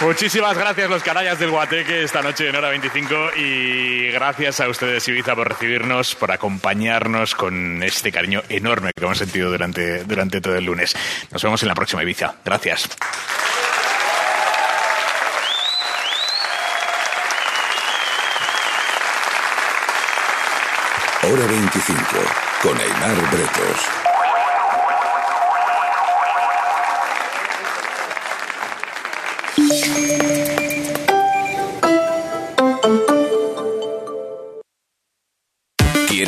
Muchísimas 0.00 0.56
gracias 0.56 0.88
los 0.88 1.02
canallas 1.02 1.40
del 1.40 1.50
Guateque 1.50 2.04
esta 2.04 2.22
noche 2.22 2.48
en 2.48 2.54
hora 2.54 2.68
25 2.68 3.30
y 3.36 4.10
gracias 4.12 4.60
a 4.60 4.68
ustedes 4.68 5.06
Ibiza 5.08 5.34
por 5.34 5.48
recibirnos, 5.48 6.14
por 6.14 6.30
acompañarnos 6.30 7.34
con 7.34 7.82
este 7.82 8.12
cariño 8.12 8.42
enorme 8.48 8.92
que 8.94 9.04
hemos 9.04 9.18
sentido 9.18 9.50
durante, 9.50 10.04
durante 10.04 10.40
todo 10.40 10.54
el 10.54 10.64
lunes. 10.64 10.94
Nos 11.32 11.42
vemos 11.42 11.60
en 11.62 11.68
la 11.68 11.74
próxima 11.74 12.04
Ibiza. 12.04 12.36
Gracias. 12.44 12.88
Hora 21.24 21.46
25 21.46 22.06
con 22.62 22.78
Aymar 22.80 23.30
Bretos. 23.32 23.97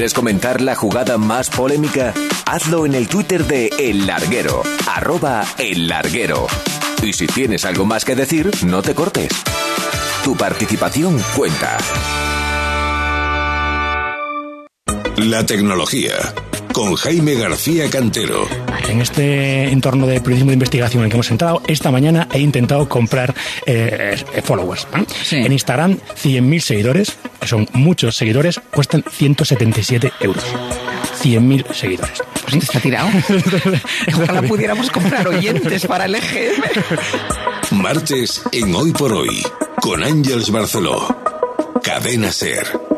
¿Quieres 0.01 0.15
comentar 0.15 0.63
la 0.63 0.75
jugada 0.75 1.19
más 1.19 1.51
polémica? 1.51 2.15
Hazlo 2.47 2.87
en 2.87 2.95
el 2.95 3.07
Twitter 3.07 3.45
de 3.45 3.69
El 3.79 4.07
Larguero, 4.07 4.63
arroba 4.89 5.45
El 5.59 5.89
Larguero. 5.89 6.47
Y 7.03 7.13
si 7.13 7.27
tienes 7.27 7.67
algo 7.67 7.85
más 7.85 8.07
que 8.07 8.17
decir, 8.17 8.51
no 8.65 8.81
te 8.81 8.95
cortes. 8.95 9.31
Tu 10.25 10.35
participación 10.39 11.21
cuenta. 11.37 11.77
La 15.19 15.45
tecnología 15.45 16.15
con 16.73 16.95
Jaime 16.95 17.35
García 17.35 17.89
Cantero. 17.91 18.47
En 18.89 19.01
este 19.01 19.69
entorno 19.71 20.07
de 20.07 20.21
periodismo 20.21 20.51
de 20.51 20.55
investigación 20.55 21.01
en 21.01 21.05
el 21.07 21.11
que 21.11 21.17
hemos 21.17 21.31
entrado, 21.31 21.63
esta 21.67 21.91
mañana 21.91 22.29
he 22.33 22.41
intentado 22.41 22.89
comprar 22.89 23.35
eh, 23.67 24.17
eh, 24.35 24.43
followers. 24.43 24.87
¿eh? 24.95 25.45
En 25.45 25.53
Instagram, 25.53 25.99
100.000 25.99 26.61
seguidores, 26.61 27.17
que 27.41 27.47
son 27.47 27.69
muchos 27.73 28.17
seguidores, 28.17 28.61
cuestan 28.71 29.05
177 29.11 30.13
euros. 30.21 30.45
100.000 31.23 31.73
seguidores. 31.73 32.23
Pues 32.43 32.55
está 32.65 32.81
tirado. 32.81 33.09
Ojalá 34.23 34.43
pudiéramos 34.43 34.91
comprar 34.91 35.29
oyentes 35.29 35.87
para 35.87 36.07
el 36.07 36.15
EGM. 36.17 36.63
Martes 37.73 38.43
en 38.53 38.75
Hoy 38.75 38.93
por 38.93 39.13
Hoy 39.13 39.43
con 39.81 40.03
Ángeles 40.03 40.51
Barceló. 40.51 41.17
Cadena 41.83 42.33
Ser. 42.33 42.90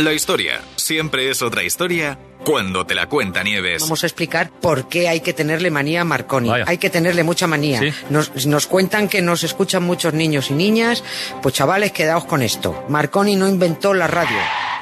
La 0.00 0.14
historia 0.14 0.62
siempre 0.76 1.28
es 1.28 1.42
otra 1.42 1.62
historia 1.62 2.18
cuando 2.42 2.86
te 2.86 2.94
la 2.94 3.06
cuenta 3.06 3.42
Nieves. 3.42 3.82
Vamos 3.82 4.02
a 4.02 4.06
explicar 4.06 4.50
por 4.50 4.88
qué 4.88 5.10
hay 5.10 5.20
que 5.20 5.34
tenerle 5.34 5.70
manía 5.70 6.00
a 6.00 6.04
Marconi. 6.04 6.50
Hay 6.64 6.78
que 6.78 6.88
tenerle 6.88 7.22
mucha 7.22 7.46
manía. 7.46 7.80
Sí. 7.80 7.92
Nos, 8.08 8.46
nos 8.46 8.66
cuentan 8.66 9.10
que 9.10 9.20
nos 9.20 9.44
escuchan 9.44 9.82
muchos 9.82 10.14
niños 10.14 10.50
y 10.50 10.54
niñas. 10.54 11.04
Pues 11.42 11.54
chavales, 11.54 11.92
quedaos 11.92 12.24
con 12.24 12.40
esto. 12.40 12.86
Marconi 12.88 13.36
no 13.36 13.46
inventó 13.46 13.92
la 13.92 14.06
radio. 14.06 14.38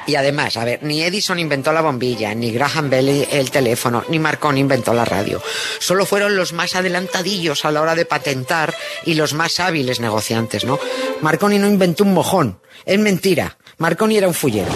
Y 0.07 0.15
además, 0.15 0.55
a 0.55 0.63
ver, 0.63 0.79
ni 0.83 1.03
Edison 1.03 1.37
inventó 1.37 1.73
la 1.73 1.81
bombilla, 1.81 2.33
ni 2.33 2.51
Graham 2.51 2.89
Bell 2.89 3.27
el 3.29 3.51
teléfono, 3.51 4.05
ni 4.07 4.19
Marconi 4.19 4.61
inventó 4.61 4.93
la 4.93 5.03
radio. 5.03 5.41
Solo 5.79 6.05
fueron 6.05 6.37
los 6.37 6.53
más 6.53 6.77
adelantadillos 6.77 7.65
a 7.65 7.71
la 7.71 7.81
hora 7.81 7.93
de 7.93 8.05
patentar 8.05 8.73
y 9.05 9.15
los 9.15 9.33
más 9.33 9.59
hábiles 9.59 9.99
negociantes, 9.99 10.63
¿no? 10.63 10.79
Marconi 11.21 11.59
no 11.59 11.67
inventó 11.67 12.05
un 12.05 12.13
mojón. 12.13 12.61
Es 12.85 12.97
mentira. 12.97 13.57
Marconi 13.77 14.17
era 14.17 14.27
un 14.27 14.33
fullero. 14.33 14.71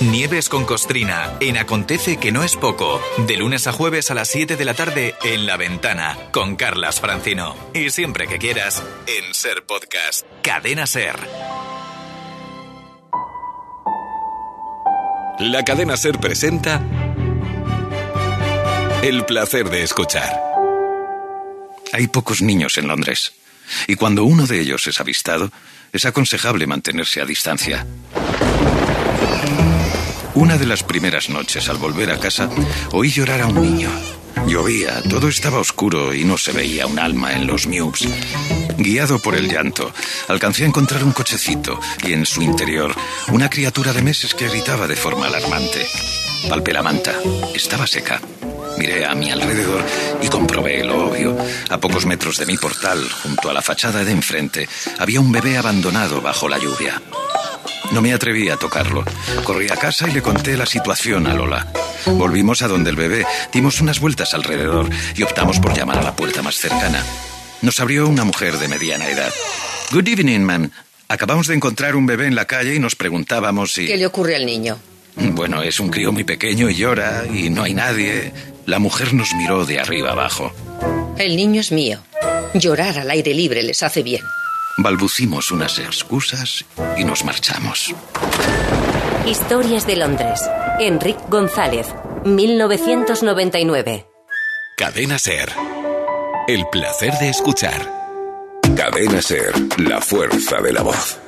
Nieves 0.00 0.50
con 0.50 0.66
Costrina 0.66 1.38
en 1.40 1.56
Acontece 1.56 2.18
que 2.18 2.30
no 2.30 2.44
es 2.44 2.54
poco. 2.54 3.00
De 3.26 3.38
lunes 3.38 3.66
a 3.66 3.72
jueves 3.72 4.10
a 4.10 4.14
las 4.14 4.28
7 4.28 4.56
de 4.56 4.64
la 4.66 4.74
tarde 4.74 5.14
en 5.24 5.46
La 5.46 5.56
Ventana 5.56 6.18
con 6.32 6.56
Carlas 6.56 7.00
Francino. 7.00 7.56
Y 7.72 7.88
siempre 7.88 8.26
que 8.26 8.38
quieras 8.38 8.82
en 9.06 9.32
Ser 9.32 9.64
Podcast. 9.64 10.26
Cadena 10.42 10.86
Ser. 10.86 11.16
La 15.38 15.64
cadena 15.64 15.96
Ser 15.96 16.18
presenta 16.18 16.82
El 19.02 19.24
placer 19.24 19.70
de 19.70 19.82
escuchar. 19.82 20.42
Hay 21.94 22.08
pocos 22.08 22.42
niños 22.42 22.76
en 22.76 22.88
Londres, 22.88 23.32
y 23.86 23.94
cuando 23.94 24.24
uno 24.24 24.46
de 24.46 24.60
ellos 24.60 24.86
es 24.88 25.00
avistado, 25.00 25.50
es 25.92 26.04
aconsejable 26.04 26.66
mantenerse 26.66 27.22
a 27.22 27.24
distancia. 27.24 27.86
Una 30.36 30.58
de 30.58 30.66
las 30.66 30.82
primeras 30.82 31.30
noches 31.30 31.66
al 31.70 31.78
volver 31.78 32.10
a 32.10 32.20
casa, 32.20 32.50
oí 32.92 33.10
llorar 33.10 33.40
a 33.40 33.46
un 33.46 33.62
niño. 33.62 33.90
Llovía, 34.46 35.02
todo 35.08 35.28
estaba 35.28 35.58
oscuro 35.58 36.12
y 36.12 36.24
no 36.24 36.36
se 36.36 36.52
veía 36.52 36.86
un 36.86 36.98
alma 36.98 37.32
en 37.32 37.46
los 37.46 37.66
Mubs. 37.66 38.06
Guiado 38.76 39.18
por 39.18 39.34
el 39.34 39.48
llanto, 39.48 39.90
alcancé 40.28 40.64
a 40.64 40.66
encontrar 40.66 41.04
un 41.04 41.12
cochecito 41.12 41.80
y 42.06 42.12
en 42.12 42.26
su 42.26 42.42
interior 42.42 42.94
una 43.28 43.48
criatura 43.48 43.94
de 43.94 44.02
meses 44.02 44.34
que 44.34 44.50
gritaba 44.50 44.86
de 44.86 44.96
forma 44.96 45.26
alarmante. 45.26 45.86
Palpé 46.50 46.74
la 46.74 46.82
manta, 46.82 47.14
estaba 47.54 47.86
seca. 47.86 48.20
Miré 48.76 49.06
a 49.06 49.14
mi 49.14 49.30
alrededor 49.30 49.82
y 50.20 50.28
comprobé 50.28 50.84
lo 50.84 51.08
obvio. 51.08 51.34
A 51.70 51.80
pocos 51.80 52.04
metros 52.04 52.36
de 52.36 52.44
mi 52.44 52.58
portal, 52.58 53.08
junto 53.22 53.48
a 53.48 53.54
la 53.54 53.62
fachada 53.62 54.04
de 54.04 54.12
enfrente, 54.12 54.68
había 54.98 55.18
un 55.18 55.32
bebé 55.32 55.56
abandonado 55.56 56.20
bajo 56.20 56.46
la 56.46 56.58
lluvia. 56.58 57.00
No 57.92 58.02
me 58.02 58.12
atreví 58.12 58.48
a 58.48 58.56
tocarlo. 58.56 59.04
Corrí 59.44 59.68
a 59.70 59.76
casa 59.76 60.08
y 60.08 60.12
le 60.12 60.22
conté 60.22 60.56
la 60.56 60.66
situación 60.66 61.26
a 61.26 61.34
Lola. 61.34 61.66
Volvimos 62.06 62.62
a 62.62 62.68
donde 62.68 62.90
el 62.90 62.96
bebé, 62.96 63.26
dimos 63.52 63.80
unas 63.80 64.00
vueltas 64.00 64.34
alrededor 64.34 64.88
y 65.14 65.22
optamos 65.22 65.60
por 65.60 65.74
llamar 65.74 65.98
a 65.98 66.02
la 66.02 66.16
puerta 66.16 66.42
más 66.42 66.56
cercana. 66.56 67.04
Nos 67.62 67.80
abrió 67.80 68.08
una 68.08 68.24
mujer 68.24 68.58
de 68.58 68.68
mediana 68.68 69.08
edad. 69.08 69.32
Good 69.92 70.08
evening, 70.08 70.40
ma'am. 70.40 70.70
Acabamos 71.08 71.46
de 71.46 71.54
encontrar 71.54 71.96
un 71.96 72.06
bebé 72.06 72.26
en 72.26 72.34
la 72.34 72.44
calle 72.46 72.74
y 72.74 72.78
nos 72.78 72.96
preguntábamos 72.96 73.72
si... 73.72 73.86
¿Qué 73.86 73.96
le 73.96 74.06
ocurre 74.06 74.36
al 74.36 74.44
niño? 74.44 74.78
Bueno, 75.16 75.62
es 75.62 75.80
un 75.80 75.88
crío 75.88 76.12
muy 76.12 76.24
pequeño 76.24 76.68
y 76.68 76.74
llora 76.74 77.24
y 77.32 77.48
no 77.48 77.62
hay 77.62 77.74
nadie. 77.74 78.32
La 78.66 78.78
mujer 78.78 79.14
nos 79.14 79.32
miró 79.34 79.64
de 79.64 79.80
arriba 79.80 80.12
abajo. 80.12 80.52
El 81.16 81.36
niño 81.36 81.60
es 81.60 81.72
mío. 81.72 82.00
Llorar 82.54 82.98
al 82.98 83.10
aire 83.10 83.32
libre 83.32 83.62
les 83.62 83.82
hace 83.82 84.02
bien. 84.02 84.22
Balbucimos 84.78 85.50
unas 85.52 85.78
excusas 85.78 86.66
y 86.98 87.04
nos 87.04 87.24
marchamos. 87.24 87.94
Historias 89.26 89.86
de 89.86 89.96
Londres. 89.96 90.42
Enrique 90.78 91.20
González, 91.28 91.86
1999. 92.24 94.06
Cadena 94.76 95.18
Ser. 95.18 95.50
El 96.46 96.66
placer 96.70 97.14
de 97.14 97.30
escuchar. 97.30 97.90
Cadena 98.76 99.22
Ser, 99.22 99.52
la 99.78 100.02
fuerza 100.02 100.60
de 100.60 100.72
la 100.74 100.82
voz. 100.82 101.18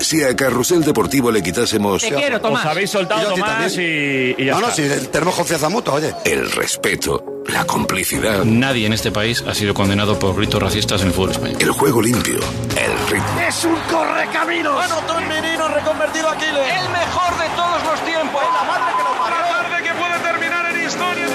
Si 0.00 0.22
a 0.22 0.34
Carrusel 0.36 0.84
Deportivo 0.84 1.30
le 1.30 1.42
quitásemos... 1.42 2.02
Te 2.02 2.12
quiero, 2.12 2.40
Tomás. 2.40 2.64
Os 2.66 2.70
habéis 2.70 2.90
soltado, 2.90 3.34
Tomás, 3.34 3.76
y, 3.76 4.34
y 4.36 4.44
ya 4.44 4.52
No, 4.54 4.60
no, 4.60 4.68
está. 4.68 4.98
si 4.98 5.06
tenemos 5.08 5.34
confianza 5.34 5.68
mutua, 5.68 5.94
oye. 5.94 6.14
El 6.24 6.50
respeto, 6.52 7.42
la 7.46 7.64
complicidad, 7.64 8.44
Nadie 8.44 8.86
en 8.86 8.92
este 8.92 9.10
país 9.10 9.42
ha 9.46 9.54
sido 9.54 9.72
condenado 9.72 10.18
por 10.18 10.36
gritos 10.36 10.60
racistas 10.62 11.00
en 11.02 11.08
el 11.08 11.12
fútbol 11.14 11.30
español. 11.32 11.56
el 11.60 11.70
juego 11.70 12.02
limpio, 12.02 12.34
el 12.76 13.08
ritmo. 13.10 13.40
¡Es 13.46 13.64
un 13.64 13.76
correcaminos! 13.90 14.84
Anotó 14.84 15.18
en 15.18 15.28
menino 15.28 15.68
reconvertido 15.68 16.28
a 16.28 16.32
Aquiles. 16.32 16.54
El 16.56 16.88
mejor 16.92 17.38
de 17.38 17.48
todos 17.56 17.84
los 17.84 18.04
tiempos. 18.04 18.42
La 18.52 18.64
madre 18.64 18.92
que 18.96 19.02
lo 19.02 19.18
parió. 19.18 19.36
La 19.40 19.48
tarde 19.48 19.82
que 19.82 19.94
puede 19.94 20.18
terminar 20.32 20.76
en 20.76 20.86
historia 20.86 21.26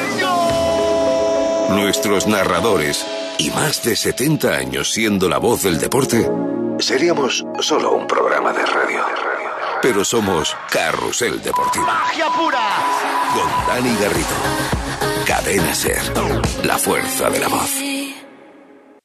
Nuestros 1.84 2.28
narradores 2.28 3.06
y 3.40 3.50
más 3.52 3.84
de 3.84 3.96
70 3.96 4.50
años 4.50 4.92
siendo 4.92 5.28
la 5.30 5.38
voz 5.40 5.64
del 5.64 5.80
deporte, 5.80 6.30
seríamos 6.80 7.46
solo 7.60 7.92
un 7.92 8.08
programa 8.08 8.52
de 8.54 8.66
radio. 8.66 9.06
Pero 9.82 10.04
somos 10.04 10.56
Carrusel 10.72 11.42
Deportivo. 11.42 11.86
¡Magia 11.86 12.28
pura! 12.30 12.68
Con 13.34 13.68
Dani 13.68 13.96
Garrido. 13.98 14.36
Cadena 15.26 15.74
Ser. 15.74 16.02
La 16.64 16.78
fuerza 16.78 17.30
de 17.30 17.40
la 17.40 17.48
voz. 17.48 17.72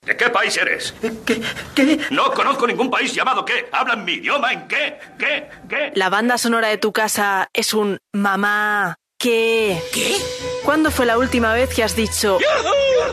qué 0.05 0.31
país 0.31 0.57
eres? 0.57 0.95
¿Qué? 1.25 1.43
¿Qué? 1.75 2.01
No 2.11 2.33
conozco 2.33 2.67
ningún 2.67 2.91
país 2.91 3.15
llamado 3.15 3.45
qué. 3.45 3.69
¿Hablan 3.73 4.05
mi 4.05 4.15
idioma? 4.15 4.53
¿En 4.53 4.69
qué? 4.69 4.99
¿Qué? 5.19 5.49
¿Qué? 5.69 5.93
La 5.95 6.09
banda 6.09 6.39
sonora 6.39 6.69
de 6.69 6.79
tu 6.79 6.93
casa 6.93 7.49
es 7.53 7.75
un 7.75 7.99
mamá. 8.13 9.00
¿Qué? 9.21 9.83
¿Qué? 9.93 10.17
¿Cuándo 10.65 10.91
fue 10.91 11.05
la 11.05 11.19
última 11.19 11.53
vez 11.53 11.69
que 11.75 11.85
has 11.85 11.95
dicho 11.95 12.39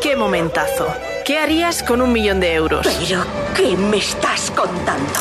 qué 0.01 0.15
momentazo? 0.15 0.87
¿Qué 1.25 1.37
harías 1.37 1.83
con 1.83 2.01
un 2.01 2.13
millón 2.13 2.39
de 2.39 2.53
euros? 2.53 2.87
¿Pero 2.87 3.25
qué 3.53 3.75
me 3.75 3.97
estás 3.97 4.49
contando? 4.51 5.19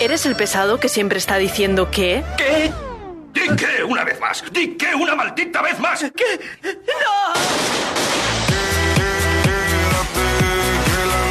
¿Eres 0.00 0.24
el 0.24 0.34
pesado 0.34 0.80
que 0.80 0.88
siempre 0.88 1.18
está 1.18 1.36
diciendo 1.36 1.90
qué? 1.90 2.24
¿Qué? 2.38 2.72
¡Di 3.34 3.54
qué 3.54 3.84
una 3.84 4.02
vez 4.02 4.18
más! 4.18 4.42
¡Di 4.50 4.78
qué 4.78 4.94
una 4.94 5.14
maldita 5.14 5.60
vez 5.60 5.78
más! 5.78 6.02
¿Qué? 6.16 6.40
¡No! 6.62 8.33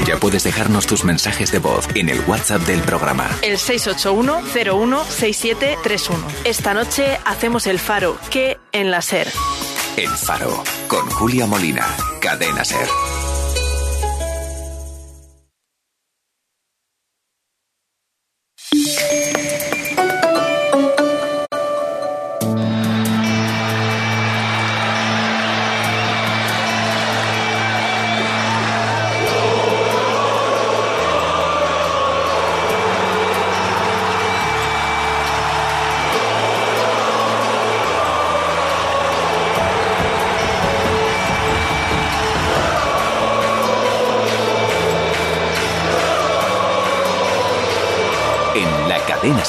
Ya 0.06 0.18
puedes 0.18 0.44
dejarnos 0.44 0.86
tus 0.86 1.04
mensajes 1.04 1.52
de 1.52 1.58
voz 1.60 1.88
en 1.96 2.10
el 2.10 2.20
WhatsApp 2.28 2.62
del 2.64 2.82
programa. 2.82 3.30
El 3.42 3.58
681-016731. 3.58 6.18
Esta 6.44 6.74
noche 6.74 7.18
hacemos 7.26 7.68
el 7.68 7.80
faro. 7.80 8.18
¿Qué 8.30 8.58
en 8.72 8.92
la 8.92 9.02
SER? 9.02 9.28
El 9.96 10.10
Faro, 10.10 10.64
con 10.88 11.08
Julia 11.12 11.46
Molina, 11.46 11.86
Cadena 12.20 12.66
Ser. 12.66 12.88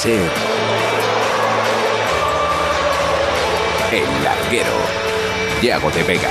El 0.05 0.21
larguero. 4.23 4.69
Yago 5.63 5.89
de 5.89 6.03
Vega. 6.03 6.29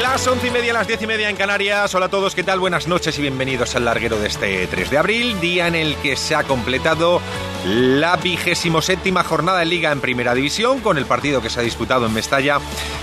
Las 0.00 0.24
once 0.28 0.46
y 0.46 0.50
media, 0.52 0.72
las 0.72 0.86
diez 0.86 1.02
y 1.02 1.08
media 1.08 1.28
en 1.28 1.34
Canarias. 1.34 1.92
Hola 1.96 2.06
a 2.06 2.08
todos, 2.08 2.36
¿qué 2.36 2.44
tal? 2.44 2.60
Buenas 2.60 2.86
noches 2.86 3.18
y 3.18 3.22
bienvenidos 3.22 3.74
al 3.74 3.86
larguero 3.86 4.16
de 4.20 4.28
este 4.28 4.64
3 4.68 4.90
de 4.90 4.98
abril, 4.98 5.40
día 5.40 5.66
en 5.66 5.74
el 5.74 5.96
que 5.96 6.14
se 6.14 6.36
ha 6.36 6.44
completado 6.44 7.20
la 7.64 8.14
vigésimo 8.16 8.80
séptima 8.80 9.24
jornada 9.24 9.58
de 9.58 9.66
Liga 9.66 9.90
en 9.90 10.00
Primera 10.00 10.34
División, 10.34 10.78
con 10.78 10.98
el 10.98 11.06
partido 11.06 11.42
que 11.42 11.50
se 11.50 11.58
ha 11.58 11.64
disputado 11.64 12.06
en 12.06 12.14
Mestalla 12.14 12.60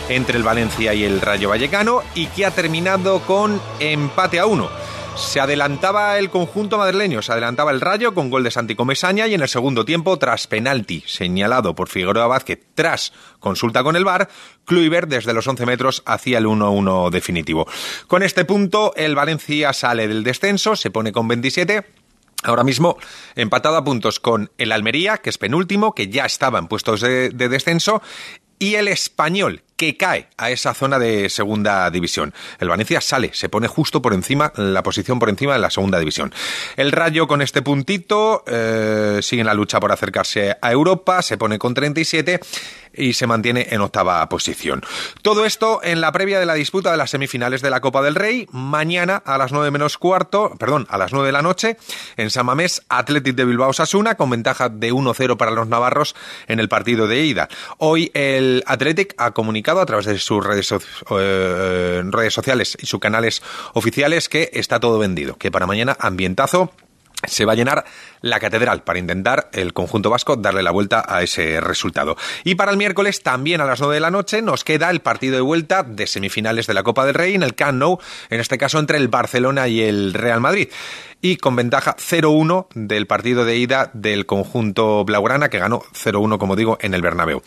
entre 0.08 0.38
el 0.38 0.44
Valencia 0.44 0.94
y 0.94 1.04
el 1.04 1.20
Rayo 1.20 1.50
Vallecano 1.50 2.02
y 2.14 2.28
que 2.28 2.46
ha 2.46 2.52
terminado 2.52 3.20
con 3.20 3.62
empate 3.82 4.40
a 4.40 4.46
uno. 4.46 4.70
Se 5.16 5.40
adelantaba 5.40 6.20
el 6.20 6.30
conjunto 6.30 6.78
madrileño, 6.78 7.22
se 7.22 7.32
adelantaba 7.32 7.72
el 7.72 7.80
Rayo 7.80 8.14
con 8.14 8.30
gol 8.30 8.44
de 8.44 8.52
Santi 8.52 8.76
Comesaña 8.76 9.28
y 9.28 9.34
en 9.34 9.42
el 9.42 9.48
segundo 9.48 9.86
tiempo, 9.86 10.20
tras 10.20 10.46
penalti 10.48 11.04
señalado 11.08 11.74
por 11.74 11.88
Figueroa 11.88 12.28
Vázquez 12.28 12.60
tras 12.76 13.14
consulta 13.40 13.82
con 13.82 13.96
el 13.96 14.04
VAR, 14.04 14.30
Kluivert 14.66 15.10
desde 15.10 15.34
los 15.34 15.48
11 15.48 15.66
metros 15.66 16.04
hacía 16.06 16.40
el 16.40 16.46
1-1 16.46 17.10
definitivo. 17.12 17.66
Con 18.08 18.24
este 18.24 18.44
punto, 18.44 18.94
el 18.98 19.16
Valencia 19.16 19.72
sale 19.72 20.10
del 20.10 20.24
descenso, 20.24 20.76
se 20.76 20.92
pone 20.92 21.14
con 21.14 21.30
27. 21.30 21.86
Ahora 22.44 22.66
mismo 22.66 22.98
empatado 23.36 23.78
a 23.78 23.84
puntos 23.86 24.20
con 24.20 24.52
el 24.58 24.74
Almería, 24.74 25.18
que 25.20 25.30
es 25.30 25.38
penúltimo, 25.38 25.96
que 25.96 26.10
ya 26.10 26.26
estaba 26.26 26.60
en 26.60 26.68
puestos 26.68 27.00
de, 27.00 27.30
de 27.30 27.50
descenso, 27.50 28.02
y 28.60 28.76
el 28.76 28.90
Español, 28.90 29.64
que 29.76 29.98
cae 29.98 30.28
a 30.38 30.52
esa 30.52 30.74
zona 30.74 31.00
de 31.00 31.30
segunda 31.30 31.90
división. 31.90 32.34
El 32.60 32.70
Valencia 32.70 33.02
sale, 33.02 33.32
se 33.34 33.50
pone 33.50 33.68
justo 33.68 34.02
por 34.02 34.14
encima, 34.14 34.52
la 34.56 34.84
posición 34.84 35.20
por 35.20 35.30
encima 35.30 35.54
de 35.54 35.60
la 35.60 35.70
segunda 35.70 36.00
división. 36.00 36.34
El 36.78 36.92
Rayo 36.92 37.28
con 37.28 37.42
este 37.42 37.62
puntito 37.62 38.44
eh, 38.48 39.20
sigue 39.22 39.42
en 39.42 39.48
la 39.48 39.54
lucha 39.54 39.80
por 39.80 39.92
acercarse 39.92 40.56
a 40.62 40.72
Europa, 40.72 41.22
se 41.22 41.38
pone 41.38 41.60
con 41.60 41.74
37 41.74 42.40
y 42.98 43.14
se 43.14 43.28
mantiene 43.28 43.68
en 43.72 43.82
octava 43.82 44.28
posición. 44.30 44.82
Todo 45.22 45.46
esto 45.46 45.82
en 45.84 46.02
la 46.02 46.12
previa 46.12 46.40
de 46.40 46.46
la 46.46 46.54
disputa 46.54 46.92
de 46.92 46.98
las 46.98 47.10
semifinales 47.10 47.62
de 47.62 47.70
la 47.70 47.82
Copa 47.82 48.02
del 48.02 48.16
Rey, 48.16 48.48
mañana 48.52 49.22
a 49.26 49.38
las 49.38 49.52
9 49.52 49.72
menos 49.72 49.98
cuarto, 49.98 50.54
perdón, 50.58 50.88
a 50.90 50.98
las 50.98 51.12
9 51.12 51.28
de 51.28 51.32
la 51.34 51.42
noche, 51.42 51.78
en 52.16 52.30
San 52.30 52.46
Mamés, 52.46 52.84
Athletic 52.90 53.36
de 53.36 53.46
Bilbao 53.46 53.74
Sasuna, 53.74 54.16
con 54.16 54.30
ventaja 54.30 54.70
de 54.70 54.94
1-0 54.94 55.38
para 55.38 55.52
los 55.52 55.68
navarros 55.68 56.16
en 56.48 56.60
el 56.60 56.70
partido 56.70 57.08
de 57.08 57.26
ida. 57.26 57.50
Hoy 57.78 58.12
el 58.14 58.64
Athletic 58.66 59.14
ha 59.18 59.32
comunicado 59.32 59.65
a 59.72 59.86
través 59.86 60.06
de 60.06 60.18
sus 60.18 60.44
redes, 60.44 60.68
so 60.68 60.80
eh, 61.20 62.04
redes 62.06 62.34
sociales 62.34 62.78
y 62.80 62.86
sus 62.86 63.00
canales 63.00 63.42
oficiales 63.74 64.30
que 64.30 64.50
está 64.54 64.80
todo 64.80 65.00
vendido, 65.00 65.38
que 65.38 65.52
para 65.52 65.68
mañana 65.68 65.96
ambientazo 66.00 66.72
se 67.28 67.46
va 67.46 67.54
a 67.54 67.56
llenar 67.56 67.86
la 68.22 68.40
catedral 68.40 68.84
para 68.84 69.00
intentar 69.00 69.50
el 69.54 69.74
conjunto 69.74 70.10
vasco 70.10 70.36
darle 70.36 70.64
la 70.64 70.72
vuelta 70.72 71.04
a 71.08 71.24
ese 71.24 71.60
resultado. 71.60 72.18
Y 72.44 72.56
para 72.56 72.72
el 72.72 72.78
miércoles, 72.78 73.24
también 73.24 73.62
a 73.62 73.66
las 73.66 73.80
9 73.80 73.96
de 73.96 74.00
la 74.00 74.12
noche, 74.12 74.42
nos 74.42 74.64
queda 74.64 74.90
el 74.90 75.02
partido 75.02 75.36
de 75.36 75.42
vuelta 75.42 75.84
de 75.84 76.08
semifinales 76.08 76.68
de 76.68 76.74
la 76.74 76.84
Copa 76.84 77.06
del 77.06 77.16
Rey 77.16 77.36
en 77.36 77.44
el 77.44 77.56
Camp 77.56 77.80
Nou, 77.80 78.00
en 78.30 78.40
este 78.40 78.58
caso 78.58 78.80
entre 78.80 78.98
el 78.98 79.08
Barcelona 79.08 79.68
y 79.68 79.82
el 79.82 80.14
Real 80.14 80.42
Madrid. 80.42 80.70
Y 81.26 81.38
con 81.38 81.56
ventaja 81.56 81.96
0-1 81.98 82.68
del 82.76 83.08
partido 83.08 83.46
de 83.46 83.58
ida 83.58 83.90
del 83.96 84.28
conjunto 84.28 85.04
Blaugrana, 85.06 85.50
que 85.50 85.58
ganó 85.58 85.82
0-1, 85.92 86.38
como 86.38 86.56
digo, 86.56 86.78
en 86.82 86.94
el 86.94 87.02
Bernabéu. 87.02 87.42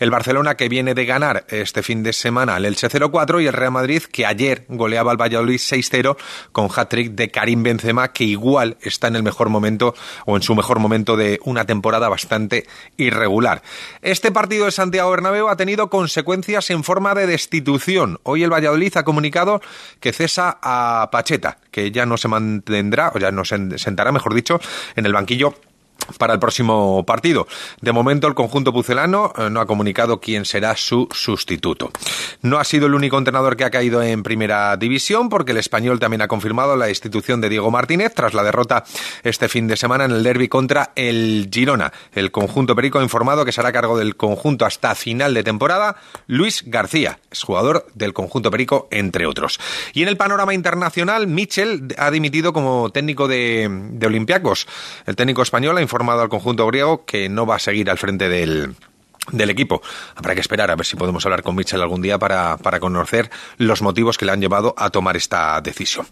El 0.00 0.10
Barcelona 0.10 0.54
que 0.54 0.68
viene 0.68 0.92
de 0.92 1.06
ganar 1.06 1.46
este 1.48 1.82
fin 1.82 2.02
de 2.02 2.12
semana 2.12 2.56
al 2.56 2.66
Elche 2.66 2.90
0-4 2.90 3.42
y 3.42 3.46
el 3.46 3.54
Real 3.54 3.72
Madrid 3.72 4.02
que 4.02 4.26
ayer 4.26 4.66
goleaba 4.68 5.12
al 5.12 5.16
Valladolid 5.16 5.56
6-0 5.56 6.18
con 6.52 6.68
hat-trick 6.76 7.12
de 7.12 7.30
Karim 7.30 7.62
Benzema, 7.62 8.12
que 8.12 8.24
igual 8.24 8.76
está 8.82 9.08
en 9.08 9.16
el 9.16 9.22
mejor 9.22 9.48
momento 9.48 9.94
o 10.26 10.36
en 10.36 10.42
su 10.42 10.54
mejor 10.54 10.78
momento 10.78 11.16
de 11.16 11.40
una 11.44 11.64
temporada 11.64 12.10
bastante 12.10 12.66
irregular. 12.98 13.62
Este 14.02 14.30
partido 14.30 14.66
de 14.66 14.72
Santiago 14.72 15.10
Bernabéu 15.10 15.48
ha 15.48 15.56
tenido 15.56 15.88
consecuencias 15.88 16.68
en 16.68 16.84
forma 16.84 17.14
de 17.14 17.26
destitución. 17.26 18.20
Hoy 18.24 18.42
el 18.42 18.52
Valladolid 18.52 18.94
ha 18.98 19.04
comunicado 19.04 19.62
que 20.00 20.12
cesa 20.12 20.58
a 20.60 21.08
Pacheta, 21.10 21.56
que 21.72 21.90
ya 21.90 22.06
no 22.06 22.16
se 22.16 22.28
mantendrá, 22.28 23.10
o 23.12 23.18
ya 23.18 23.32
no 23.32 23.44
se 23.44 23.78
sentará, 23.78 24.12
mejor 24.12 24.34
dicho, 24.34 24.60
en 24.94 25.06
el 25.06 25.12
banquillo 25.12 25.54
para 26.18 26.34
el 26.34 26.40
próximo 26.40 27.04
partido. 27.04 27.46
De 27.80 27.92
momento, 27.92 28.26
el 28.26 28.34
conjunto 28.34 28.72
pucelano 28.72 29.32
eh, 29.36 29.50
no 29.50 29.60
ha 29.60 29.66
comunicado 29.66 30.20
quién 30.20 30.44
será 30.44 30.76
su 30.76 31.08
sustituto. 31.12 31.90
No 32.42 32.58
ha 32.58 32.64
sido 32.64 32.86
el 32.86 32.94
único 32.94 33.18
entrenador 33.18 33.56
que 33.56 33.64
ha 33.64 33.70
caído 33.70 34.02
en 34.02 34.22
primera 34.22 34.76
división, 34.76 35.28
porque 35.28 35.52
el 35.52 35.58
español 35.58 35.98
también 35.98 36.22
ha 36.22 36.28
confirmado 36.28 36.76
la 36.76 36.88
institución 36.88 37.40
de 37.40 37.48
Diego 37.48 37.70
Martínez 37.70 38.12
tras 38.14 38.34
la 38.34 38.42
derrota 38.42 38.84
este 39.22 39.48
fin 39.48 39.66
de 39.66 39.76
semana 39.76 40.04
en 40.04 40.12
el 40.12 40.22
derby 40.22 40.48
contra 40.48 40.92
el 40.96 41.48
Girona. 41.52 41.92
El 42.12 42.30
conjunto 42.30 42.74
perico 42.74 42.98
ha 42.98 43.02
informado 43.02 43.44
que 43.44 43.52
será 43.52 43.72
cargo 43.72 43.98
del 43.98 44.16
conjunto 44.16 44.64
hasta 44.64 44.94
final 44.94 45.34
de 45.34 45.44
temporada 45.44 45.96
Luis 46.26 46.64
García, 46.66 47.18
es 47.30 47.42
jugador 47.42 47.86
del 47.94 48.12
conjunto 48.12 48.50
perico, 48.50 48.88
entre 48.90 49.26
otros. 49.26 49.58
Y 49.92 50.02
en 50.02 50.08
el 50.08 50.16
panorama 50.16 50.54
internacional, 50.54 51.26
Michel 51.26 51.94
ha 51.98 52.10
dimitido 52.10 52.52
como 52.52 52.90
técnico 52.90 53.28
de, 53.28 53.68
de 53.92 54.06
Olympiacos. 54.06 54.66
El 55.06 55.16
técnico 55.16 55.42
español 55.42 55.78
ha 55.78 55.82
informado 55.92 56.22
al 56.22 56.30
conjunto 56.30 56.66
griego 56.66 57.04
que 57.04 57.28
no 57.28 57.44
va 57.44 57.56
a 57.56 57.58
seguir 57.58 57.90
al 57.90 57.98
frente 57.98 58.30
del, 58.30 58.74
del 59.30 59.50
equipo. 59.50 59.82
Habrá 60.16 60.34
que 60.34 60.40
esperar 60.40 60.70
a 60.70 60.76
ver 60.76 60.86
si 60.86 60.96
podemos 60.96 61.24
hablar 61.26 61.42
con 61.42 61.54
Mitchell 61.54 61.82
algún 61.82 62.00
día 62.00 62.18
para, 62.18 62.56
para, 62.56 62.80
conocer 62.80 63.30
los 63.58 63.82
motivos 63.82 64.16
que 64.16 64.24
le 64.24 64.32
han 64.32 64.40
llevado 64.40 64.74
a 64.78 64.88
tomar 64.88 65.18
esta 65.18 65.60
decisión. 65.60 66.06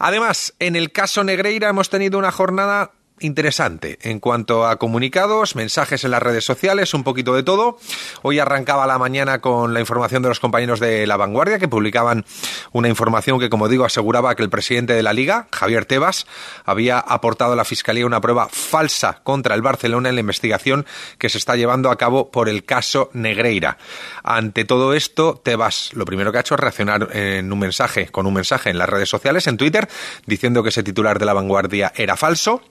Además, 0.00 0.54
en 0.58 0.74
el 0.74 0.90
caso 0.90 1.22
Negreira 1.22 1.68
hemos 1.68 1.88
tenido 1.88 2.18
una 2.18 2.32
jornada 2.32 2.90
interesante 3.22 3.98
en 4.02 4.20
cuanto 4.20 4.66
a 4.66 4.76
comunicados, 4.76 5.56
mensajes 5.56 6.04
en 6.04 6.10
las 6.10 6.22
redes 6.22 6.44
sociales, 6.44 6.94
un 6.94 7.04
poquito 7.04 7.34
de 7.34 7.42
todo. 7.42 7.78
Hoy 8.22 8.38
arrancaba 8.38 8.86
la 8.86 8.98
mañana 8.98 9.40
con 9.40 9.74
la 9.74 9.80
información 9.80 10.22
de 10.22 10.28
los 10.28 10.40
compañeros 10.40 10.80
de 10.80 11.06
La 11.06 11.16
Vanguardia 11.16 11.58
que 11.58 11.68
publicaban 11.68 12.24
una 12.72 12.88
información 12.88 13.38
que, 13.38 13.50
como 13.50 13.68
digo, 13.68 13.84
aseguraba 13.84 14.34
que 14.34 14.42
el 14.42 14.50
presidente 14.50 14.92
de 14.94 15.02
la 15.02 15.12
Liga, 15.12 15.48
Javier 15.52 15.84
Tebas, 15.84 16.26
había 16.64 16.98
aportado 16.98 17.52
a 17.52 17.56
la 17.56 17.64
Fiscalía 17.64 18.06
una 18.06 18.20
prueba 18.20 18.48
falsa 18.50 19.20
contra 19.22 19.54
el 19.54 19.62
Barcelona 19.62 20.08
en 20.08 20.16
la 20.16 20.20
investigación 20.20 20.86
que 21.18 21.28
se 21.28 21.38
está 21.38 21.56
llevando 21.56 21.90
a 21.90 21.96
cabo 21.96 22.30
por 22.30 22.48
el 22.48 22.64
caso 22.64 23.10
Negreira. 23.12 23.78
Ante 24.22 24.64
todo 24.64 24.94
esto, 24.94 25.40
Tebas 25.42 25.90
lo 25.94 26.04
primero 26.04 26.32
que 26.32 26.38
ha 26.38 26.40
hecho 26.42 26.54
es 26.54 26.60
reaccionar 26.60 27.08
en 27.12 27.52
un 27.52 27.58
mensaje, 27.58 28.08
con 28.08 28.26
un 28.26 28.34
mensaje 28.34 28.70
en 28.70 28.78
las 28.78 28.88
redes 28.88 29.08
sociales, 29.08 29.46
en 29.46 29.56
Twitter, 29.56 29.88
diciendo 30.26 30.62
que 30.62 30.70
ese 30.70 30.82
titular 30.82 31.18
de 31.18 31.26
La 31.26 31.32
Vanguardia 31.32 31.92
era 31.96 32.16
falso 32.16 32.62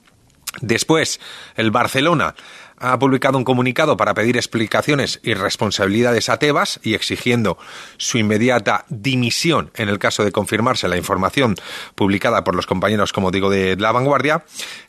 Después, 0.59 1.19
el 1.55 1.71
Barcelona 1.71 2.35
ha 2.81 2.97
publicado 2.97 3.37
un 3.37 3.43
comunicado 3.43 3.95
para 3.95 4.15
pedir 4.15 4.37
explicaciones 4.37 5.19
y 5.23 5.35
responsabilidades 5.35 6.29
a 6.29 6.37
Tebas 6.37 6.79
y 6.83 6.95
exigiendo 6.95 7.57
su 7.97 8.17
inmediata 8.17 8.85
dimisión 8.89 9.71
en 9.75 9.87
el 9.87 9.99
caso 9.99 10.25
de 10.25 10.31
confirmarse 10.31 10.87
la 10.87 10.97
información 10.97 11.55
publicada 11.93 12.43
por 12.43 12.55
los 12.55 12.65
compañeros, 12.65 13.13
como 13.13 13.29
digo, 13.29 13.51
de 13.51 13.77
La 13.77 13.91
Vanguardia. 13.91 14.43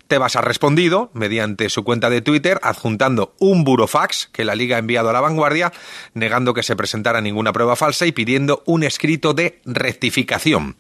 Tebas 0.09 0.37
ha 0.37 0.41
respondido 0.41 1.11
mediante 1.13 1.69
su 1.69 1.85
cuenta 1.85 2.11
de 2.11 2.23
Twitter 2.23 2.59
adjuntando 2.63 3.35
un 3.39 3.63
burofax 3.63 4.29
que 4.33 4.45
la 4.45 4.55
Liga 4.55 4.77
ha 4.77 4.79
enviado 4.79 5.11
a 5.11 5.13
La 5.13 5.21
Vanguardia, 5.21 5.73
negando 6.15 6.55
que 6.55 6.63
se 6.63 6.77
presentara 6.77 7.21
ninguna 7.21 7.53
prueba 7.53 7.77
falsa 7.77 8.07
y 8.07 8.13
pidiendo 8.13 8.63
un 8.67 8.85
escrito 8.85 9.35
de 9.35 9.61
rectificación. 9.65 10.77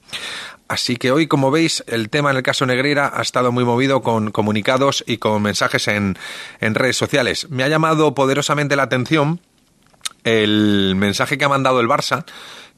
Así 0.72 0.96
que 0.96 1.12
hoy, 1.12 1.26
como 1.26 1.50
veis, 1.50 1.84
el 1.86 2.08
tema 2.08 2.30
en 2.30 2.38
el 2.38 2.42
caso 2.42 2.64
Negreira 2.64 3.12
ha 3.14 3.20
estado 3.20 3.52
muy 3.52 3.62
movido 3.62 4.00
con 4.00 4.30
comunicados 4.30 5.04
y 5.06 5.18
con 5.18 5.42
mensajes 5.42 5.86
en, 5.86 6.16
redes 6.62 6.96
sociales. 6.96 7.46
Me 7.50 7.62
ha 7.62 7.68
llamado 7.68 8.14
poderosamente 8.14 8.74
la 8.74 8.84
atención 8.84 9.40
el 10.24 10.94
mensaje 10.96 11.36
que 11.36 11.44
ha 11.44 11.50
mandado 11.50 11.78
el 11.78 11.88
Barça, 11.88 12.24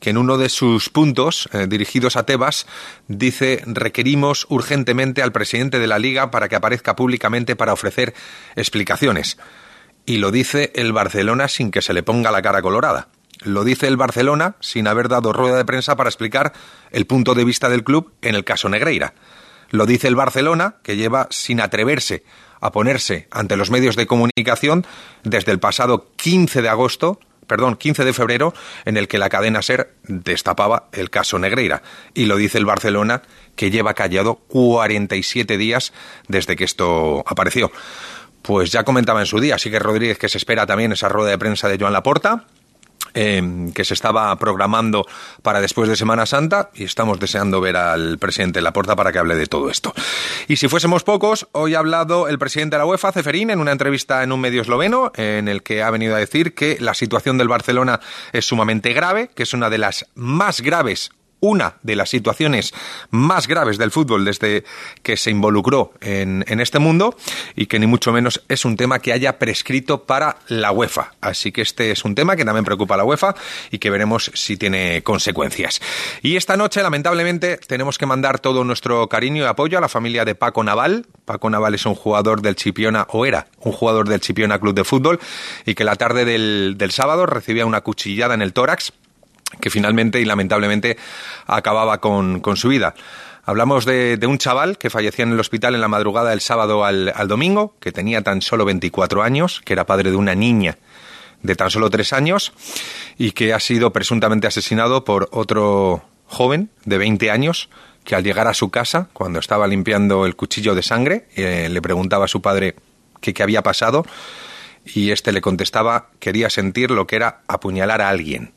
que 0.01 0.11
en 0.11 0.19
uno 0.19 0.39
de 0.39 0.49
sus 0.49 0.91
puntos 0.91 1.49
eh, 1.53 1.69
dirigidos 1.69 2.17
a 2.17 2.27
Tebas 2.27 2.67
dice 3.07 3.63
requerimos 3.65 4.49
urgentemente 4.49 5.23
al 5.23 5.31
presidente 5.31 5.79
de 5.79 5.87
la 5.87 6.01
liga 6.01 6.33
para 6.33 6.49
que 6.49 6.57
aparezca 6.57 6.97
públicamente 6.97 7.55
para 7.55 7.75
ofrecer 7.75 8.13
explicaciones. 8.57 9.39
Y 10.05 10.17
lo 10.17 10.33
dice 10.33 10.73
el 10.75 10.93
Barcelona 10.93 11.47
sin 11.47 11.71
que 11.71 11.81
se 11.81 11.95
le 11.95 12.03
ponga 12.03 12.33
la 12.33 12.43
cara 12.43 12.61
colorada. 12.61 13.07
Lo 13.45 13.63
dice 13.63 13.87
el 13.87 13.99
Barcelona 13.99 14.57
sin 14.61 14.89
haber 14.89 15.09
dado 15.09 15.33
rueda 15.33 15.59
de 15.59 15.65
prensa 15.65 15.97
para 15.97 16.09
explicar 16.09 16.53
el 16.91 17.07
punto 17.07 17.35
de 17.35 17.45
vista 17.45 17.69
del 17.69 17.85
club 17.85 18.13
en 18.23 18.35
el 18.35 18.45
caso 18.45 18.69
Negreira. 18.69 19.15
Lo 19.71 19.87
dice 19.87 20.09
el 20.09 20.15
Barcelona, 20.15 20.77
que 20.83 20.97
lleva 20.97 21.29
sin 21.31 21.61
atreverse 21.61 22.25
a 22.61 22.73
ponerse 22.73 23.29
ante 23.31 23.57
los 23.57 23.71
medios 23.71 23.97
de 23.97 24.07
comunicación 24.07 24.87
desde 25.23 25.53
el 25.53 25.59
pasado 25.59 26.09
15 26.17 26.63
de 26.63 26.69
agosto, 26.71 27.21
perdón, 27.47 27.77
15 27.77 28.05
de 28.05 28.13
febrero, 28.15 28.55
en 28.87 28.97
el 28.97 29.09
que 29.09 29.19
la 29.19 29.29
cadena 29.29 29.61
SER 29.61 29.95
destapaba 30.05 30.89
el 30.93 31.11
caso 31.11 31.39
Negreira. 31.39 31.83
Y 32.15 32.25
lo 32.25 32.37
dice 32.37 32.57
el 32.57 32.65
Barcelona, 32.65 33.23
que 33.57 33.71
lleva 33.71 33.93
callado 33.93 34.37
47 34.49 35.59
días 35.59 35.93
desde 36.29 36.57
que 36.57 36.65
esto 36.65 37.23
apareció. 37.27 37.71
Pues 38.41 38.73
ya 38.73 38.85
comentaba 38.85 39.21
en 39.21 39.27
su 39.27 39.41
día, 39.41 39.57
así 39.57 39.71
que 39.71 39.79
Rodríguez 39.79 40.19
que 40.19 40.31
se 40.31 40.39
espera 40.39 40.65
también 40.67 40.93
esa 40.93 41.11
rueda 41.11 41.31
de 41.31 41.39
prensa 41.39 41.69
de 41.69 41.79
Joan 41.79 41.93
Laporta, 41.93 42.47
Em, 43.13 43.73
que 43.73 43.85
se 43.85 43.95
estaba 43.95 44.35
programando 44.39 45.07
para 45.43 45.61
después 45.61 45.89
de 45.89 45.95
Semana 45.95 46.27
Santa 46.27 46.71
y 46.75 46.85
estamos 46.85 47.21
deseando 47.21 47.61
ver 47.61 47.77
al 47.77 48.19
presidente 48.19 48.61
Laporta 48.61 48.97
para 48.97 49.13
que 49.13 49.19
hable 49.19 49.37
de 49.37 49.47
todo 49.47 49.71
esto. 49.71 49.95
Y 50.49 50.57
si 50.57 50.67
fuésemos 50.67 51.05
pocos, 51.05 51.47
hoy 51.53 51.75
ha 51.75 51.79
hablado 51.79 52.27
el 52.27 52.39
presidente 52.39 52.75
de 52.75 52.79
la 52.79 52.87
UEFA, 52.87 53.13
Ceferín, 53.13 53.51
en 53.51 53.61
una 53.61 53.73
entrevista 53.73 54.25
en 54.25 54.33
un 54.33 54.41
medio 54.41 54.63
esloveno, 54.63 55.13
en 55.15 55.47
el 55.47 55.63
que 55.63 55.83
ha 55.83 55.91
venido 55.91 56.17
a 56.17 56.19
decir 56.19 56.55
que 56.55 56.77
la 56.81 56.95
situación 56.95 57.39
del 57.39 57.47
Barcelona 57.47 58.01
es 58.33 58.47
sumamente 58.47 58.93
grave, 58.93 59.31
que 59.35 59.45
es 59.45 59.53
una 59.53 59.71
de 59.71 59.79
las 59.79 60.07
más 60.15 60.61
graves 60.61 61.13
una 61.45 61.75
de 61.83 61.95
las 61.95 62.09
situaciones 62.09 62.73
más 63.11 63.47
graves 63.47 63.77
del 63.77 63.91
fútbol 63.91 64.25
desde 64.25 64.65
que 65.03 65.19
se 65.19 65.31
involucró 65.31 65.93
en, 66.01 66.43
este 66.61 66.79
mundo 66.79 67.17
y 67.55 67.67
que 67.67 67.79
ni 67.79 67.87
mucho 67.87 68.13
menos 68.13 68.43
es 68.49 68.65
un 68.65 68.77
tema 68.77 69.01
que 69.01 69.13
haya 69.13 69.39
prescrito 69.39 70.05
para 70.05 70.39
la 70.49 70.73
UEFA. 70.73 71.13
Así 71.21 71.53
que 71.53 71.61
este 71.61 71.91
es 71.91 72.05
un 72.05 72.15
tema 72.15 72.37
que 72.37 72.45
también 72.45 72.65
preocupa 72.65 72.95
a 72.95 72.97
la 72.97 73.05
UEFA 73.05 73.35
y 73.71 73.79
que 73.79 73.91
veremos 73.91 74.31
si 74.35 74.57
tiene 74.57 75.03
consecuencias. 75.03 75.83
Y 76.23 76.37
esta 76.37 76.57
noche, 76.57 76.83
lamentablemente, 76.83 77.59
tenemos 77.59 77.99
que 77.99 78.07
mandar 78.07 78.39
todo 78.39 78.65
nuestro 78.65 79.07
cariño 79.09 79.43
y 79.43 79.47
apoyo 79.47 79.77
a 79.77 79.83
la 79.83 79.89
familia 79.91 80.25
de 80.25 80.35
Paco 80.35 80.65
Naval. 80.65 81.07
Paco 81.27 81.51
Naval 81.51 81.75
es 81.75 81.85
un 81.85 81.95
jugador 81.95 82.41
del 82.41 82.57
Chipiona, 82.57 83.07
o 83.11 83.27
era 83.27 83.49
un 83.61 83.73
jugador 83.73 84.09
del 84.09 84.21
Chipiona 84.21 84.59
Club 84.59 84.75
de 84.75 84.85
Fútbol, 84.85 85.21
y 85.67 85.75
que 85.75 85.85
la 85.85 85.97
tarde 85.97 86.25
del, 86.25 86.77
del 86.79 86.93
sábado 86.93 87.27
recibía 87.27 87.67
una 87.67 87.83
cuchillada 87.83 88.33
en 88.33 88.41
el 88.41 88.55
tórax 88.55 88.93
que 89.61 89.71
finalmente 89.71 90.21
y 90.21 90.25
lamentablemente 90.25 90.97
acababa 91.47 92.01
con, 92.01 92.43
su 92.57 92.69
vida. 92.69 92.95
Hablamos 93.45 93.85
de, 93.85 94.19
un 94.27 94.39
chaval 94.39 94.79
que 94.79 94.91
fallecía 94.91 95.25
en 95.25 95.33
el 95.33 95.41
hospital 95.41 95.75
en 95.75 95.81
la 95.81 95.89
madrugada 95.89 96.31
del 96.31 96.41
sábado 96.41 96.85
al, 96.85 97.13
domingo, 97.29 97.75
que 97.81 97.93
tenía 97.93 98.23
tan 98.23 98.43
solo 98.43 98.65
24 98.65 99.23
años, 99.23 99.61
que 99.65 99.73
era 99.73 99.87
padre 99.87 100.11
de 100.11 100.17
una 100.17 100.35
niña 100.35 100.79
de 101.43 101.55
tan 101.57 101.71
solo 101.71 101.91
3 101.91 102.15
años 102.15 102.55
y 103.19 103.33
que 103.33 103.53
ha 103.53 103.61
sido 103.61 103.93
presuntamente 103.93 104.47
asesinado 104.47 105.05
por 105.05 105.29
otro 105.31 106.03
joven 106.27 106.71
de 106.87 106.97
20 106.97 107.31
años 107.31 107.69
que 108.03 108.15
al 108.15 108.25
llegar 108.25 108.49
a 108.49 108.55
su 108.55 108.71
casa, 108.71 109.09
cuando 109.13 109.39
estaba 109.39 109.67
limpiando 109.67 110.25
el 110.27 110.37
cuchillo 110.37 110.75
de 110.75 110.83
sangre, 110.83 111.27
eh, 111.37 111.69
le 111.71 111.83
preguntaba 111.83 112.27
a 112.27 112.29
su 112.29 112.41
padre 112.41 112.77
qué 113.21 113.43
había 113.43 113.63
pasado 113.63 114.05
y 114.85 115.11
éste 115.11 115.33
le 115.33 115.41
contestaba 115.41 116.09
quería 116.19 116.51
sentir 116.51 116.91
lo 116.91 117.07
que 117.07 117.17
era 117.17 117.43
apuñalar 117.49 118.03
a 118.03 118.09
alguien. 118.09 118.53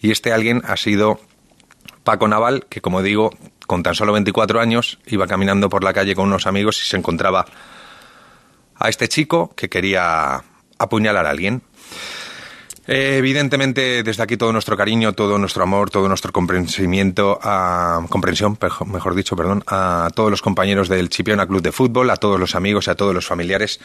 Y 0.00 0.10
este 0.10 0.32
alguien 0.32 0.62
ha 0.66 0.76
sido 0.76 1.20
Paco 2.04 2.28
Naval, 2.28 2.66
que 2.68 2.80
como 2.80 3.02
digo, 3.02 3.30
con 3.66 3.82
tan 3.82 3.94
solo 3.94 4.12
24 4.12 4.60
años, 4.60 4.98
iba 5.06 5.26
caminando 5.26 5.68
por 5.68 5.84
la 5.84 5.92
calle 5.92 6.14
con 6.14 6.26
unos 6.26 6.46
amigos 6.46 6.80
y 6.82 6.86
se 6.88 6.96
encontraba 6.96 7.46
a 8.76 8.88
este 8.88 9.08
chico 9.08 9.52
que 9.56 9.68
quería 9.68 10.42
apuñalar 10.78 11.26
a 11.26 11.30
alguien. 11.30 11.62
Eh, 12.86 13.16
evidentemente, 13.18 14.04
desde 14.04 14.22
aquí 14.22 14.36
todo 14.36 14.52
nuestro 14.52 14.76
cariño, 14.76 15.12
todo 15.12 15.38
nuestro 15.38 15.64
amor, 15.64 15.90
todo 15.90 16.06
nuestro 16.06 16.32
comprensimiento, 16.32 17.40
a, 17.42 18.00
comprensión, 18.08 18.56
mejor 18.86 19.16
dicho, 19.16 19.34
perdón, 19.34 19.64
a 19.66 20.08
todos 20.14 20.30
los 20.30 20.40
compañeros 20.40 20.88
del 20.88 21.08
Chipiona 21.08 21.46
Club 21.46 21.62
de 21.62 21.72
Fútbol, 21.72 22.10
a 22.10 22.16
todos 22.16 22.38
los 22.38 22.54
amigos 22.54 22.86
y 22.86 22.90
a 22.90 22.94
todos 22.94 23.12
los 23.12 23.26
familiares, 23.26 23.80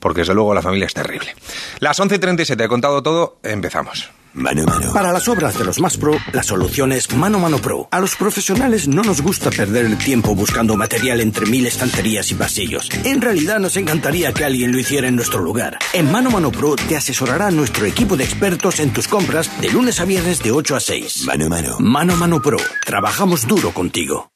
porque 0.00 0.22
desde 0.22 0.34
luego 0.34 0.54
la 0.54 0.62
familia 0.62 0.86
es 0.86 0.94
terrible. 0.94 1.36
Las 1.78 2.00
11.37, 2.00 2.64
he 2.64 2.68
contado 2.68 3.00
todo, 3.04 3.38
empezamos. 3.44 4.10
Mano 4.34 4.64
Mano. 4.64 4.92
Para 4.92 5.12
las 5.12 5.28
obras 5.28 5.58
de 5.58 5.64
los 5.64 5.78
más 5.80 5.96
pro, 5.96 6.16
la 6.32 6.42
solución 6.42 6.92
es 6.92 7.12
Mano 7.14 7.38
Mano 7.38 7.58
Pro. 7.58 7.88
A 7.90 8.00
los 8.00 8.16
profesionales 8.16 8.88
no 8.88 9.02
nos 9.02 9.20
gusta 9.20 9.50
perder 9.50 9.86
el 9.86 9.98
tiempo 9.98 10.34
buscando 10.34 10.76
material 10.76 11.20
entre 11.20 11.46
mil 11.46 11.66
estanterías 11.66 12.30
y 12.30 12.34
pasillos. 12.34 12.88
En 13.04 13.20
realidad 13.20 13.58
nos 13.58 13.76
encantaría 13.76 14.32
que 14.32 14.44
alguien 14.44 14.72
lo 14.72 14.78
hiciera 14.78 15.08
en 15.08 15.16
nuestro 15.16 15.40
lugar. 15.40 15.78
En 15.92 16.10
Mano 16.10 16.30
Mano 16.30 16.50
Pro 16.50 16.76
te 16.76 16.96
asesorará 16.96 17.50
nuestro 17.50 17.84
equipo 17.84 18.16
de 18.16 18.24
expertos 18.24 18.80
en 18.80 18.92
tus 18.92 19.06
compras 19.06 19.50
de 19.60 19.70
lunes 19.70 20.00
a 20.00 20.04
viernes 20.04 20.42
de 20.42 20.50
8 20.50 20.76
a 20.76 20.80
6. 20.80 21.24
Mano 21.26 21.48
Mano. 21.48 21.76
Mano 21.78 22.16
Mano 22.16 22.40
Pro. 22.40 22.58
Trabajamos 22.86 23.46
duro 23.46 23.72
contigo. 23.72 24.32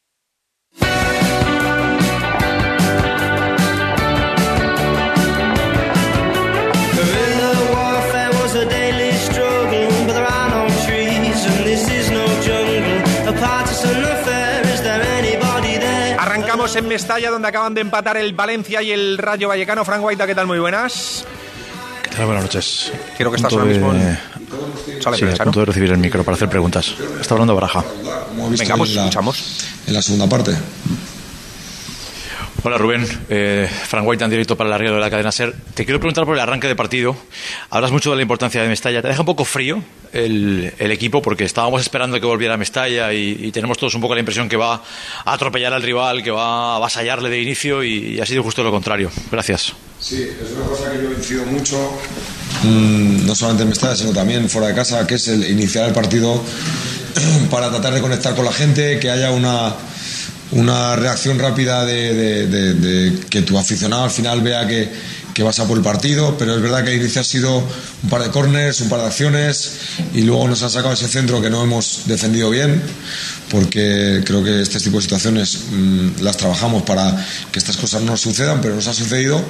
En 16.76 16.88
Mestalla, 16.88 17.30
donde 17.30 17.48
acaban 17.48 17.74
de 17.74 17.80
empatar 17.80 18.16
el 18.16 18.34
Valencia 18.34 18.82
y 18.82 18.92
el 18.92 19.18
Rayo 19.18 19.48
Vallecano. 19.48 19.84
Frank 19.84 20.00
Guaita, 20.00 20.26
¿qué 20.26 20.34
tal? 20.34 20.46
Muy 20.46 20.58
buenas. 20.58 21.24
¿Qué 22.02 22.10
tal? 22.10 22.26
Buenas 22.26 22.44
noches. 22.44 22.92
Quiero 23.16 23.30
que 23.30 23.36
estás 23.36 23.52
ahora 23.52 23.64
mismo 23.64 23.92
en... 23.92 24.18
sí, 25.16 25.24
a 25.38 25.44
punto 25.44 25.60
de 25.60 25.66
recibir 25.66 25.90
el 25.90 25.98
micro 25.98 26.22
para 26.24 26.36
hacer 26.36 26.48
preguntas. 26.48 26.94
Está 27.20 27.34
hablando 27.34 27.54
Baraja. 27.54 27.84
Venga, 28.50 28.76
pues 28.76 28.90
escuchamos. 28.90 29.66
En 29.86 29.94
la 29.94 30.02
segunda 30.02 30.28
parte. 30.28 30.52
Hola 32.66 32.78
Rubén, 32.78 33.06
eh, 33.28 33.70
Frank 33.86 34.04
White 34.04 34.24
en 34.24 34.30
directo 34.30 34.56
para 34.56 34.66
el 34.66 34.72
larguero 34.72 34.96
de 34.96 35.00
la 35.00 35.08
cadena 35.08 35.30
SER. 35.30 35.54
Te 35.74 35.84
quiero 35.84 36.00
preguntar 36.00 36.24
por 36.24 36.34
el 36.34 36.40
arranque 36.40 36.66
de 36.66 36.74
partido. 36.74 37.16
Hablas 37.70 37.92
mucho 37.92 38.10
de 38.10 38.16
la 38.16 38.22
importancia 38.22 38.60
de 38.60 38.66
Mestalla. 38.68 39.00
¿Te 39.00 39.06
deja 39.06 39.20
un 39.20 39.26
poco 39.26 39.44
frío 39.44 39.84
el, 40.12 40.72
equipo? 40.80 41.22
Porque 41.22 41.44
estábamos 41.44 41.80
esperando 41.80 42.18
que 42.18 42.26
volviera 42.26 42.56
Mestalla 42.56 43.12
y, 43.12 43.52
tenemos 43.52 43.78
todos 43.78 43.94
un 43.94 44.00
poco 44.00 44.14
la 44.14 44.18
impresión 44.18 44.48
que 44.48 44.56
va 44.56 44.82
a 45.24 45.32
atropellar 45.32 45.74
al 45.74 45.82
rival, 45.82 46.24
que 46.24 46.32
va 46.32 46.72
a 46.72 46.76
avasallarle 46.78 47.30
de 47.30 47.40
inicio 47.40 47.84
y, 47.84 48.18
ha 48.18 48.26
sido 48.26 48.42
justo 48.42 48.64
lo 48.64 48.72
contrario. 48.72 49.12
Gracias. 49.30 49.72
Sí, 50.00 50.24
es 50.24 50.50
una 50.56 50.66
cosa 50.66 50.90
que 50.90 51.04
yo 51.04 51.12
incido 51.12 51.44
mucho, 51.44 51.76
mm, 52.64 53.26
no 53.26 53.36
solamente 53.36 53.62
en 53.62 53.68
Mestalla, 53.68 53.94
sino 53.94 54.12
también 54.12 54.50
fuera 54.50 54.66
de 54.66 54.74
casa, 54.74 55.06
que 55.06 55.14
es 55.14 55.28
el 55.28 55.48
iniciar 55.48 55.86
el 55.86 55.94
partido 55.94 56.42
para 57.48 57.70
tratar 57.70 57.94
de 57.94 58.00
conectar 58.00 58.34
con 58.34 58.44
la 58.44 58.52
gente, 58.52 58.98
que 58.98 59.08
haya 59.08 59.30
una 59.30 59.72
una 60.52 60.96
reacción 60.96 61.38
rápida 61.38 61.84
de, 61.84 63.20
que 63.28 63.42
tu 63.42 63.58
aficionado 63.58 64.04
al 64.04 64.10
final 64.10 64.40
vea 64.42 64.66
que, 64.66 64.88
que, 65.34 65.42
vas 65.42 65.58
a 65.58 65.66
por 65.66 65.76
el 65.76 65.82
partido, 65.82 66.36
pero 66.38 66.54
es 66.54 66.62
verdad 66.62 66.84
que 66.84 66.94
inicio 66.94 67.20
ha 67.20 67.24
sido 67.24 67.58
un 67.58 68.08
par 68.08 68.22
de 68.22 68.30
corners, 68.30 68.80
un 68.80 68.88
par 68.88 69.00
de 69.00 69.06
acciones 69.06 69.72
y 70.14 70.22
luego 70.22 70.46
nos 70.46 70.62
ha 70.62 70.70
sacado 70.70 70.94
ese 70.94 71.08
centro 71.08 71.42
que 71.42 71.50
no 71.50 71.64
hemos 71.64 72.02
defendido 72.06 72.48
bien, 72.50 72.80
porque 73.50 74.22
creo 74.24 74.44
que 74.44 74.62
este 74.62 74.78
tipo 74.78 74.96
de 74.96 75.02
situaciones 75.02 75.58
mm, 75.70 76.22
las 76.22 76.36
trabajamos 76.36 76.84
para 76.84 77.26
que 77.50 77.58
estas 77.58 77.76
cosas 77.76 78.02
no 78.02 78.16
sucedan, 78.16 78.60
pero 78.60 78.76
nos 78.76 78.86
ha 78.86 78.94
sucedido. 78.94 79.44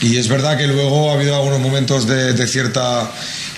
Y 0.00 0.16
es 0.16 0.28
verdad 0.28 0.58
que 0.58 0.66
luego 0.66 1.10
ha 1.10 1.14
habido 1.14 1.34
algunos 1.34 1.60
momentos 1.60 2.06
de, 2.06 2.46
cierta 2.46 3.10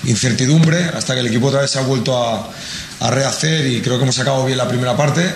incertidumbre 0.04 0.84
hasta 0.94 1.14
que 1.14 1.20
el 1.20 1.26
equipo 1.26 1.48
otra 1.48 1.60
vez 1.60 1.70
se 1.70 1.78
ha 1.78 1.82
vuelto 1.82 2.16
a, 2.16 2.50
a 3.00 3.10
rehacer 3.10 3.66
y 3.66 3.82
creo 3.82 3.98
que 3.98 4.04
hemos 4.04 4.14
sacado 4.14 4.46
bien 4.46 4.56
la 4.56 4.66
primera 4.66 4.96
parte 4.96 5.30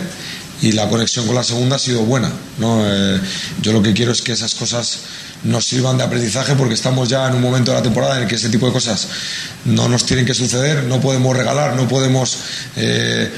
y 0.64 0.72
la 0.72 0.88
conexión 0.88 1.26
con 1.26 1.34
la 1.34 1.44
segunda 1.44 1.76
ha 1.76 1.78
sido 1.78 2.00
buena. 2.04 2.32
¿no? 2.58 2.80
Eh, 2.82 3.20
yo 3.60 3.72
lo 3.74 3.82
que 3.82 3.92
quiero 3.92 4.12
es 4.12 4.22
que 4.22 4.32
esas 4.32 4.54
cosas 4.54 5.00
nos 5.42 5.66
sirvan 5.66 5.98
de 5.98 6.04
aprendizaje 6.04 6.54
porque 6.54 6.72
estamos 6.72 7.10
ya 7.10 7.28
en 7.28 7.34
un 7.34 7.42
momento 7.42 7.70
de 7.70 7.76
la 7.76 7.82
temporada 7.82 8.16
en 8.16 8.22
el 8.22 8.28
que 8.28 8.36
ese 8.36 8.48
tipo 8.48 8.66
de 8.66 8.72
cosas 8.72 9.08
no 9.66 9.90
nos 9.90 10.06
tienen 10.06 10.24
que 10.24 10.32
suceder, 10.32 10.84
no 10.84 11.02
podemos 11.02 11.36
regalar, 11.36 11.76
no 11.76 11.86
podemos 11.86 12.38
eh, 12.76 13.30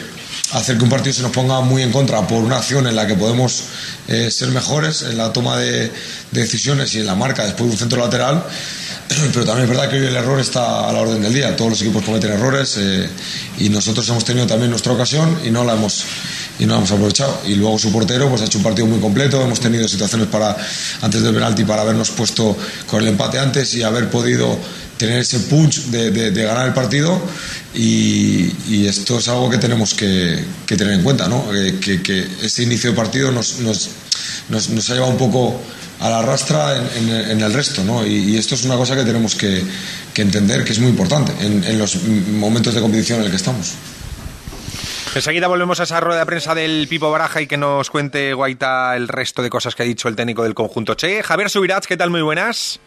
hacer 0.52 0.78
que 0.78 0.84
un 0.84 0.90
partido 0.90 1.14
se 1.14 1.22
nos 1.22 1.32
ponga 1.32 1.60
muy 1.62 1.82
en 1.82 1.90
contra 1.90 2.24
por 2.28 2.44
una 2.44 2.58
acción 2.58 2.86
en 2.86 2.94
la 2.94 3.08
que 3.08 3.16
podemos 3.16 3.64
eh, 4.06 4.30
ser 4.30 4.50
mejores 4.50 5.02
en 5.02 5.18
la 5.18 5.32
toma 5.32 5.58
de, 5.58 5.90
decisiones 6.30 6.94
y 6.94 7.00
en 7.00 7.06
la 7.06 7.16
marca 7.16 7.44
después 7.44 7.66
de 7.66 7.72
un 7.72 7.78
centro 7.78 8.00
lateral. 8.00 8.44
Pero 9.32 9.44
también 9.44 9.64
es 9.64 9.68
verdad 9.68 9.90
que 9.90 9.96
hoy 9.96 10.06
el 10.06 10.16
error 10.16 10.40
está 10.40 10.88
a 10.88 10.92
la 10.92 11.00
orden 11.00 11.22
del 11.22 11.32
día. 11.32 11.54
Todos 11.56 11.70
los 11.70 11.82
equipos 11.82 12.04
cometen 12.04 12.32
errores 12.32 12.78
y 13.58 13.68
nosotros 13.68 14.08
hemos 14.08 14.24
tenido 14.24 14.46
también 14.46 14.70
nuestra 14.70 14.92
ocasión 14.92 15.38
y 15.44 15.50
no 15.50 15.64
la 15.64 15.74
hemos 15.74 16.04
y 16.58 16.66
no 16.66 16.76
hemos 16.76 16.90
aprovechado. 16.90 17.40
Y 17.46 17.54
luego 17.54 17.78
su 17.78 17.92
portero 17.92 18.28
pues 18.28 18.42
ha 18.42 18.46
hecho 18.46 18.58
un 18.58 18.64
partido 18.64 18.86
muy 18.86 19.00
completo, 19.00 19.42
hemos 19.42 19.60
tenido 19.60 19.86
situaciones 19.88 20.28
para 20.28 20.56
antes 21.02 21.22
del 21.22 21.34
penalti 21.34 21.64
para 21.64 21.82
habernos 21.82 22.10
puesto 22.10 22.56
con 22.86 23.02
el 23.02 23.08
empate 23.08 23.38
antes 23.38 23.74
y 23.74 23.82
haber 23.82 24.10
podido 24.10 24.58
tener 24.96 25.20
ese 25.20 25.40
punch 25.40 25.86
de, 25.86 26.30
ganar 26.30 26.66
el 26.66 26.72
partido 26.72 27.20
y, 27.74 28.86
esto 28.86 29.18
es 29.18 29.28
algo 29.28 29.50
que 29.50 29.58
tenemos 29.58 29.94
que, 29.94 30.42
tener 30.66 30.94
en 30.94 31.02
cuenta, 31.02 31.28
¿no? 31.28 31.44
Eh, 31.54 31.78
que, 31.80 32.26
ese 32.42 32.62
inicio 32.62 32.90
de 32.90 32.96
partido 32.96 33.30
nos, 33.30 33.58
nos, 33.60 33.90
nos, 34.48 34.90
ha 34.90 34.94
llevado 34.94 35.12
un 35.12 35.18
poco 35.18 35.60
a 36.00 36.10
la 36.10 36.22
rastra 36.22 36.76
en, 36.76 37.40
el 37.40 37.52
resto, 37.52 37.82
¿no? 37.84 38.06
Y, 38.06 38.36
esto 38.36 38.54
es 38.54 38.64
una 38.64 38.76
cosa 38.76 38.94
que 38.96 39.04
tenemos 39.04 39.34
que, 39.34 39.62
entender 40.16 40.64
que 40.64 40.72
es 40.72 40.78
muy 40.78 40.90
importante 40.90 41.32
en 41.40 41.78
los 41.78 42.02
momentos 42.04 42.74
de 42.74 42.80
competición 42.80 43.20
en 43.20 43.26
el 43.26 43.30
que 43.30 43.36
estamos. 43.36 43.74
Enseguida 45.16 45.48
volvemos 45.48 45.80
a 45.80 45.84
esa 45.84 45.98
rueda 45.98 46.20
de 46.20 46.26
prensa 46.26 46.54
del 46.54 46.86
Pipo 46.88 47.10
Baraja 47.10 47.40
y 47.40 47.46
que 47.46 47.56
nos 47.56 47.88
cuente 47.88 48.34
Guaita 48.34 48.94
el 48.96 49.08
resto 49.08 49.40
de 49.40 49.48
cosas 49.48 49.74
que 49.74 49.82
ha 49.82 49.86
dicho 49.86 50.08
el 50.08 50.14
técnico 50.14 50.42
del 50.42 50.52
conjunto 50.52 50.92
Che. 50.94 51.22
Javier 51.22 51.48
Subirats, 51.48 51.86
¿qué 51.86 51.96
tal? 51.96 52.10
Muy 52.10 52.20
buenas. 52.20 52.78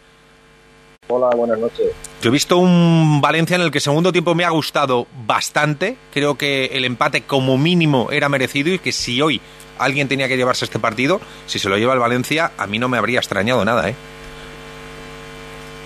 Hola, 1.12 1.34
buenas 1.34 1.58
noches. 1.58 1.88
Yo 2.22 2.28
he 2.28 2.32
visto 2.32 2.56
un 2.58 3.20
Valencia 3.20 3.56
en 3.56 3.62
el 3.62 3.72
que 3.72 3.78
el 3.78 3.82
segundo 3.82 4.12
tiempo 4.12 4.36
me 4.36 4.44
ha 4.44 4.50
gustado 4.50 5.08
bastante. 5.26 5.96
Creo 6.12 6.38
que 6.38 6.66
el 6.66 6.84
empate 6.84 7.22
como 7.22 7.58
mínimo 7.58 8.12
era 8.12 8.28
merecido 8.28 8.72
y 8.72 8.78
que 8.78 8.92
si 8.92 9.20
hoy 9.20 9.40
alguien 9.76 10.06
tenía 10.06 10.28
que 10.28 10.36
llevarse 10.36 10.64
este 10.64 10.78
partido, 10.78 11.20
si 11.46 11.58
se 11.58 11.68
lo 11.68 11.76
lleva 11.78 11.94
el 11.94 11.98
Valencia, 11.98 12.52
a 12.56 12.68
mí 12.68 12.78
no 12.78 12.88
me 12.88 12.96
habría 12.96 13.18
extrañado 13.18 13.64
nada, 13.64 13.88
¿eh? 13.88 13.96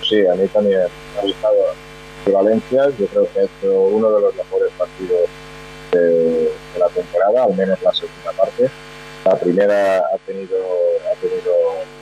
Sí, 0.07 0.23
a 0.27 0.35
mí 0.35 0.47
también 0.49 0.81
me 1.15 1.19
ha 1.19 1.23
gustado 1.23 1.55
el 2.27 2.31
Valencia. 2.31 2.83
Yo 2.99 3.07
creo 3.07 3.27
que 3.33 3.39
ha 3.39 3.43
hecho 3.43 3.81
uno 3.81 4.11
de 4.11 4.21
los 4.21 4.35
mejores 4.35 4.71
partidos 4.77 5.21
de, 5.91 6.51
la 6.77 6.87
temporada, 6.89 7.45
al 7.45 7.55
menos 7.55 7.81
la 7.81 7.93
segunda 7.93 8.31
parte. 8.37 8.69
La 9.25 9.35
primera 9.39 9.97
ha 9.97 10.17
tenido, 10.27 10.55
ha 11.11 11.19
tenido 11.19 11.51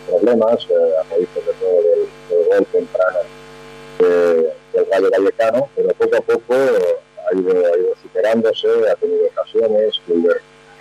problemas, 0.10 0.68
eh, 0.70 0.74
a 1.00 1.10
raíz 1.10 1.30
de 1.34 1.54
todo 1.54 1.82
del, 1.84 2.10
gol 2.56 2.66
temprano 2.68 3.20
del 4.00 4.86
Rayo 4.92 5.10
Vallecano, 5.12 5.70
pero 5.76 5.90
poco 5.90 6.18
a 6.18 6.22
poco 6.22 6.54
ha 6.54 7.38
ido, 7.38 7.52
ha 7.52 7.78
ido 7.78 7.96
superándose, 8.02 8.68
ha 8.92 8.96
tenido 8.96 9.28
ocasiones, 9.28 10.02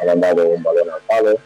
ha 0.00 0.04
mandado 0.06 0.48
un 0.48 0.62
balón 0.62 0.90
al 0.90 1.00
palo. 1.06 1.38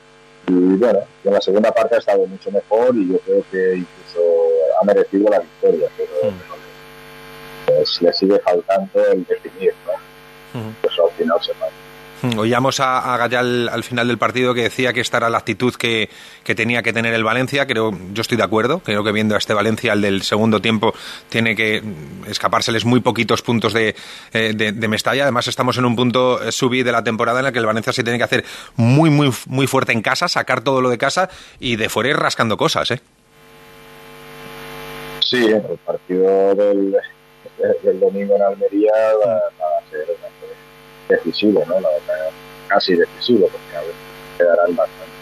Y 0.49 0.53
bueno, 0.53 1.01
en 1.25 1.33
la 1.33 1.41
segunda 1.41 1.73
parte 1.73 1.97
ha 1.97 1.99
estado 1.99 2.25
mucho 2.27 2.51
mejor 2.51 2.95
y 2.95 3.13
yo 3.13 3.19
creo 3.19 3.45
que 3.51 3.79
incluso 3.79 4.49
ha 4.81 4.85
merecido 4.85 5.29
la 5.29 5.41
victoria, 5.41 5.89
pero 5.97 6.31
mm. 6.31 8.05
le 8.05 8.13
sigue 8.13 8.39
faltando 8.39 9.07
el 9.13 9.25
definir, 9.25 9.75
¿no? 9.87 10.17
pues 10.81 10.95
al 10.99 11.11
final 11.19 11.39
se 11.43 11.53
hmm, 11.53 11.57
Oíamos 12.37 12.81
a, 12.81 13.15
a 13.15 13.17
Gallal 13.19 13.69
al 13.69 13.85
final 13.85 14.09
del 14.09 14.19
partido 14.19 14.55
que 14.55 14.63
decía 14.63 14.93
que 14.93 15.01
esta 15.01 15.19
era 15.19 15.29
la 15.29 15.39
actitud 15.39 15.75
que, 15.75 16.09
tenía 16.45 16.83
que 16.83 16.93
tener 16.93 17.13
el 17.15 17.25
Valencia. 17.25 17.67
Creo, 17.67 17.97
yo 18.13 18.23
estoy 18.23 18.37
de 18.37 18.43
acuerdo. 18.43 18.81
Creo 18.81 19.05
que 19.05 19.13
viendo 19.13 19.35
a 19.35 19.39
este 19.39 19.55
Valencia, 19.55 19.93
el 19.93 20.01
del 20.01 20.23
segundo 20.23 20.61
tiempo, 20.61 20.95
tiene 21.29 21.55
que 21.55 21.83
escapárseles 22.27 22.85
muy 22.85 23.01
poquitos 23.01 23.43
puntos 23.43 23.73
de, 23.73 23.95
eh, 24.33 24.53
de, 24.55 24.89
Mestalla. 24.89 25.25
Además, 25.25 25.49
estamos 25.49 25.77
en 25.79 25.85
un 25.85 25.97
punto 25.97 26.43
eh, 26.43 26.53
subí 26.53 26.83
de 26.83 26.93
la 26.93 27.05
temporada 27.05 27.41
en 27.41 27.47
el 27.47 27.53
que 27.53 27.59
el 27.59 27.67
Valencia 27.67 27.93
se 27.93 28.03
tiene 28.03 28.19
que 28.19 28.25
hacer 28.25 28.45
muy, 28.77 29.11
muy, 29.11 29.31
muy 29.47 29.67
fuerte 29.67 29.93
en 29.93 30.03
casa, 30.03 30.29
sacar 30.29 30.63
todo 30.63 30.81
lo 30.81 30.89
de 30.89 30.99
casa 30.99 31.29
y 31.61 31.77
de 31.77 31.89
fuera 31.89 32.11
ir 32.11 32.17
rascando 32.17 32.57
cosas, 32.57 32.91
¿eh? 32.93 33.01
Sí, 35.21 35.45
el 35.45 35.79
partido 35.85 36.55
del, 36.55 36.97
del 37.83 38.01
domingo 38.01 38.37
en 38.37 38.43
Almería 38.43 38.93
decisivo, 41.09 41.65
¿no? 41.67 41.77
casi 42.69 42.97
decisivo, 42.97 43.49
porque 43.49 43.77
a 43.77 43.81
veces 43.81 43.95
quedarán 44.37 44.77
bastante. 44.77 45.13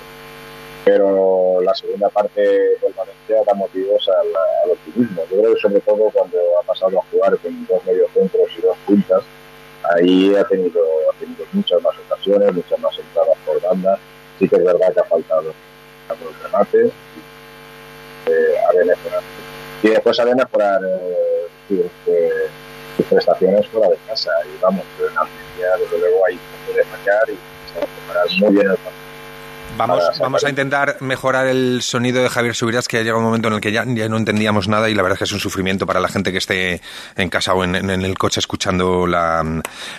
Pero 0.84 1.60
la 1.62 1.74
segunda 1.74 2.08
parte 2.10 2.40
del 2.42 2.92
Valencia 2.94 3.36
da 3.46 3.54
motivos 3.54 4.08
al, 4.08 4.70
optimismo. 4.70 5.22
Yo 5.30 5.40
creo 5.40 5.54
que 5.54 5.60
sobre 5.60 5.80
todo 5.80 6.10
cuando 6.10 6.38
ha 6.60 6.66
pasado 6.66 6.98
a 6.98 7.02
jugar 7.10 7.38
con 7.38 7.66
dos 7.66 7.84
mediocentros 7.86 8.48
y 8.58 8.60
dos 8.60 8.76
puntas, 8.86 9.22
ahí 9.94 10.34
ha 10.34 10.44
tenido, 10.44 10.82
ha 11.10 11.18
tenido 11.18 11.44
muchas 11.52 11.82
más 11.82 11.94
ocasiones, 12.06 12.52
muchas 12.52 12.78
más 12.78 12.98
entradas 12.98 13.36
por 13.46 13.60
banda. 13.62 13.98
Sí 14.38 14.48
que 14.48 14.56
es 14.56 14.64
verdad 14.64 14.92
que 14.92 15.00
ha 15.00 15.04
faltado 15.04 15.54
el 16.10 16.42
remate, 16.42 16.90
eh, 18.26 18.76
de 18.78 18.84
mejorar. 18.84 19.22
Y 19.82 19.88
después 19.88 20.16
de 20.16 20.34
mejorar 20.34 20.80
eh, 20.84 21.46
sus 22.96 23.06
prestaciones 23.06 23.66
fuera 23.68 23.88
de 23.88 23.96
casa. 24.06 24.30
Y 24.46 24.60
vamos, 24.60 24.84
en 24.98 25.18
Argentina, 25.18 25.68
desde 25.78 25.98
luego, 25.98 26.26
ahí 26.26 26.38
puede 26.66 26.84
fallar 26.84 27.22
y 27.28 27.38
se 27.72 27.78
va 27.78 27.84
a 27.84 27.88
preparar 27.88 28.26
muy 28.40 28.52
bien 28.52 28.70
el 28.70 28.76
partido. 28.76 29.03
Vamos, 29.76 30.04
vamos 30.20 30.44
a 30.44 30.48
intentar 30.48 30.98
mejorar 31.00 31.48
el 31.48 31.82
sonido 31.82 32.22
de 32.22 32.28
Javier 32.28 32.54
Subiras, 32.54 32.86
que 32.86 32.98
ha 32.98 33.00
llegado 33.00 33.18
un 33.18 33.24
momento 33.24 33.48
en 33.48 33.54
el 33.54 33.60
que 33.60 33.72
ya, 33.72 33.84
ya, 33.84 34.08
no 34.08 34.16
entendíamos 34.16 34.68
nada 34.68 34.88
y 34.88 34.94
la 34.94 35.02
verdad 35.02 35.14
es 35.14 35.18
que 35.18 35.24
es 35.24 35.32
un 35.32 35.40
sufrimiento 35.40 35.84
para 35.84 35.98
la 35.98 36.08
gente 36.08 36.30
que 36.30 36.38
esté 36.38 36.80
en 37.16 37.28
casa 37.28 37.54
o 37.54 37.64
en, 37.64 37.74
el 37.90 38.16
coche 38.16 38.38
escuchando 38.38 39.04
la, 39.06 39.42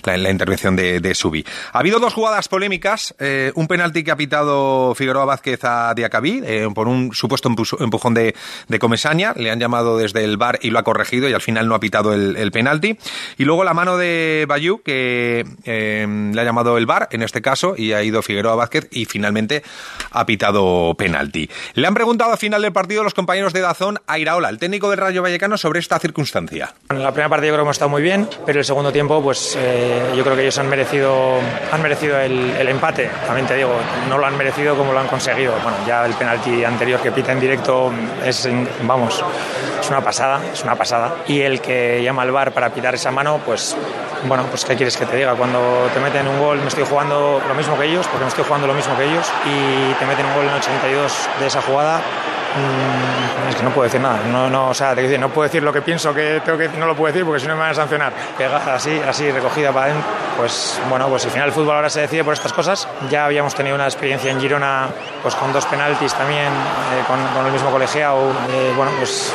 la, 0.06 0.30
intervención 0.30 0.78
de, 0.78 1.02
de, 1.02 1.14
Subi. 1.14 1.46
Ha 1.74 1.80
habido 1.80 2.00
dos 2.00 2.14
jugadas 2.14 2.48
polémicas, 2.48 3.16
eh, 3.20 3.52
un 3.56 3.68
penalti 3.68 4.06
que 4.06 4.12
ha 4.12 4.16
pitado 4.16 4.96
Figueroa 4.96 5.26
Vázquez 5.26 5.60
a 5.64 5.94
Diacabí 5.94 6.42
eh, 6.46 6.70
por 6.74 6.88
un 6.88 7.14
supuesto 7.14 7.50
empujón 7.50 8.14
de, 8.14 8.34
de, 8.70 8.80
Comesaña, 8.80 9.34
le 9.36 9.52
han 9.52 9.60
llamado 9.60 9.98
desde 9.98 10.24
el 10.24 10.38
bar 10.38 10.58
y 10.62 10.70
lo 10.70 10.80
ha 10.80 10.84
corregido 10.84 11.28
y 11.28 11.34
al 11.34 11.42
final 11.42 11.68
no 11.68 11.76
ha 11.76 11.80
pitado 11.82 12.14
el, 12.14 12.38
el 12.38 12.52
penalti. 12.52 12.98
Y 13.38 13.44
luego 13.44 13.66
la 13.66 13.74
mano 13.74 13.98
de 13.98 14.46
Bayú, 14.48 14.82
que 14.84 15.46
eh, 15.66 16.32
le 16.34 16.42
ha 16.42 16.46
llamado 16.46 16.78
el 16.78 16.86
bar 16.86 17.10
en 17.12 17.24
este 17.24 17.42
caso 17.42 17.76
y 17.78 17.92
ha 17.92 18.02
ido 18.04 18.22
Figueroa 18.22 18.56
Vázquez 18.56 18.88
y 18.92 19.04
finalmente 19.06 19.65
ha 20.12 20.26
pitado 20.26 20.94
penalti. 20.96 21.50
Le 21.74 21.88
han 21.88 21.94
preguntado 21.94 22.32
al 22.32 22.38
final 22.38 22.62
del 22.62 22.72
partido 22.72 23.04
los 23.04 23.14
compañeros 23.14 23.54
de 23.54 23.62
Dazón 23.62 24.00
a 24.08 24.18
Iraola, 24.18 24.50
el 24.50 24.58
técnico 24.58 24.90
del 24.90 25.00
Rayo 25.00 25.22
Vallecano, 25.22 25.58
sobre 25.58 25.80
esta 25.80 26.00
circunstancia. 26.00 26.74
En 26.90 27.04
la 27.04 27.12
primera 27.12 27.30
parte 27.30 27.48
yo 27.48 27.54
creo 27.54 27.64
que 27.64 27.68
hemos 27.68 27.76
estado 27.76 27.90
muy 27.90 28.02
bien, 28.02 28.30
pero 28.46 28.60
el 28.60 28.66
segundo 28.66 28.92
tiempo, 28.92 29.22
pues 29.22 29.58
eh, 29.60 30.14
yo 30.16 30.24
creo 30.24 30.36
que 30.36 30.44
ellos 30.44 30.58
han 30.58 30.70
merecido, 30.70 31.40
han 31.72 31.82
merecido 31.82 32.18
el, 32.20 32.68
empate. 32.68 33.10
También 33.28 33.48
te 33.48 33.56
digo, 33.56 33.74
no 34.10 34.18
lo 34.18 34.26
han 34.26 34.38
merecido 34.38 34.76
como 34.76 34.94
lo 34.94 35.00
han 35.00 35.08
conseguido. 35.08 35.54
Bueno, 35.62 35.78
ya 35.86 36.06
el 36.06 36.14
penalti 36.14 36.64
anterior 36.64 37.00
que 37.02 37.12
pita 37.12 37.32
en 37.32 37.40
directo 37.40 37.92
es, 38.24 38.50
vamos, 38.84 39.24
es 39.80 39.90
una 39.90 40.02
pasada, 40.02 40.42
es 40.52 40.64
una 40.64 40.76
pasada. 40.76 41.16
Y 41.28 41.42
el 41.42 41.62
que 41.62 42.02
llama 42.04 42.24
al 42.24 42.32
bar 42.32 42.54
para 42.54 42.74
pitar 42.74 42.96
esa 42.96 43.12
mano, 43.12 43.42
pues 43.46 43.76
bueno, 44.28 44.46
pues 44.50 44.66
qué 44.66 44.76
quieres 44.76 44.98
que 44.98 45.06
te 45.06 45.18
diga. 45.18 45.36
Cuando 45.36 45.90
te 45.94 46.00
meten 46.00 46.28
un 46.28 46.40
gol, 46.40 46.60
me 46.60 46.68
estoy 46.68 46.86
jugando 46.86 47.42
lo 47.48 47.54
mismo 47.54 47.78
que 47.78 47.86
ellos, 47.86 48.08
porque 48.08 48.24
me 48.24 48.30
estoy 48.30 48.44
jugando 48.44 48.68
lo 48.68 48.74
mismo 48.74 48.98
que 48.98 49.06
ellos. 49.06 49.32
Y 49.46 49.55
te 50.00 50.06
meten 50.06 50.26
un 50.26 50.34
gol 50.34 50.46
en 50.46 50.54
82 50.54 51.30
de 51.40 51.48
esa 51.48 51.62
jugada, 51.62 51.98
mm, 51.98 53.50
es 53.50 53.56
que 53.56 53.64
no 53.64 53.72
puedo 53.72 53.84
decir 53.84 54.02
nada. 54.02 54.20
No, 54.32 54.50
no, 54.50 54.70
o 54.70 54.74
sea, 54.74 54.96
te 54.96 55.18
no 55.18 55.30
puedo 55.30 55.48
decir 55.48 55.64
lo 55.64 55.72
que 55.72 55.82
pienso 55.82 56.14
que 56.14 56.42
tengo 56.44 56.58
que 56.58 56.68
no 56.70 56.86
lo 56.86 56.96
puedo 56.96 57.12
decir 57.12 57.26
porque 57.26 57.40
si 57.40 57.48
no 57.48 57.56
me 57.56 57.62
van 57.62 57.72
a 57.72 57.74
sancionar. 57.74 58.14
así, 58.74 59.02
así 59.08 59.32
recogida 59.32 59.72
para 59.72 59.88
adentro, 59.88 60.10
pues 60.38 60.80
bueno, 60.90 61.08
pues 61.08 61.26
al 61.26 61.32
final 61.32 61.48
el 61.48 61.54
fútbol 61.54 61.76
ahora 61.76 61.90
se 61.90 62.02
decide 62.02 62.24
por 62.24 62.34
estas 62.34 62.54
cosas. 62.54 62.88
Ya 63.10 63.26
habíamos 63.26 63.56
tenido 63.56 63.76
una 63.76 63.86
experiencia 63.86 64.32
en 64.32 64.40
Girona, 64.40 64.88
pues 65.22 65.36
con 65.36 65.52
dos 65.54 65.66
penaltis 65.66 66.14
también, 66.14 66.48
eh, 66.48 67.04
con, 67.08 67.46
el 67.46 67.52
mismo 67.52 67.70
colegiado, 67.70 68.32
eh, 68.50 68.74
bueno, 68.76 68.92
pues, 68.98 69.34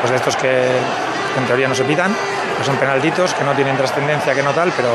pues 0.00 0.10
de 0.10 0.16
estos 0.16 0.36
que 0.36 0.66
en 1.38 1.46
teoría 1.46 1.68
no 1.68 1.74
se 1.74 1.84
pitan, 1.84 2.14
que 2.58 2.64
son 2.64 2.76
penaltitos, 2.76 3.34
que 3.34 3.44
no 3.44 3.52
tienen 3.52 3.76
trascendencia, 3.76 4.34
que 4.34 4.42
no 4.42 4.52
tal, 4.52 4.72
pero 4.76 4.88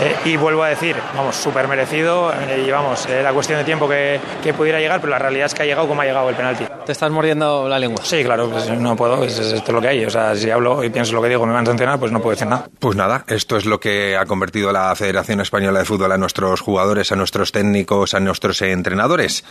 eh, 0.00 0.16
y 0.26 0.36
vuelvo 0.36 0.62
a 0.62 0.68
decir, 0.68 0.96
vamos, 1.14 1.36
súper 1.36 1.68
merecido 1.68 2.32
eh, 2.32 2.64
y 2.66 2.70
vamos, 2.70 3.06
era 3.06 3.32
cuestión 3.32 3.58
de 3.58 3.64
tiempo 3.64 3.88
que, 3.88 4.20
que, 4.42 4.52
pudiera 4.52 4.78
llegar, 4.78 5.00
pero 5.00 5.10
la 5.10 5.18
realidad 5.18 5.46
es 5.46 5.54
que 5.54 5.62
ha 5.62 5.66
llegado 5.66 5.88
como 5.88 6.02
ha 6.02 6.04
llegado 6.04 6.28
el 6.28 6.34
penalti. 6.34 6.64
¿Te 6.84 6.92
estás 6.92 7.10
mordiendo 7.10 7.68
la 7.68 7.78
lengua? 7.78 8.04
Sí, 8.04 8.22
claro, 8.22 8.50
pues 8.50 8.68
no 8.70 8.94
puedo, 8.94 9.24
es, 9.24 9.38
esto 9.38 9.54
es 9.54 9.72
lo 9.72 9.80
que 9.80 9.88
hay. 9.88 10.04
O 10.04 10.10
sea, 10.10 10.34
si 10.36 10.50
hablo 10.50 10.84
y 10.84 10.90
pienso 10.90 11.14
lo 11.14 11.22
que 11.22 11.28
digo, 11.28 11.46
me 11.46 11.52
van 11.52 11.64
a 11.64 11.66
sancionar, 11.66 11.98
pues 11.98 12.12
no 12.12 12.20
puedo 12.20 12.32
decir 12.32 12.46
nada. 12.46 12.68
Pues 12.78 12.96
nada, 12.96 13.24
esto 13.28 13.56
es 13.56 13.64
lo 13.64 13.80
que 13.80 14.16
ha 14.16 14.26
convertido 14.26 14.70
la 14.70 14.94
Federación 14.94 15.40
Española 15.40 15.78
de 15.78 15.84
Fútbol 15.84 16.12
a 16.12 16.18
nuestros 16.18 16.60
jugadores, 16.60 17.10
a 17.12 17.16
nuestros 17.16 17.52
técnicos, 17.52 18.14
a 18.14 18.20
nuestros 18.20 18.60
entrenadores. 18.62 19.44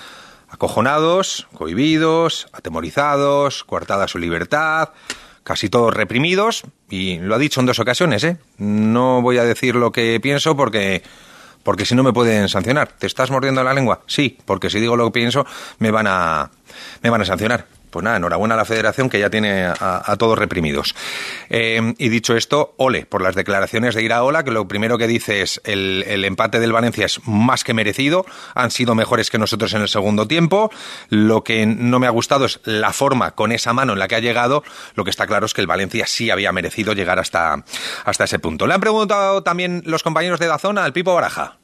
Acojonados, 0.50 1.48
cohibidos, 1.56 2.48
atemorizados, 2.54 3.64
coartada 3.64 4.08
su 4.08 4.20
libertad 4.20 4.90
casi 5.46 5.70
todos 5.70 5.94
reprimidos, 5.94 6.64
y 6.90 7.20
lo 7.20 7.36
ha 7.36 7.38
dicho 7.38 7.60
en 7.60 7.68
dos 7.68 7.80
ocasiones, 7.80 8.24
¿eh? 8.24 8.38
No 8.58 9.22
voy 9.22 9.38
a 9.38 9.44
decir 9.44 9.76
lo 9.76 9.92
que 9.92 10.20
pienso 10.20 10.58
porque 10.58 11.04
porque 11.62 11.86
si 11.86 11.96
no 11.96 12.04
me 12.04 12.14
pueden 12.14 12.48
sancionar. 12.50 12.90
¿Te 12.90 13.08
estás 13.08 13.32
mordiendo 13.32 13.64
la 13.64 13.74
lengua? 13.74 14.02
Sí, 14.06 14.38
porque 14.46 14.70
si 14.70 14.80
digo 14.80 14.96
lo 14.96 15.06
que 15.06 15.20
pienso, 15.20 15.48
me 15.80 15.90
van 15.90 16.06
a, 16.08 16.52
me 17.02 17.10
van 17.10 17.22
a 17.22 17.26
sancionar. 17.26 17.66
Pues 17.96 18.04
nada, 18.04 18.18
enhorabuena 18.18 18.56
a 18.56 18.58
la 18.58 18.66
federación 18.66 19.10
que 19.10 19.20
ya 19.20 19.30
tiene 19.30 19.68
a, 19.68 20.16
todos 20.20 20.38
reprimidos. 20.38 20.94
Eh, 21.50 21.94
y 21.98 22.10
dicho 22.10 22.36
esto, 22.36 22.74
ole 22.76 23.06
por 23.06 23.22
las 23.22 23.36
declaraciones 23.36 23.96
de 23.96 24.04
Iraola, 24.04 24.44
que 24.44 24.52
lo 24.52 24.68
primero 24.68 24.98
que 24.98 25.08
dice 25.08 25.42
es 25.42 25.62
el, 25.64 26.04
el 26.06 26.26
empate 26.26 26.60
del 26.60 26.74
Valencia 26.74 27.06
es 27.06 27.26
más 27.26 27.64
que 27.64 27.74
merecido, 27.74 28.26
han 28.54 28.72
sido 28.72 28.96
mejores 28.96 29.30
que 29.30 29.38
nosotros 29.38 29.74
en 29.76 29.82
el 29.82 29.88
segundo 29.88 30.28
tiempo. 30.28 30.70
Lo 31.08 31.46
que 31.46 31.66
no 31.66 32.00
me 32.00 32.08
ha 32.08 32.10
gustado 32.10 32.44
es 32.44 32.60
la 32.66 32.92
forma 32.92 33.32
con 33.32 33.54
esa 33.54 33.72
mano 33.72 33.94
en 33.94 34.00
la 34.00 34.10
que 34.10 34.16
ha 34.16 34.20
llegado. 34.20 34.66
Lo 34.96 35.06
que 35.06 35.10
está 35.10 35.26
claro 35.26 35.46
es 35.46 35.54
que 35.54 35.62
el 35.62 35.68
Valencia 35.68 36.06
sí 36.06 36.30
había 36.30 36.52
merecido 36.52 36.92
llegar 36.92 37.18
hasta, 37.18 37.64
hasta 38.04 38.26
ese 38.26 38.40
punto. 38.40 38.68
Le 38.68 38.74
han 38.74 38.82
preguntado 38.82 39.42
también 39.42 39.84
los 39.86 40.04
compañeros 40.04 40.42
de 40.42 40.48
Dazón 40.48 40.78
al 40.80 40.92
Pipo 40.92 41.16
Baraja. 41.16 41.60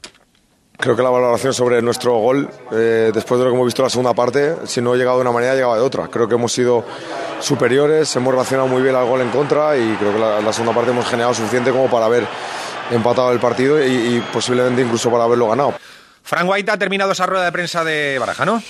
Creo 0.81 0.95
que 0.95 1.03
la 1.03 1.11
valoración 1.11 1.53
sobre 1.53 1.79
nuestro 1.83 2.17
gol, 2.17 2.49
eh, 2.71 3.11
después 3.13 3.37
de 3.37 3.45
lo 3.45 3.51
que 3.51 3.55
hemos 3.55 3.67
visto 3.67 3.83
en 3.83 3.85
la 3.85 3.89
segunda 3.91 4.13
parte, 4.15 4.55
si 4.65 4.81
no 4.81 4.95
llegado 4.95 5.17
de 5.17 5.21
una 5.21 5.31
manera, 5.31 5.51
ha 5.51 5.55
llegado 5.55 5.75
de 5.75 5.81
otra. 5.81 6.07
Creo 6.07 6.27
que 6.27 6.33
hemos 6.33 6.51
sido 6.51 6.83
superiores, 7.39 8.15
hemos 8.15 8.33
reaccionado 8.33 8.67
muy 8.67 8.81
bien 8.81 8.95
al 8.95 9.05
gol 9.05 9.21
en 9.21 9.29
contra 9.29 9.77
y 9.77 9.95
creo 9.97 10.11
que 10.11 10.17
la, 10.17 10.51
segunda 10.51 10.73
parte 10.73 10.89
hemos 10.89 11.05
generado 11.05 11.35
suficiente 11.35 11.69
como 11.69 11.87
para 11.87 12.07
haber 12.07 12.25
empatado 12.89 13.31
el 13.31 13.39
partido 13.39 13.79
y 13.79 14.23
posiblemente 14.33 14.81
incluso 14.81 15.11
para 15.11 15.25
haberlo 15.25 15.49
ganado. 15.49 15.75
Frank 16.23 16.49
White 16.49 16.71
ha 16.71 16.77
terminado 16.77 17.11
esa 17.11 17.25
rueda 17.25 17.45
de 17.45 17.51
prensa 17.51 17.83
de 17.83 18.17
Baraja, 18.19 18.45
¿no? 18.45 18.61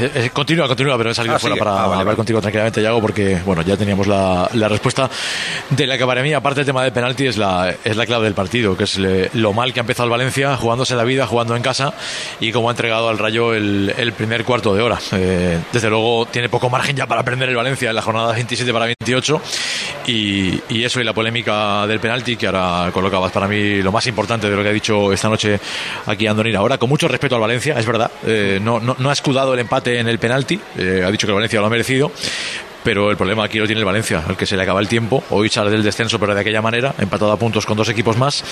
Eh, 0.00 0.10
eh, 0.14 0.30
continúa, 0.32 0.66
continúa, 0.66 0.96
pero 0.96 1.10
he 1.10 1.14
salido 1.14 1.36
ah, 1.36 1.38
fuera 1.38 1.56
para 1.56 1.72
ah, 1.72 2.00
hablar 2.00 2.16
contigo 2.16 2.40
tranquilamente, 2.40 2.80
Yago, 2.80 3.00
porque 3.00 3.38
bueno, 3.44 3.62
ya 3.62 3.76
teníamos 3.76 4.06
la, 4.06 4.48
respuesta 4.68 5.10
de 5.70 5.86
la 5.86 5.98
que 5.98 6.06
para 6.06 6.22
mí, 6.22 6.32
aparte 6.32 6.60
del 6.60 6.66
tema 6.66 6.82
del 6.82 6.92
penalti, 6.92 7.26
es 7.26 7.36
la, 7.36 7.74
es 7.84 7.96
la 7.96 8.06
clave 8.06 8.24
del 8.24 8.34
partido, 8.34 8.76
que 8.76 8.84
es 8.84 8.98
lo 8.98 9.52
mal 9.52 9.72
que 9.72 9.80
ha 9.80 9.82
empezado 9.82 10.04
el 10.04 10.10
Valencia, 10.10 10.56
jugándose 10.56 10.94
la 10.94 11.04
vida, 11.04 11.26
jugando 11.26 11.54
en 11.54 11.62
casa, 11.62 11.92
y 12.40 12.50
cómo 12.52 12.68
ha 12.68 12.72
entregado 12.72 13.08
al 13.08 13.18
Rayo 13.18 13.52
el, 13.52 14.12
primer 14.16 14.44
cuarto 14.44 14.74
de 14.74 14.82
hora. 14.82 14.98
Eh, 15.12 15.58
desde 15.72 15.90
luego 15.90 16.26
tiene 16.26 16.48
poco 16.48 16.70
margen 16.70 16.96
ya 16.96 17.06
para 17.06 17.20
aprender 17.20 17.48
el 17.48 17.56
Valencia 17.56 17.90
en 17.90 17.96
la 17.96 18.02
jornada 18.02 18.32
27 18.32 18.72
para 18.72 18.86
28, 18.86 19.42
y, 20.06 20.62
y 20.70 20.84
eso 20.84 21.00
y 21.00 21.04
la 21.04 21.12
polémica 21.12 21.86
del 21.86 22.00
penalti, 22.00 22.36
que 22.36 22.46
ahora 22.46 22.90
colocabas 22.92 23.32
para 23.32 23.48
mí 23.48 23.82
lo 23.82 23.92
más 23.92 24.06
importante 24.06 24.48
de 24.48 24.56
lo 24.56 24.62
que 24.62 24.68
ha 24.70 24.72
dicho 24.72 25.12
esta 25.12 25.28
noche 25.28 25.60
aquí 26.06 26.26
Andonir. 26.44 26.56
Ahora, 26.56 26.78
con 26.78 26.88
mucho 26.88 27.08
respeto 27.08 27.34
al 27.34 27.40
Valencia, 27.40 27.78
es 27.78 27.86
verdad, 27.86 28.10
no, 28.60 28.80
no, 28.80 28.96
no 28.98 29.10
ha 29.10 29.12
escudado 29.12 29.54
el 29.54 29.60
empate 29.60 29.98
en 29.98 30.08
el 30.08 30.18
penalti. 30.18 30.60
Eh, 30.76 31.02
ha 31.04 31.10
dicho 31.10 31.26
que 31.26 31.30
el 31.30 31.36
Valencia 31.36 31.60
lo 31.60 31.66
ha 31.66 31.70
merecido. 31.70 32.12
Pero 32.84 33.10
el 33.10 33.16
problema 33.16 33.44
aquí 33.44 33.58
lo 33.58 33.66
tiene 33.66 33.80
el 33.80 33.84
Valencia, 33.84 34.22
el 34.28 34.36
que 34.36 34.46
se 34.46 34.56
le 34.56 34.62
acaba 34.62 34.80
el 34.80 34.88
tiempo. 34.88 35.24
Hoy 35.30 35.48
sale 35.48 35.70
del 35.70 35.82
descenso, 35.82 36.20
pero 36.20 36.34
de 36.34 36.40
aquella 36.42 36.62
manera, 36.62 36.94
empatado 36.98 37.32
a 37.32 37.36
puntos 37.36 37.66
con 37.66 37.76
dos 37.76 37.88
equipos 37.88 38.16
más. 38.16 38.44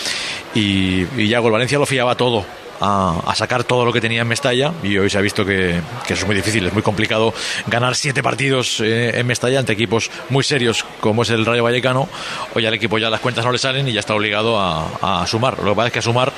Y, 0.55 1.07
y 1.17 1.29
ya 1.29 1.39
el 1.39 1.51
Valencia 1.51 1.79
lo 1.79 1.87
fiaba 1.87 2.17
todo 2.17 2.45
a, 2.83 3.35
sacar 3.35 3.65
todo 3.65 3.85
lo 3.85 3.93
que 3.93 4.01
tenía 4.01 4.23
en 4.23 4.29
Mestalla 4.29 4.73
y 4.83 4.99
hoy 4.99 5.09
se 5.09 5.19
ha 5.19 5.21
visto 5.21 5.45
que, 5.45 5.77
eso 6.05 6.15
es 6.15 6.27
muy 6.27 6.35
difícil, 6.35 6.67
es 6.67 6.73
muy 6.73 6.83
complicado 6.83 7.33
ganar 7.67 7.95
siete 7.95 8.23
partidos 8.23 8.81
eh, 8.81 9.19
en 9.19 9.27
Mestalla 9.27 9.61
ante 9.61 9.73
equipos 9.73 10.11
muy 10.31 10.43
serios 10.43 10.85
como 11.01 11.23
es 11.23 11.31
el 11.31 11.47
Rayo 11.47 11.63
Vallecano. 11.63 12.09
Hoy 12.55 12.67
al 12.67 12.75
equipo 12.75 12.99
ya 12.99 13.09
las 13.09 13.21
cuentas 13.21 13.45
no 13.45 13.53
le 13.53 13.59
salen 13.59 13.89
y 13.89 13.93
ya 13.93 14.01
está 14.01 14.15
obligado 14.15 14.59
a, 14.61 15.25
sumar. 15.27 15.59
Lo 15.59 15.71
que 15.71 15.77
pasa 15.77 15.87
es 15.89 15.93
que 15.93 15.99
a 16.01 16.03
sumar, 16.03 16.33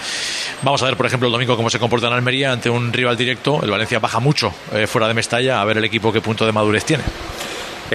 vamos 0.63 0.83
a 0.83 0.87
ver 0.87 0.97
por 0.97 1.07
ejemplo 1.07 1.29
el 1.29 1.33
domingo 1.33 1.57
cómo 1.57 1.71
se 1.71 1.79
comporta 1.79 2.07
en 2.09 2.13
Almería 2.13 2.53
ante 2.53 2.69
un 2.69 2.93
rival 2.93 3.17
directo. 3.17 3.61
El 3.63 3.71
Valencia 3.71 3.99
baja 3.99 4.21
mucho 4.21 4.53
eh, 4.73 4.87
fuera 4.87 5.09
de 5.09 5.15
Mestalla 5.15 5.61
a 5.61 5.65
ver 5.65 5.79
el 5.79 5.85
equipo 5.85 6.13
qué 6.13 6.21
punto 6.21 6.45
de 6.45 6.53
madurez 6.53 6.85
tiene. 6.85 7.05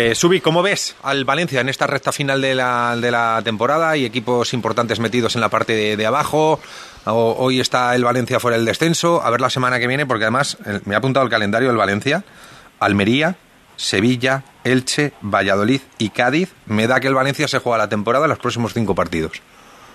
Eh, 0.02 0.16
Subi, 0.16 0.40
¿cómo 0.40 0.64
ves 0.64 0.96
al 1.04 1.26
Valencia 1.26 1.60
en 1.60 1.68
esta 1.68 1.86
recta 1.86 2.14
final 2.14 2.42
de 2.42 2.56
la, 2.56 2.96
de 2.96 3.12
la 3.12 3.42
temporada? 3.44 3.98
y 3.98 4.06
equipos 4.06 4.54
importantes 4.54 4.98
metidos 5.02 5.36
en 5.36 5.42
la 5.42 5.50
parte 5.50 5.98
de 5.98 6.06
abajo. 6.06 6.62
Hoy 7.06 7.60
está 7.60 7.94
el 7.96 8.06
Valencia 8.06 8.40
fuera 8.40 8.56
del 8.56 8.66
descenso. 8.66 9.22
A 9.22 9.30
ver 9.30 9.42
la 9.42 9.50
semana 9.50 9.78
que 9.78 9.88
viene, 9.88 10.06
porque 10.06 10.24
además 10.24 10.58
me 10.86 10.96
ha 10.96 11.00
apuntado 11.00 11.26
el 11.26 11.30
calendario 11.30 11.68
del 11.68 11.76
Valencia. 11.76 12.24
Almería, 12.80 13.36
Sevilla, 13.76 14.44
Elche, 14.64 15.12
Valladolid 15.22 15.82
y 15.98 16.12
Cádiz. 16.12 16.54
Me 16.66 16.88
da 16.88 17.02
que 17.02 17.10
el 17.10 17.16
Valencia 17.16 17.50
se 17.50 17.60
juega 17.60 17.78
la 17.78 17.90
temporada 17.90 18.24
en 18.24 18.30
los 18.30 18.40
próximos 18.40 18.74
cinco 18.74 18.96
partidos. 18.96 19.42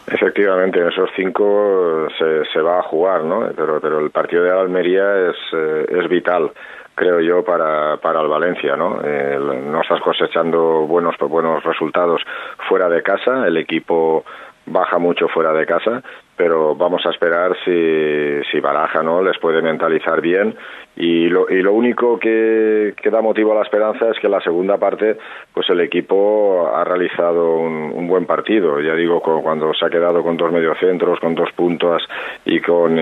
Efectivamente, 0.07 0.81
en 0.81 0.89
esos 0.89 1.09
cinco 1.17 2.09
se, 2.19 2.45
se 2.53 2.61
va 2.61 2.81
a 2.81 2.83
jugar, 2.83 3.25
¿no? 3.25 3.49
Pero, 3.57 3.81
pero 3.81 4.01
el 4.01 4.11
partido 4.11 4.43
de 4.43 4.51
Almería 4.51 5.31
es, 5.31 5.37
eh, 5.55 5.87
es 5.89 6.11
vital 6.11 6.53
creo 6.95 7.21
yo, 7.21 7.45
para, 7.45 7.97
para 7.99 8.21
el 8.21 8.29
Valencia, 8.29 8.77
¿no? 8.77 9.01
Eh, 9.03 9.39
no 9.39 9.81
estás 9.81 10.01
cosechando 10.01 10.87
buenos, 10.87 11.17
buenos 11.19 11.63
resultados 11.65 12.23
fuera 12.69 12.89
de 12.89 13.03
casa, 13.03 13.47
el 13.47 13.57
equipo 13.57 14.25
baja 14.67 14.99
mucho 14.99 15.29
fuera 15.29 15.53
de 15.53 15.67
casa, 15.67 16.03
pero 16.37 16.75
vamos 16.75 17.05
a 17.07 17.11
esperar 17.11 17.57
si, 17.65 18.51
si 18.51 18.61
Baraja 18.61 19.03
no 19.03 19.23
les 19.23 19.39
puede 19.39 19.63
mentalizar 19.63 20.21
bien. 20.21 20.57
Y 20.97 21.29
lo, 21.29 21.49
y 21.51 21.61
lo 21.61 21.73
único 21.73 22.19
que, 22.21 22.95
que, 23.03 23.11
da 23.11 23.21
motivo 23.21 23.51
a 23.51 23.57
la 23.57 23.63
esperanza 23.63 24.11
es 24.11 24.19
que 24.21 24.29
en 24.29 24.33
la 24.33 24.41
segunda 24.41 24.79
parte 24.79 25.17
pues 25.53 25.69
el 25.71 25.81
equipo 25.81 26.71
ha 26.73 26.85
realizado 26.85 27.57
un, 27.57 28.07
buen 28.07 28.27
partido. 28.27 28.81
Ya 28.81 28.95
digo 28.95 29.21
cuando 29.21 29.73
se 29.75 29.87
ha 29.87 29.91
quedado 29.91 30.23
con 30.23 30.37
dos 30.37 30.53
mediocentros 30.53 31.19
con 31.19 31.35
dos 31.35 31.51
puntos 31.53 32.03
y 32.45 32.61
con 32.61 32.97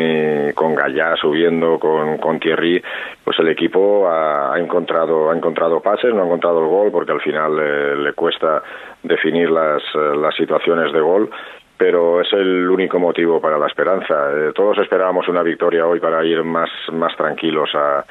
con 0.54 0.74
Gallá 0.74 1.16
subiendo 1.16 1.78
con, 1.78 2.18
con 2.18 2.38
Thierry 2.38 2.82
pues 3.24 3.38
el 3.40 3.48
equipo 3.48 4.08
ha, 4.08 4.54
encontrado 4.58 5.30
ha 5.30 5.36
encontrado 5.36 5.80
pases 5.80 6.14
no 6.14 6.22
ha 6.22 6.24
encontrado 6.24 6.60
el 6.60 6.68
gol 6.68 6.90
porque 6.92 7.12
al 7.12 7.20
final 7.20 7.56
le, 7.56 7.96
le 7.96 8.12
cuesta 8.12 8.62
definir 9.02 9.50
las, 9.50 9.82
las 9.94 10.34
situaciones 10.36 10.92
de 10.92 11.00
gol 11.00 11.30
pero 11.82 12.20
es 12.20 12.32
el 12.32 12.70
único 12.70 13.00
motivo 13.00 13.40
para 13.40 13.58
la 13.58 13.66
esperanza. 13.66 14.14
Eh, 14.30 14.52
todos 14.54 14.78
esperábamos 14.78 15.26
una 15.26 15.42
victoria 15.42 15.84
hoy 15.84 15.98
para 15.98 16.24
ir 16.24 16.44
más, 16.44 16.70
más 16.92 17.16
tranquilos 17.16 17.70
a, 17.74 18.04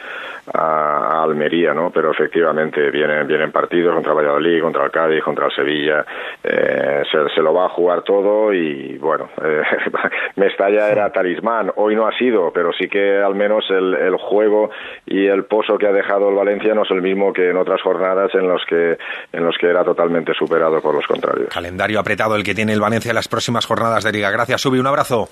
a, 0.53 1.23
Almería, 1.23 1.73
¿no? 1.73 1.89
Pero 1.89 2.11
efectivamente 2.11 2.91
vienen, 2.91 3.25
vienen 3.27 3.49
partidos 3.51 3.93
contra 3.93 4.11
Valladolid, 4.11 4.61
contra 4.61 4.83
el 4.83 4.91
Cádiz, 4.91 5.23
contra 5.23 5.45
el 5.45 5.53
Sevilla, 5.53 6.05
eh, 6.43 7.03
se, 7.09 7.41
lo 7.41 7.53
va 7.53 7.67
a 7.67 7.69
jugar 7.69 8.01
todo 8.03 8.53
y 8.53 8.97
bueno, 8.97 9.29
eh, 9.41 9.61
Mestalla 10.35 10.89
era 10.89 11.09
talismán, 11.11 11.71
hoy 11.77 11.95
no 11.95 12.07
ha 12.07 12.17
sido, 12.17 12.51
pero 12.51 12.73
sí 12.73 12.89
que 12.89 13.21
al 13.21 13.35
menos 13.35 13.63
el, 13.69 13.93
el 13.93 14.17
juego 14.17 14.69
y 15.05 15.27
el 15.27 15.45
pozo 15.45 15.77
que 15.77 15.87
ha 15.87 15.93
dejado 15.93 16.27
el 16.29 16.35
Valencia 16.35 16.73
no 16.73 16.83
es 16.83 16.91
el 16.91 17.01
mismo 17.01 17.31
que 17.31 17.51
en 17.51 17.57
otras 17.57 17.81
jornadas 17.81 18.35
en 18.35 18.49
los 18.49 18.65
que, 18.65 18.97
en 19.31 19.45
los 19.45 19.55
que 19.57 19.67
era 19.67 19.85
totalmente 19.85 20.33
superado 20.33 20.81
por 20.81 20.93
los 20.93 21.07
contrarios. 21.07 21.47
Calendario 21.53 21.99
apretado 21.99 22.35
el 22.35 22.43
que 22.43 22.53
tiene 22.53 22.73
el 22.73 22.81
Valencia 22.81 23.11
en 23.11 23.15
las 23.15 23.29
próximas 23.29 23.60
jornadas 23.65 24.03
de 24.03 24.11
Liga. 24.11 24.29
Gracias, 24.31 24.61
Subi, 24.61 24.79
un 24.79 24.87
abrazo. 24.87 25.29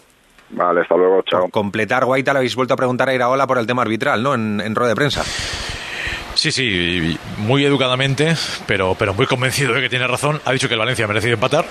Vale, 0.51 0.82
hasta 0.82 0.95
luego, 0.95 1.21
chao. 1.23 1.47
completar, 1.49 2.05
Guaita, 2.05 2.34
le 2.34 2.39
habéis 2.39 2.55
vuelto 2.55 2.73
a 2.73 2.77
preguntar 2.77 3.07
a 3.09 3.13
Iraola 3.13 3.45
por 3.45 3.57
el 3.59 3.67
tema 3.67 3.84
arbitral, 3.84 4.23
¿no? 4.23 4.34
En, 4.34 4.59
en 4.61 4.73
rueda 4.73 4.89
de 4.89 4.95
prensa. 4.95 5.23
Sí, 6.34 6.51
sí, 6.51 7.17
muy 7.38 7.65
educadamente, 7.65 8.36
pero, 8.65 8.95
pero 8.97 9.13
muy 9.13 9.25
convencido 9.25 9.73
de 9.73 9.82
que 9.82 9.89
tiene 9.89 10.07
razón. 10.07 10.39
Ha 10.45 10.51
dicho 10.51 10.67
que 10.67 10.73
el 10.75 10.80
Valencia 10.80 11.05
ha 11.05 11.07
merecido 11.07 11.34
empatar, 11.34 11.65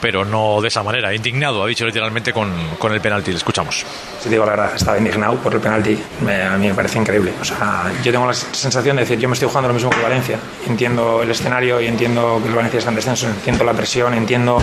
pero 0.00 0.24
no 0.26 0.60
de 0.60 0.68
esa 0.68 0.82
manera, 0.82 1.14
indignado, 1.14 1.64
ha 1.64 1.66
dicho 1.66 1.86
literalmente 1.86 2.32
con, 2.32 2.52
con 2.78 2.92
el 2.92 3.00
penalti. 3.00 3.30
Le 3.30 3.38
escuchamos. 3.38 3.86
Si 4.20 4.28
digo 4.28 4.44
la 4.44 4.50
verdad, 4.52 4.76
estaba 4.76 4.98
indignado 4.98 5.36
por 5.36 5.54
el 5.54 5.60
penalti. 5.60 5.98
a 6.20 6.56
mí 6.58 6.68
me 6.68 6.74
parece 6.74 6.98
increíble. 6.98 7.32
O 7.40 7.44
sea, 7.44 7.90
yo 8.02 8.12
tengo 8.12 8.26
la 8.26 8.34
sensación 8.34 8.96
de 8.96 9.02
decir, 9.02 9.18
yo 9.18 9.28
me 9.28 9.32
estoy 9.34 9.48
jugando 9.48 9.68
lo 9.68 9.74
mismo 9.74 9.88
que 9.90 10.02
Valencia. 10.02 10.38
Entiendo 10.68 11.22
el 11.22 11.30
escenario 11.30 11.80
y 11.80 11.86
entiendo 11.86 12.38
que 12.42 12.48
el 12.48 12.54
Valencia 12.54 12.78
está 12.78 12.90
en 12.90 12.96
descenso, 12.96 13.26
entiendo 13.28 13.64
la 13.64 13.72
presión, 13.72 14.12
entiendo. 14.12 14.58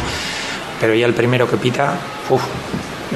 Pero 0.81 0.95
ya 0.95 1.05
el 1.05 1.13
primero 1.13 1.47
que 1.49 1.57
pita, 1.57 1.93
uff, 2.29 2.41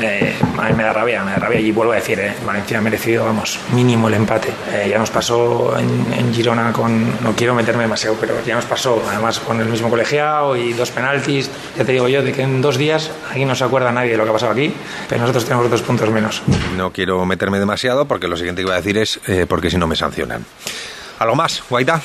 eh, 0.01 0.35
a 0.57 0.63
mí 0.63 0.73
me 0.73 0.83
da 0.83 0.91
rabia, 0.91 1.23
me 1.23 1.31
da 1.31 1.37
rabia 1.37 1.59
y 1.59 1.71
vuelvo 1.71 1.93
a 1.93 1.95
decir, 1.95 2.19
eh, 2.19 2.35
Valencia 2.45 2.77
ha 2.77 2.81
merecido, 2.81 3.25
vamos, 3.25 3.59
mínimo 3.73 4.07
el 4.07 4.15
empate. 4.15 4.49
Eh, 4.71 4.87
ya 4.89 4.99
nos 4.99 5.09
pasó 5.09 5.77
en, 5.77 6.33
Girona 6.33 6.73
con, 6.73 7.23
no 7.23 7.33
quiero 7.33 7.55
meterme 7.55 7.83
demasiado, 7.83 8.17
pero 8.19 8.35
ya 8.45 8.55
nos 8.55 8.65
pasó, 8.65 9.01
además 9.09 9.39
con 9.39 9.59
el 9.61 9.67
mismo 9.67 9.89
colegiado 9.89 10.55
y 10.55 10.73
dos 10.73 10.91
penaltis. 10.91 11.49
Ya 11.77 11.85
te 11.85 11.93
digo 11.93 12.09
yo, 12.09 12.23
de 12.23 12.33
que 12.33 12.41
en 12.41 12.61
dos 12.61 12.77
días 12.77 13.09
aquí 13.31 13.45
no 13.45 13.55
se 13.55 13.63
acuerda 13.63 13.91
nadie 13.91 14.11
de 14.11 14.17
lo 14.17 14.25
que 14.25 14.29
ha 14.29 14.33
pasado 14.33 14.51
aquí, 14.51 14.73
pero 15.07 15.21
nosotros 15.21 15.45
tenemos 15.45 15.69
dos 15.71 15.81
puntos 15.81 16.09
menos. 16.09 16.41
No 16.75 16.91
quiero 16.91 17.25
meterme 17.25 17.59
demasiado 17.59 18.05
porque 18.05 18.27
lo 18.27 18.35
siguiente 18.35 18.61
que 18.61 18.65
voy 18.65 18.73
a 18.73 18.81
decir 18.81 18.97
es 18.97 19.19
porque 19.47 19.69
si 19.69 19.77
no 19.77 19.87
me 19.87 19.95
sancionan. 19.95 20.45
¿Algo 21.19 21.35
más, 21.35 21.63
Guaita? 21.69 22.01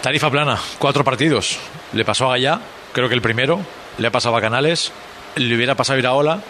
Tarifa 0.00 0.30
plana, 0.30 0.58
cuatro 0.78 1.02
partidos. 1.02 1.58
Le 1.92 2.04
pasó 2.04 2.26
a 2.26 2.30
Gallá, 2.30 2.60
creo 2.92 3.08
que 3.08 3.14
el 3.14 3.22
primero, 3.22 3.60
le 3.98 4.06
ha 4.06 4.10
pasado 4.10 4.36
a 4.36 4.40
Canales 4.40 4.92
le 5.36 5.54
hubiera 5.54 5.74
pasado 5.74 5.96
a 5.96 6.00
Iraola 6.00 6.40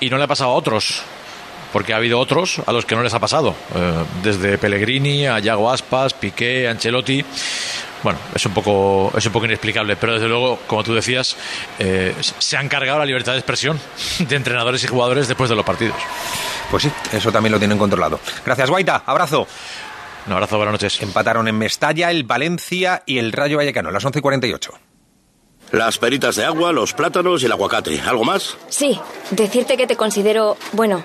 y 0.00 0.10
no 0.10 0.18
le 0.18 0.24
ha 0.24 0.28
pasado 0.28 0.50
a 0.50 0.54
otros 0.54 1.02
porque 1.72 1.92
ha 1.92 1.96
habido 1.96 2.18
otros 2.18 2.60
a 2.66 2.72
los 2.72 2.86
que 2.86 2.96
no 2.96 3.02
les 3.02 3.12
ha 3.12 3.18
pasado, 3.18 3.54
eh, 3.74 4.04
desde 4.22 4.56
Pellegrini 4.56 5.26
a 5.26 5.38
Yago 5.38 5.70
Aspas, 5.70 6.14
Piqué, 6.14 6.66
Ancelotti. 6.66 7.22
Bueno, 8.02 8.18
es 8.34 8.46
un 8.46 8.54
poco 8.54 9.12
es 9.16 9.26
un 9.26 9.32
poco 9.32 9.46
inexplicable, 9.46 9.96
pero 9.96 10.14
desde 10.14 10.28
luego, 10.28 10.60
como 10.66 10.82
tú 10.82 10.94
decías, 10.94 11.36
eh, 11.78 12.14
se 12.20 12.56
han 12.56 12.68
cargado 12.68 12.98
la 13.00 13.04
libertad 13.04 13.32
de 13.32 13.38
expresión 13.38 13.78
de 14.18 14.36
entrenadores 14.36 14.82
y 14.84 14.86
jugadores 14.86 15.28
después 15.28 15.50
de 15.50 15.56
los 15.56 15.64
partidos. 15.64 15.96
Pues 16.70 16.84
sí, 16.84 16.90
eso 17.12 17.32
también 17.32 17.52
lo 17.52 17.58
tienen 17.58 17.76
controlado. 17.76 18.20
Gracias, 18.46 18.70
Guaita. 18.70 19.02
Abrazo. 19.04 19.46
Un 20.26 20.32
abrazo, 20.32 20.56
buenas 20.56 20.72
noches. 20.72 21.02
Empataron 21.02 21.48
en 21.48 21.56
Mestalla 21.56 22.10
el 22.10 22.24
Valencia 22.24 23.02
y 23.04 23.18
el 23.18 23.32
Rayo 23.32 23.56
Vallecano, 23.56 23.90
las 23.90 24.04
11 24.04 24.18
y 24.18 24.22
48. 24.22 24.87
Las 25.72 25.98
peritas 25.98 26.36
de 26.36 26.44
agua, 26.44 26.72
los 26.72 26.94
plátanos 26.94 27.42
y 27.42 27.46
el 27.46 27.52
aguacate. 27.52 28.00
¿Algo 28.00 28.24
más? 28.24 28.56
Sí, 28.68 28.98
decirte 29.30 29.76
que 29.76 29.86
te 29.86 29.96
considero, 29.96 30.56
bueno, 30.72 31.04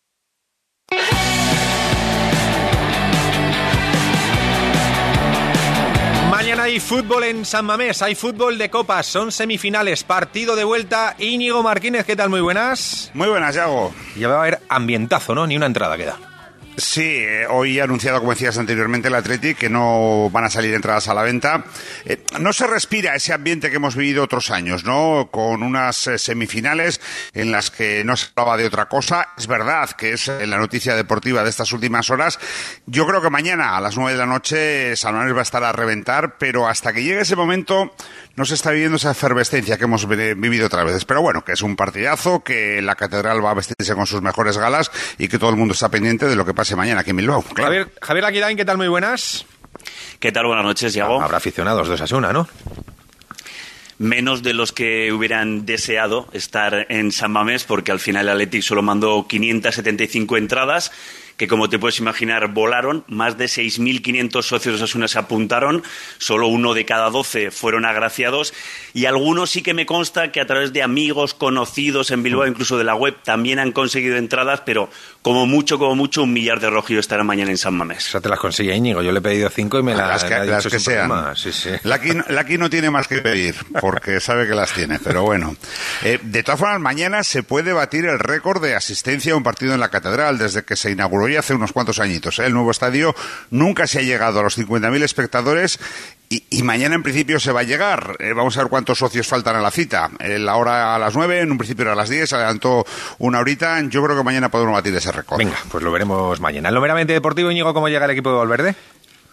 Hay 6.71 6.79
fútbol 6.79 7.25
en 7.25 7.43
San 7.43 7.65
Mamés, 7.65 8.01
hay 8.01 8.15
fútbol 8.15 8.57
de 8.57 8.69
copas, 8.69 9.05
son 9.05 9.33
semifinales, 9.33 10.05
partido 10.05 10.55
de 10.55 10.63
vuelta. 10.63 11.17
Íñigo 11.19 11.61
Martínez, 11.61 12.05
¿qué 12.05 12.15
tal? 12.15 12.29
Muy 12.29 12.39
buenas. 12.39 13.11
Muy 13.13 13.27
buenas, 13.27 13.55
Yago. 13.55 13.93
Ya 14.15 14.29
va 14.29 14.35
a 14.35 14.39
haber 14.39 14.59
ambientazo, 14.69 15.35
¿no? 15.35 15.45
Ni 15.45 15.57
una 15.57 15.65
entrada 15.65 15.97
queda. 15.97 16.30
Sí, 16.77 17.01
eh, 17.03 17.45
hoy 17.49 17.79
ha 17.79 17.83
anunciado, 17.83 18.19
como 18.19 18.31
decías 18.31 18.57
anteriormente, 18.57 19.09
el 19.09 19.15
Athletic 19.15 19.57
que 19.57 19.69
no 19.69 20.29
van 20.31 20.45
a 20.45 20.49
salir 20.49 20.73
entradas 20.73 21.09
a 21.09 21.13
la 21.13 21.21
venta. 21.21 21.65
Eh, 22.05 22.23
no 22.39 22.53
se 22.53 22.65
respira 22.65 23.13
ese 23.13 23.33
ambiente 23.33 23.69
que 23.69 23.75
hemos 23.75 23.95
vivido 23.95 24.23
otros 24.23 24.51
años, 24.51 24.85
¿no? 24.85 25.29
Con 25.31 25.63
unas 25.63 26.07
eh, 26.07 26.17
semifinales 26.17 27.01
en 27.33 27.51
las 27.51 27.71
que 27.71 28.03
no 28.05 28.15
se 28.15 28.27
hablaba 28.35 28.57
de 28.57 28.65
otra 28.65 28.87
cosa. 28.87 29.29
Es 29.37 29.47
verdad 29.47 29.91
que 29.91 30.13
es 30.13 30.27
la 30.27 30.57
noticia 30.57 30.95
deportiva 30.95 31.43
de 31.43 31.49
estas 31.49 31.73
últimas 31.73 32.09
horas. 32.09 32.39
Yo 32.85 33.05
creo 33.05 33.21
que 33.21 33.29
mañana 33.29 33.75
a 33.75 33.81
las 33.81 33.97
nueve 33.97 34.13
de 34.13 34.19
la 34.19 34.25
noche 34.25 34.95
Salmones 34.95 35.35
va 35.35 35.39
a 35.39 35.43
estar 35.43 35.63
a 35.63 35.73
reventar, 35.73 36.37
pero 36.37 36.67
hasta 36.67 36.93
que 36.93 37.03
llegue 37.03 37.21
ese 37.21 37.35
momento 37.35 37.93
no 38.35 38.45
se 38.45 38.53
está 38.53 38.71
viviendo 38.71 38.97
esa 38.97 39.11
efervescencia 39.11 39.77
que 39.77 39.83
hemos 39.83 40.07
vivido 40.07 40.67
otras 40.67 40.85
veces. 40.85 41.05
Pero 41.05 41.21
bueno, 41.21 41.43
que 41.43 41.53
es 41.53 41.61
un 41.61 41.75
partidazo, 41.75 42.43
que 42.43 42.81
la 42.81 42.95
catedral 42.95 43.43
va 43.43 43.51
a 43.51 43.55
vestirse 43.55 43.93
con 43.95 44.07
sus 44.07 44.21
mejores 44.21 44.57
galas 44.57 44.91
y 45.17 45.27
que 45.27 45.37
todo 45.37 45.49
el 45.49 45.57
mundo 45.57 45.73
está 45.73 45.89
pendiente 45.89 46.27
de 46.27 46.35
lo 46.35 46.45
que 46.45 46.53
pase 46.53 46.75
mañana 46.75 47.01
aquí 47.01 47.11
en 47.11 47.17
Bilbao. 47.17 47.43
Javier, 47.55 47.91
Javier 48.01 48.25
Aquilán, 48.25 48.55
¿qué 48.55 48.65
tal? 48.65 48.77
Muy 48.77 48.87
buenas. 48.87 49.45
¿Qué 50.19 50.31
tal? 50.31 50.45
Buenas 50.45 50.65
noches, 50.65 50.93
Yago. 50.93 51.21
Habrá 51.21 51.37
aficionados 51.37 51.87
de 51.87 51.95
Osasuna, 51.95 52.31
¿no? 52.31 52.47
menos 54.01 54.41
de 54.41 54.55
los 54.55 54.71
que 54.71 55.13
hubieran 55.13 55.65
deseado 55.65 56.27
estar 56.33 56.87
en 56.89 57.11
San 57.11 57.31
Mamés, 57.31 57.65
porque 57.65 57.91
al 57.91 57.99
final 57.99 58.27
el 58.27 58.33
Athletic 58.33 58.63
solo 58.63 58.81
mandó 58.81 59.27
575 59.27 60.37
entradas 60.37 60.91
que 61.41 61.47
como 61.47 61.69
te 61.69 61.79
puedes 61.79 61.97
imaginar 61.97 62.49
volaron, 62.49 63.03
más 63.07 63.35
de 63.35 63.45
6.500 63.45 64.43
socios 64.43 64.77
de 64.77 64.83
Osasuna 64.83 65.07
se 65.07 65.17
apuntaron, 65.17 65.81
solo 66.19 66.45
uno 66.45 66.75
de 66.75 66.85
cada 66.85 67.09
12 67.09 67.49
fueron 67.49 67.83
agraciados 67.83 68.53
y 68.93 69.05
algunos 69.05 69.49
sí 69.49 69.63
que 69.63 69.73
me 69.73 69.87
consta 69.87 70.31
que 70.31 70.39
a 70.39 70.45
través 70.45 70.71
de 70.71 70.83
amigos 70.83 71.33
conocidos 71.33 72.11
en 72.11 72.21
Bilbao, 72.21 72.45
incluso 72.45 72.77
de 72.77 72.83
la 72.83 72.93
web, 72.93 73.15
también 73.23 73.57
han 73.57 73.71
conseguido 73.71 74.17
entradas, 74.17 74.61
pero 74.67 74.91
como 75.23 75.47
mucho, 75.47 75.79
como 75.79 75.95
mucho, 75.95 76.21
un 76.21 76.31
millar 76.31 76.59
de 76.59 76.69
rojillos 76.69 77.05
estarán 77.05 77.25
mañana 77.25 77.49
en 77.49 77.57
San 77.57 77.73
Mamés. 77.73 78.09
O 78.09 78.11
sea, 78.11 78.21
te 78.21 78.29
las 78.29 78.39
consigue 78.39 78.75
Íñigo, 78.75 79.01
yo 79.01 79.11
le 79.11 79.17
he 79.17 79.21
pedido 79.23 79.49
cinco 79.49 79.79
y 79.79 79.83
me 79.83 79.95
las, 79.95 80.23
que, 80.23 80.45
las 80.45 80.67
que 80.67 80.79
sean. 80.79 81.35
Sí, 81.35 81.51
sí. 81.51 81.71
Laki, 81.81 82.59
no 82.59 82.69
tiene 82.69 82.91
más 82.91 83.07
que 83.07 83.17
pedir, 83.17 83.55
porque 83.79 84.19
sabe 84.19 84.47
que 84.47 84.53
las 84.53 84.73
tiene, 84.73 84.99
pero 84.99 85.23
bueno. 85.23 85.55
Eh, 86.03 86.19
de 86.21 86.43
todas 86.43 86.59
formas, 86.59 86.79
mañana 86.79 87.23
se 87.23 87.41
puede 87.41 87.73
batir 87.73 88.05
el 88.05 88.19
récord 88.19 88.61
de 88.61 88.75
asistencia 88.75 89.33
a 89.33 89.35
un 89.35 89.41
partido 89.41 89.73
en 89.73 89.79
la 89.79 89.89
Catedral 89.89 90.37
desde 90.37 90.63
que 90.63 90.75
se 90.75 90.91
inauguró 90.91 91.30
hace 91.39 91.53
unos 91.53 91.71
cuantos 91.71 91.99
añitos. 91.99 92.39
¿eh? 92.39 92.45
El 92.45 92.53
nuevo 92.53 92.71
estadio 92.71 93.15
nunca 93.49 93.87
se 93.87 93.99
ha 93.99 94.01
llegado 94.01 94.39
a 94.39 94.43
los 94.43 94.57
50.000 94.57 95.03
espectadores 95.03 95.79
y, 96.29 96.63
mañana 96.63 96.95
en 96.95 97.03
principio 97.03 97.39
se 97.39 97.51
va 97.51 97.59
a 97.59 97.63
llegar. 97.63 98.15
Eh, 98.19 98.31
vamos 98.33 98.55
a 98.57 98.61
ver 98.61 98.69
cuántos 98.69 98.99
socios 98.99 99.27
faltan 99.27 99.57
a 99.57 99.61
la 99.61 99.69
cita. 99.69 100.09
Eh, 100.19 100.39
la 100.39 100.55
hora 100.55 100.95
a 100.95 100.99
las 100.99 101.13
9, 101.13 101.41
en 101.41 101.51
un 101.51 101.57
principio 101.57 101.83
era 101.83 101.91
a 101.91 101.95
las 101.95 102.09
10, 102.09 102.29
se 102.29 102.35
adelantó 102.35 102.85
una 103.17 103.39
horita. 103.39 103.81
Yo 103.81 104.01
creo 104.03 104.15
que 104.15 104.23
mañana 104.23 104.49
podemos 104.49 104.73
batir 104.73 104.95
ese 104.95 105.11
récord. 105.11 105.39
Venga, 105.39 105.57
pues 105.69 105.83
lo 105.83 105.91
veremos 105.91 106.39
mañana. 106.39 106.69
En 106.69 106.75
lo 106.75 106.81
meramente 106.81 107.11
deportivo, 107.11 107.51
Íñigo, 107.51 107.73
¿cómo 107.73 107.89
llega 107.89 108.05
el 108.05 108.11
equipo 108.11 108.29
de 108.29 108.37
Valverde? 108.37 108.75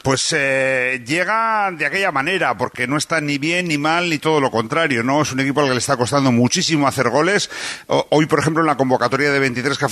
Pues 0.03 0.32
eh, 0.36 1.03
llega 1.05 1.70
de 1.72 1.84
aquella 1.84 2.12
manera, 2.12 2.57
porque 2.57 2.86
no 2.86 2.96
está 2.96 3.20
ni 3.20 3.38
bien 3.38 3.68
ni 3.68 3.78
mal 3.78 4.09
ni 4.09 4.18
todo 4.18 4.40
lo 4.40 4.51
contrario, 4.51 5.03
¿no? 5.03 5.22
Es 5.22 5.32
un 5.32 5.40
equipo 5.40 5.61
al 5.61 5.66
que 5.66 5.72
le 5.72 5.78
está 5.78 5.96
costando 5.96 6.30
muchísimo 6.30 6.86
hacer 6.86 7.11
goles. 7.11 7.51
hoy, 7.86 8.26
por 8.26 8.38
ejemplo, 8.38 8.62
en 8.62 8.68
la 8.68 8.76
convocatoria 8.76 9.32
de 9.32 9.38
23 9.38 9.76
que 9.76 9.86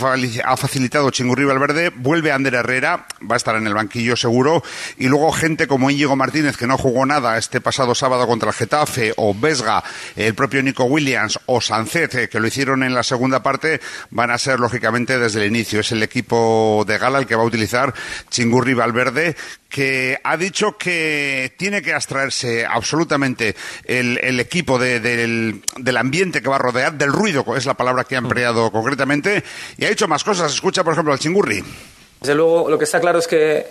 ha 0.45 0.57
facilitado 0.57 1.11
Chingurri 1.11 1.45
Valverde, 1.45 1.91
vuelve 1.91 2.33
Ander 2.33 2.55
Herrera, 2.55 3.07
va 3.29 3.35
a 3.35 3.37
estar 3.37 3.57
en 3.57 3.67
el 3.67 3.75
banquillo 3.75 4.17
seguro, 4.17 4.63
y 4.97 5.09
luego 5.09 5.33
gente 5.33 5.67
como 5.67 5.91
Íñigo 5.91 6.17
Martínez, 6.17 6.57
que 6.57 6.67
no 6.67 6.79
jugó 6.79 7.05
nada 7.05 7.37
este 7.37 7.61
pasado 7.61 7.95
sábado 7.95 8.27
contra 8.27 8.51
el 8.51 8.55
Getafe, 8.55 9.13
o 9.17 9.35
Vesga, 9.35 9.83
el 10.15 10.35
propio 10.35 10.63
Nico 10.63 10.85
Williams, 10.85 11.39
o 11.47 11.61
Sancet, 11.61 12.15
eh, 12.15 12.29
que 12.29 12.41
lo 12.41 12.47
hicieron 12.47 12.83
en 12.83 12.95
la 12.95 13.03
segunda 13.03 13.43
parte, 13.43 13.81
van 14.11 14.31
a 14.31 14.39
ser, 14.39 14.61
lógicamente, 14.61 15.19
desde 15.19 15.43
el 15.43 15.49
inicio. 15.49 15.81
Es 15.81 15.93
el 15.93 16.03
equipo 16.03 16.85
de 16.87 16.99
gala 16.99 17.19
el 17.19 17.27
que 17.27 17.37
va 17.37 17.43
a 17.43 17.47
utilizar 17.47 17.95
Chingurri 18.31 18.75
Valverde, 18.75 19.37
que 19.69 20.19
ha 20.23 20.37
dicho 20.37 20.77
que 20.79 21.53
tiene 21.57 21.83
que 21.83 21.93
abstraerse 21.93 22.65
absolutamente 22.65 23.55
el, 23.85 24.41
equipo 24.41 24.79
del, 24.79 25.63
ambiente 25.97 26.43
que 26.43 26.49
va 26.49 26.57
a 26.57 26.61
rodear, 26.61 26.95
del 26.95 27.13
ruido, 27.13 27.45
es 27.57 27.67
la 27.67 27.75
palabra 27.75 28.05
que 28.05 28.15
ha 28.15 28.19
empleado 28.19 28.71
concretamente, 28.71 29.43
y 29.77 29.85
ha 29.85 29.89
dicho 29.89 30.09
más 30.09 30.25
cosas. 30.25 30.53
Escucha, 30.53 30.85
por 30.85 30.93
ejemplo, 30.93 31.13
al 31.13 31.19
chingurri. 31.19 31.63
Desde 32.21 32.35
luego, 32.35 32.71
lo 32.71 32.79
que 32.79 32.85
está 32.85 33.01
claro 33.01 33.19
es 33.19 33.27
que 33.27 33.67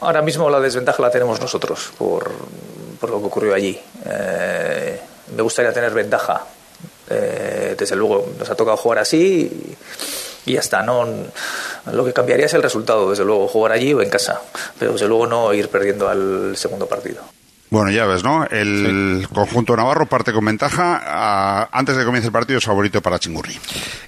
ahora 0.00 0.22
mismo 0.22 0.48
la 0.48 0.60
desventaja 0.60 1.02
la 1.02 1.10
tenemos 1.10 1.40
nosotros 1.40 1.92
por, 1.98 2.30
por 3.00 3.10
lo 3.10 3.20
que 3.20 3.26
ocurrió 3.26 3.54
allí. 3.54 3.78
Eh, 4.06 5.00
me 5.36 5.42
gustaría 5.42 5.72
tener 5.72 5.92
ventaja. 5.92 6.46
Eh, 7.10 7.74
desde 7.78 7.96
luego, 7.96 8.32
nos 8.38 8.48
ha 8.48 8.54
tocado 8.54 8.76
jugar 8.76 9.00
así. 9.00 9.18
Y, 9.18 9.76
y 10.46 10.54
ya 10.54 10.60
está. 10.60 10.82
No, 10.82 11.06
lo 11.92 12.04
que 12.04 12.12
cambiaría 12.12 12.46
es 12.46 12.54
el 12.54 12.62
resultado, 12.62 13.10
desde 13.10 13.24
luego, 13.24 13.48
jugar 13.48 13.72
allí 13.72 13.92
o 13.92 14.02
en 14.02 14.10
casa, 14.10 14.40
pero 14.78 14.92
desde 14.92 15.08
luego 15.08 15.26
no 15.26 15.54
ir 15.54 15.68
perdiendo 15.68 16.08
al 16.08 16.56
segundo 16.56 16.86
partido. 16.86 17.22
Bueno, 17.70 17.90
ya 17.90 18.06
ves, 18.06 18.22
¿no? 18.22 18.46
El 18.46 19.26
conjunto 19.34 19.76
navarro 19.76 20.06
parte 20.06 20.32
con 20.32 20.44
ventaja. 20.44 21.68
antes 21.72 21.96
de 21.96 22.02
que 22.02 22.06
comience 22.06 22.28
el 22.28 22.32
partido 22.32 22.58
es 22.58 22.64
favorito 22.64 23.00
para 23.02 23.18
Chingurri. 23.18 23.58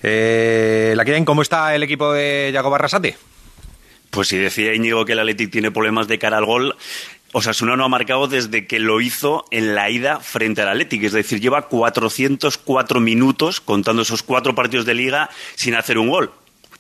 Eh, 0.05 0.95
¿La 0.97 1.05
quieren 1.05 1.25
cómo 1.25 1.43
está 1.43 1.75
el 1.75 1.83
equipo 1.83 2.13
de 2.13 2.51
Yago 2.53 2.71
Barrasate? 2.71 3.17
Pues 4.11 4.29
si 4.29 4.39
decía 4.39 4.73
Íñigo 4.73 5.05
que 5.05 5.13
el 5.13 5.19
Athletic 5.19 5.51
tiene 5.51 5.71
problemas 5.73 6.07
de 6.07 6.19
cara 6.19 6.39
al 6.39 6.47
gol, 6.47 6.77
Osasuna 7.33 7.77
no 7.77 7.85
ha 7.85 7.89
marcado 7.89 8.29
desde 8.29 8.67
que 8.67 8.79
lo 8.79 9.01
hizo 9.01 9.45
en 9.51 9.75
la 9.75 9.91
ida 9.91 10.21
frente 10.21 10.63
al 10.63 10.69
Athletic, 10.69 11.03
es 11.05 11.13
decir, 11.13 11.41
lleva 11.41 11.69
404 11.69 13.01
minutos 13.01 13.61
contando 13.61 14.03
esos 14.03 14.23
cuatro 14.23 14.55
partidos 14.55 14.87
de 14.87 14.95
liga 14.95 15.31
sin 15.55 15.75
hacer 15.75 15.99
un 15.99 16.09
gol. 16.09 16.33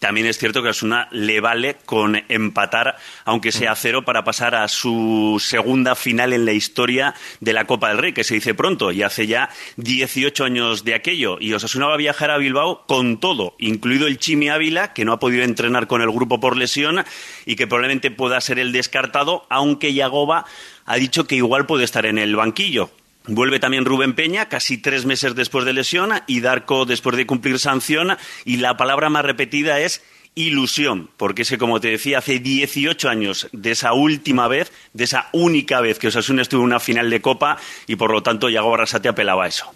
También 0.07 0.29
es 0.29 0.39
cierto 0.39 0.63
que 0.63 0.69
a 0.69 0.71
Osasuna 0.71 1.09
le 1.11 1.41
vale 1.41 1.79
con 1.85 2.23
empatar, 2.29 2.97
aunque 3.25 3.51
sea 3.51 3.75
cero, 3.75 4.05
para 4.05 4.23
pasar 4.23 4.55
a 4.55 4.69
su 4.69 5.43
segunda 5.45 5.97
final 5.97 6.33
en 6.33 6.45
la 6.45 6.53
historia 6.53 7.13
de 7.41 7.53
la 7.53 7.65
Copa 7.65 7.89
del 7.89 7.99
Rey, 7.99 8.13
que 8.13 8.23
se 8.23 8.35
dice 8.35 8.55
pronto, 8.55 8.93
y 8.93 9.03
hace 9.03 9.27
ya 9.27 9.51
18 9.79 10.45
años 10.45 10.85
de 10.85 10.95
aquello. 10.95 11.39
Y 11.41 11.55
Osasuna 11.55 11.89
va 11.89 11.95
a 11.95 11.97
viajar 11.97 12.31
a 12.31 12.39
Bilbao 12.39 12.87
con 12.87 13.19
todo, 13.19 13.57
incluido 13.59 14.07
el 14.07 14.21
Chimi 14.21 14.49
Ávila, 14.49 14.93
que 14.93 15.05
no 15.05 15.13
ha 15.13 15.19
podido 15.19 15.43
entrenar 15.43 15.89
con 15.89 16.01
el 16.01 16.13
grupo 16.13 16.39
por 16.39 16.57
lesión 16.57 17.05
y 17.45 17.57
que 17.57 17.67
probablemente 17.67 18.13
pueda 18.13 18.41
ser 18.41 18.61
el 18.61 18.71
descartado, 18.71 19.45
aunque 19.51 19.93
Yagoba 19.93 20.45
ha 20.85 20.97
dicho 20.99 21.27
que 21.27 21.35
igual 21.35 21.67
puede 21.67 21.83
estar 21.83 22.07
en 22.07 22.19
el 22.19 22.37
banquillo. 22.37 22.93
Vuelve 23.29 23.59
también 23.59 23.85
Rubén 23.85 24.15
Peña, 24.15 24.49
casi 24.49 24.79
tres 24.79 25.05
meses 25.05 25.35
después 25.35 25.65
de 25.65 25.73
lesión, 25.73 26.11
y 26.27 26.41
Darko 26.41 26.85
después 26.85 27.17
de 27.17 27.27
cumplir 27.27 27.59
sanción. 27.59 28.17
Y 28.45 28.59
la 28.59 28.77
palabra 28.77 29.09
más 29.11 29.25
repetida 29.25 29.81
es 29.81 30.03
ilusión, 30.37 31.11
porque 31.17 31.43
es 31.43 31.49
que, 31.49 31.59
como 31.59 31.81
te 31.81 31.89
decía, 31.89 32.19
hace 32.19 32.39
18 32.39 33.09
años 33.09 33.49
de 33.53 33.73
esa 33.73 33.95
última 33.95 34.47
vez, 34.47 34.71
de 34.93 35.05
esa 35.05 35.29
única 35.33 35.81
vez 35.81 35.99
que 35.99 36.09
Osasuna 36.09 36.43
estuvo 36.43 36.61
en 36.61 36.67
una 36.67 36.79
final 36.79 37.11
de 37.11 37.21
Copa, 37.21 37.57
y 37.87 37.97
por 37.97 38.13
lo 38.13 38.23
tanto 38.23 38.49
Yago 38.49 38.71
Barrasate 38.71 39.09
apelaba 39.09 39.45
a 39.45 39.49
eso. 39.49 39.67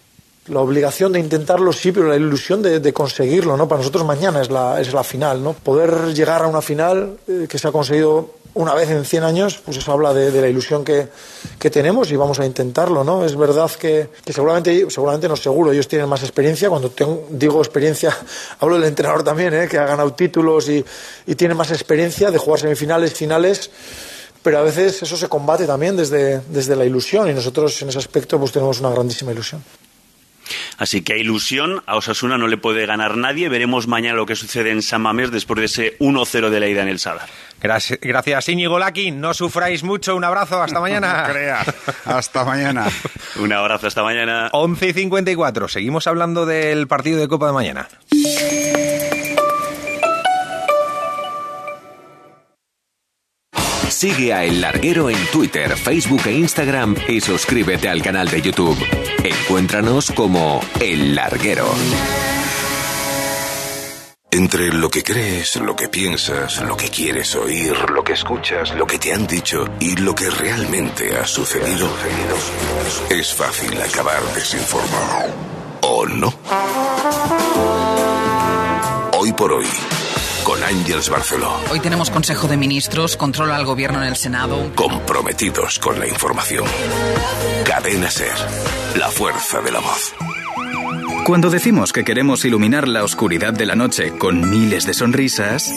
La 0.47 0.59
obligación 0.59 1.11
de 1.11 1.19
intentarlo 1.19 1.73
sí, 1.73 1.91
pero 1.91 2.07
la 2.07 2.15
ilusión 2.15 2.61
de, 2.61 2.93
conseguirlo, 2.93 3.57
¿no? 3.57 3.67
Para 3.67 3.79
nosotros 3.79 4.05
mañana 4.05 4.41
es 4.41 4.49
la, 4.49 4.79
es 4.79 4.93
la 4.93 5.03
final, 5.03 5.43
¿no? 5.43 5.53
Poder 5.53 6.13
llegar 6.13 6.43
a 6.43 6.47
una 6.47 6.61
final 6.61 7.17
eh, 7.27 7.47
que 7.49 7.59
se 7.59 7.67
ha 7.67 7.71
conseguido 7.71 8.40
una 8.53 8.73
vez 8.73 8.89
en 8.89 9.05
100 9.05 9.23
años, 9.23 9.59
pues 9.63 9.77
eso 9.77 9.91
habla 9.91 10.13
de, 10.13 10.41
la 10.41 10.47
ilusión 10.47 10.83
que, 10.83 11.07
tenemos 11.69 12.11
y 12.11 12.15
vamos 12.15 12.39
a 12.39 12.45
intentarlo, 12.45 13.03
¿no? 13.03 13.23
Es 13.25 13.35
verdad 13.35 13.69
que, 13.71 14.09
seguramente, 14.25 14.89
seguramente 14.89 15.27
no 15.27 15.35
seguro, 15.35 15.71
ellos 15.71 15.87
tienen 15.87 16.09
más 16.09 16.23
experiencia. 16.23 16.69
Cuando 16.69 16.89
tengo, 16.89 17.27
digo 17.29 17.59
experiencia, 17.59 18.15
hablo 18.59 18.75
del 18.75 18.85
entrenador 18.85 19.23
también, 19.23 19.53
¿eh? 19.53 19.67
que 19.67 19.77
ha 19.77 19.85
ganado 19.85 20.13
títulos 20.13 20.69
y, 20.69 20.83
y 21.27 21.35
tiene 21.35 21.53
más 21.53 21.71
experiencia 21.71 22.31
de 22.31 22.37
jugar 22.37 22.59
semifinales, 22.59 23.13
finales 23.13 23.69
pero 24.43 24.57
a 24.57 24.63
veces 24.63 25.03
eso 25.03 25.15
se 25.17 25.27
combate 25.27 25.67
también 25.67 25.95
desde, 25.95 26.41
desde 26.49 26.75
la 26.75 26.85
ilusión 26.85 27.29
y 27.29 27.33
nosotros 27.33 27.79
en 27.81 27.89
ese 27.89 27.99
aspecto 27.99 28.39
pues 28.39 28.51
tenemos 28.51 28.79
una 28.79 28.89
grandísima 28.89 29.31
ilusión. 29.31 29.63
Así 30.77 31.01
que 31.01 31.13
a 31.13 31.17
ilusión, 31.17 31.83
a 31.85 31.95
Osasuna 31.95 32.37
no 32.37 32.47
le 32.47 32.57
puede 32.57 32.85
ganar 32.85 33.17
nadie. 33.17 33.49
Veremos 33.49 33.87
mañana 33.87 34.15
lo 34.15 34.25
que 34.25 34.35
sucede 34.35 34.71
en 34.71 34.81
San 34.81 35.01
Mamés 35.01 35.31
después 35.31 35.59
de 35.59 35.65
ese 35.65 35.97
1-0 35.99 36.49
de 36.49 36.59
la 36.59 36.67
ida 36.67 36.81
en 36.81 36.87
el 36.87 36.99
Sadar. 36.99 37.27
Gracias, 37.61 37.99
gracias 38.01 38.49
Íñigo 38.49 38.79
Laki. 38.79 39.11
No 39.11 39.33
sufráis 39.33 39.83
mucho. 39.83 40.15
Un 40.15 40.23
abrazo. 40.23 40.61
Hasta 40.61 40.79
mañana. 40.81 41.27
Crea. 41.29 41.63
Hasta 42.05 42.43
mañana. 42.43 42.87
Un 43.37 43.53
abrazo. 43.53 43.87
Hasta 43.87 44.03
mañana. 44.03 44.49
11 44.51 44.87
y 44.89 44.93
54. 44.93 45.67
Seguimos 45.67 46.07
hablando 46.07 46.45
del 46.45 46.87
partido 46.87 47.19
de 47.19 47.27
Copa 47.27 47.47
de 47.47 47.53
mañana. 47.53 47.87
Sigue 54.01 54.33
a 54.33 54.43
El 54.43 54.61
Larguero 54.61 55.11
en 55.11 55.27
Twitter, 55.27 55.77
Facebook 55.77 56.23
e 56.25 56.31
Instagram 56.31 56.95
y 57.07 57.21
suscríbete 57.21 57.87
al 57.87 58.01
canal 58.01 58.27
de 58.27 58.41
YouTube. 58.41 58.75
Encuéntranos 59.23 60.09
como 60.09 60.59
El 60.79 61.13
Larguero. 61.13 61.67
Entre 64.31 64.73
lo 64.73 64.89
que 64.89 65.03
crees, 65.03 65.57
lo 65.57 65.75
que 65.75 65.87
piensas, 65.87 66.63
lo 66.63 66.75
que 66.75 66.89
quieres 66.89 67.35
oír, 67.35 67.77
lo 67.91 68.03
que 68.03 68.13
escuchas, 68.13 68.73
lo 68.73 68.87
que 68.87 68.97
te 68.97 69.13
han 69.13 69.27
dicho 69.27 69.69
y 69.79 69.95
lo 69.97 70.15
que 70.15 70.31
realmente 70.31 71.15
ha 71.15 71.27
sucedido, 71.27 71.87
es 73.11 73.31
fácil 73.31 73.79
acabar 73.79 74.23
desinformado. 74.33 75.31
¿O 75.81 76.07
no? 76.07 76.33
Hoy 79.13 79.31
por 79.33 79.53
hoy, 79.53 79.67
con 80.43 80.63
Ángels 80.63 81.09
Barceló, 81.09 81.53
Hoy 81.71 81.79
tenemos 81.79 82.09
Consejo 82.09 82.47
de 82.47 82.57
Ministros, 82.57 83.15
controla 83.17 83.55
al 83.55 83.65
gobierno 83.65 84.01
en 84.01 84.07
el 84.07 84.15
Senado. 84.15 84.71
comprometidos 84.75 85.79
con 85.79 85.99
la 85.99 86.07
información. 86.07 86.65
Cadena 87.65 88.09
Ser, 88.09 88.33
la 88.97 89.09
fuerza 89.09 89.61
de 89.61 89.71
la 89.71 89.79
voz. 89.79 90.13
Cuando 91.25 91.49
decimos 91.49 91.93
que 91.93 92.03
queremos 92.03 92.43
iluminar 92.45 92.87
la 92.87 93.03
oscuridad 93.03 93.53
de 93.53 93.65
la 93.65 93.75
noche 93.75 94.17
con 94.17 94.49
miles 94.49 94.85
de 94.85 94.93
sonrisas, 94.93 95.71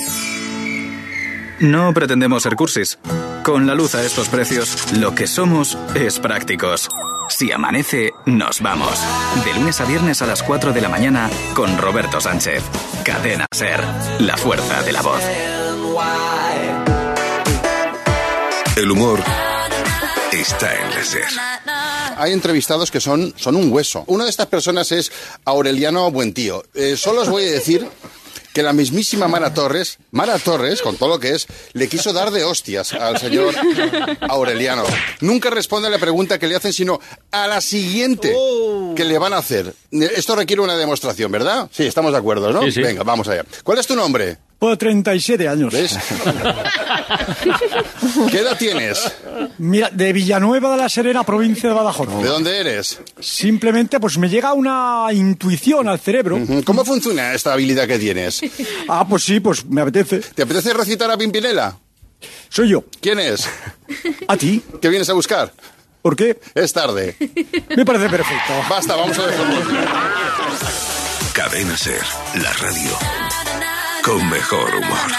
no 1.61 1.93
pretendemos 1.93 2.43
ser 2.43 2.57
cursis. 2.57 2.99
Con 3.43 3.67
la 3.67 3.75
luz 3.75 3.95
a 3.95 4.03
estos 4.03 4.29
precios, 4.29 4.93
lo 4.99 5.15
que 5.15 5.27
somos 5.27 5.77
es 5.95 6.19
prácticos. 6.19 6.89
Si 7.29 7.51
amanece, 7.51 8.13
nos 8.27 8.61
vamos. 8.61 8.99
De 9.45 9.55
lunes 9.55 9.81
a 9.81 9.85
viernes 9.85 10.21
a 10.23 10.27
las 10.27 10.43
4 10.43 10.73
de 10.73 10.81
la 10.81 10.89
mañana 10.89 11.31
con 11.55 11.79
Roberto 11.79 12.21
Sánchez. 12.21 12.63
Cadena 13.05 13.47
Ser, 13.51 13.83
la 14.21 14.37
fuerza 14.37 14.83
de 14.83 14.93
la 14.93 15.03
voz. 15.03 15.23
El 18.77 18.91
humor 18.91 19.21
está 20.33 20.75
en 20.75 20.91
la 20.91 21.05
Ser. 21.05 21.27
Hay 22.17 22.33
entrevistados 22.33 22.91
que 22.91 23.01
son, 23.01 23.33
son 23.37 23.57
un 23.57 23.73
hueso. 23.73 24.05
Una 24.07 24.25
de 24.25 24.31
estas 24.31 24.47
personas 24.47 24.93
es 24.93 25.11
Aureliano 25.45 26.11
Buentío. 26.11 26.65
Eh, 26.75 26.97
solo 26.97 27.23
os 27.23 27.29
voy 27.29 27.45
a 27.45 27.53
decir 27.53 27.89
que 28.55 28.63
la 28.63 28.73
mismísima 28.73 29.29
Mara 29.29 29.53
Torres, 29.53 29.99
Mara 30.13 30.39
Torres, 30.39 30.81
con 30.81 30.97
todo 30.97 31.09
lo 31.11 31.19
que 31.19 31.31
es, 31.31 31.47
le 31.73 31.89
quiso 31.89 32.13
dar 32.13 32.31
de 32.31 32.45
hostias 32.45 32.93
al 32.95 33.19
señor 33.19 33.53
Aureliano. 34.21 34.85
Nunca 35.21 35.51
responde 35.51 35.89
a 35.89 35.91
la 35.91 35.99
pregunta 35.99 36.39
que 36.39 36.47
le 36.47 36.55
hacen, 36.55 36.73
sino 36.73 37.01
a 37.33 37.49
la 37.49 37.61
siguiente 37.61 38.35
que 38.95 39.05
le 39.05 39.19
van 39.19 39.33
a 39.33 39.39
hacer. 39.39 39.75
Esto 39.91 40.37
requiere 40.37 40.63
una 40.63 40.77
demostración, 40.77 41.33
¿verdad? 41.33 41.69
Sí, 41.73 41.85
estamos 41.85 42.13
de 42.13 42.19
acuerdo, 42.19 42.53
¿no? 42.53 42.63
Sí, 42.63 42.71
sí. 42.71 42.81
Venga, 42.81 43.03
vamos 43.03 43.27
allá. 43.27 43.45
¿Cuál 43.65 43.79
es 43.79 43.87
tu 43.89 43.97
nombre? 43.97 44.39
Pues 44.59 44.79
37 44.79 45.49
años. 45.49 45.73
¿Ves? 45.73 45.99
¿Qué 48.31 48.39
edad 48.39 48.57
tienes? 48.57 48.99
Mira, 49.59 49.91
de 49.91 50.13
Villanueva 50.13 50.73
de 50.73 50.79
la 50.79 50.89
Serena, 50.89 51.23
provincia 51.25 51.69
de 51.69 51.75
Badajoz. 51.75 52.23
¿De 52.23 52.29
dónde 52.29 52.59
eres? 52.59 53.01
Simplemente, 53.21 54.01
pues 54.01 54.17
me 54.19 54.29
llega 54.29 54.53
una 54.53 55.07
intuición 55.13 55.89
al 55.89 55.99
cerebro. 55.99 56.39
¿Cómo 56.65 56.85
funciona 56.85 57.35
esta 57.35 57.53
habilidad 57.53 57.87
que 57.87 57.99
tienes? 57.99 58.41
Ah, 58.89 59.07
pues 59.09 59.25
sí, 59.25 59.41
pues 59.41 59.65
me 59.67 59.81
apetece. 59.83 60.21
¿Te 60.21 60.43
apetece 60.43 60.73
recitar 60.73 61.11
a 61.11 61.17
Pimpinela? 61.19 61.79
Soy 62.49 62.69
yo. 62.71 62.85
¿Quién 63.01 63.19
es? 63.19 63.49
A 64.29 64.37
ti. 64.37 64.63
¿Qué 64.81 64.89
vienes 64.89 65.09
a 65.11 65.13
buscar? 65.13 65.53
¿Por 66.01 66.17
qué? 66.17 66.39
Es 66.55 66.73
tarde. 66.73 67.17
Me 67.77 67.85
parece 67.85 68.09
perfecto. 68.09 68.53
Basta, 68.69 68.97
vamos 68.97 69.19
a 69.19 69.27
dejarlo. 69.27 69.57
Cadena 71.33 71.77
Ser, 71.77 72.03
la 72.43 72.53
radio 72.53 73.24
con 74.05 74.29
mejor 74.29 74.69
humor. 74.75 75.11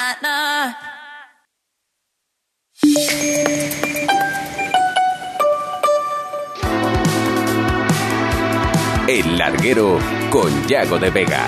El 9.08 9.38
Larguero 9.38 9.98
con 10.30 10.68
Yago 10.68 11.00
de 11.00 11.10
Vega. 11.10 11.42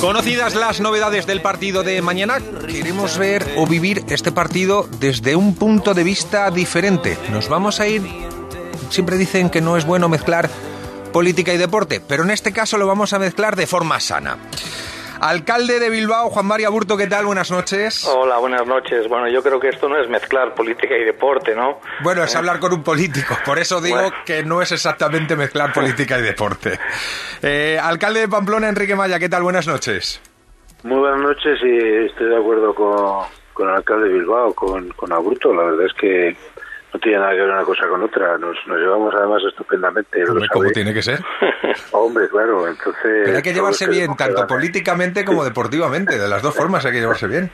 Conocidas 0.00 0.54
las 0.54 0.80
novedades 0.80 1.26
del 1.26 1.42
partido 1.42 1.82
de 1.82 2.00
mañana, 2.00 2.38
queremos 2.66 3.18
ver 3.18 3.54
o 3.56 3.66
vivir 3.66 4.04
este 4.08 4.32
partido 4.32 4.88
desde 4.98 5.36
un 5.36 5.56
punto 5.56 5.92
de 5.92 6.04
vista 6.04 6.50
diferente. 6.50 7.18
Nos 7.30 7.50
vamos 7.50 7.80
a 7.80 7.86
ir. 7.86 8.02
Siempre 8.88 9.18
dicen 9.18 9.50
que 9.50 9.60
no 9.60 9.76
es 9.76 9.84
bueno 9.84 10.08
mezclar 10.08 10.48
política 11.08 11.52
y 11.52 11.58
deporte, 11.58 12.00
pero 12.06 12.22
en 12.24 12.30
este 12.30 12.52
caso 12.52 12.78
lo 12.78 12.86
vamos 12.86 13.12
a 13.12 13.18
mezclar 13.18 13.56
de 13.56 13.66
forma 13.66 14.00
sana. 14.00 14.36
Alcalde 15.20 15.80
de 15.80 15.90
Bilbao, 15.90 16.30
Juan 16.30 16.46
María 16.46 16.68
Burto, 16.68 16.96
¿qué 16.96 17.08
tal? 17.08 17.26
Buenas 17.26 17.50
noches. 17.50 18.04
Hola, 18.04 18.38
buenas 18.38 18.64
noches. 18.68 19.08
Bueno, 19.08 19.28
yo 19.28 19.42
creo 19.42 19.58
que 19.58 19.68
esto 19.68 19.88
no 19.88 20.00
es 20.00 20.08
mezclar 20.08 20.54
política 20.54 20.96
y 20.96 21.04
deporte, 21.04 21.56
¿no? 21.56 21.80
Bueno, 22.04 22.22
es 22.22 22.36
hablar 22.36 22.60
con 22.60 22.72
un 22.72 22.84
político, 22.84 23.36
por 23.44 23.58
eso 23.58 23.80
digo 23.80 23.96
Bueno. 23.96 24.14
que 24.24 24.44
no 24.44 24.62
es 24.62 24.70
exactamente 24.70 25.34
mezclar 25.34 25.72
política 25.72 26.18
y 26.18 26.22
deporte. 26.22 26.78
Eh, 27.42 27.80
alcalde 27.82 28.20
de 28.20 28.28
Pamplona, 28.28 28.68
Enrique 28.68 28.94
Maya, 28.94 29.18
¿qué 29.18 29.28
tal? 29.28 29.42
Buenas 29.42 29.66
noches. 29.66 30.20
Muy 30.84 30.98
buenas 31.00 31.20
noches 31.20 31.58
y 31.64 32.06
estoy 32.06 32.28
de 32.28 32.36
acuerdo 32.38 32.72
con, 32.72 33.24
con 33.54 33.68
el 33.70 33.74
alcalde 33.74 34.06
de 34.08 34.14
Bilbao, 34.14 34.54
con, 34.54 34.88
con 34.90 35.12
Aburto. 35.12 35.52
La 35.52 35.64
verdad 35.64 35.86
es 35.86 35.92
que 35.94 36.36
no 36.92 37.00
tiene 37.00 37.18
nada 37.18 37.32
que 37.32 37.40
ver 37.40 37.50
una 37.50 37.64
cosa 37.64 37.86
con 37.88 38.02
otra. 38.02 38.38
Nos, 38.38 38.56
nos 38.66 38.78
llevamos 38.78 39.14
además 39.14 39.42
estupendamente. 39.48 40.24
Hombre, 40.28 40.48
¿Cómo 40.52 40.70
tiene 40.70 40.94
que 40.94 41.02
ser? 41.02 41.20
Hombre, 41.92 42.28
claro, 42.28 42.66
entonces... 42.66 43.22
Pero 43.24 43.36
hay 43.36 43.42
que 43.42 43.52
llevarse 43.52 43.86
bien, 43.88 44.16
tanto 44.16 44.46
políticamente 44.46 45.24
como 45.24 45.44
deportivamente. 45.44 46.18
De 46.18 46.28
las 46.28 46.42
dos 46.42 46.54
formas 46.54 46.84
hay 46.86 46.92
que 46.92 47.00
llevarse 47.00 47.26
bien. 47.26 47.50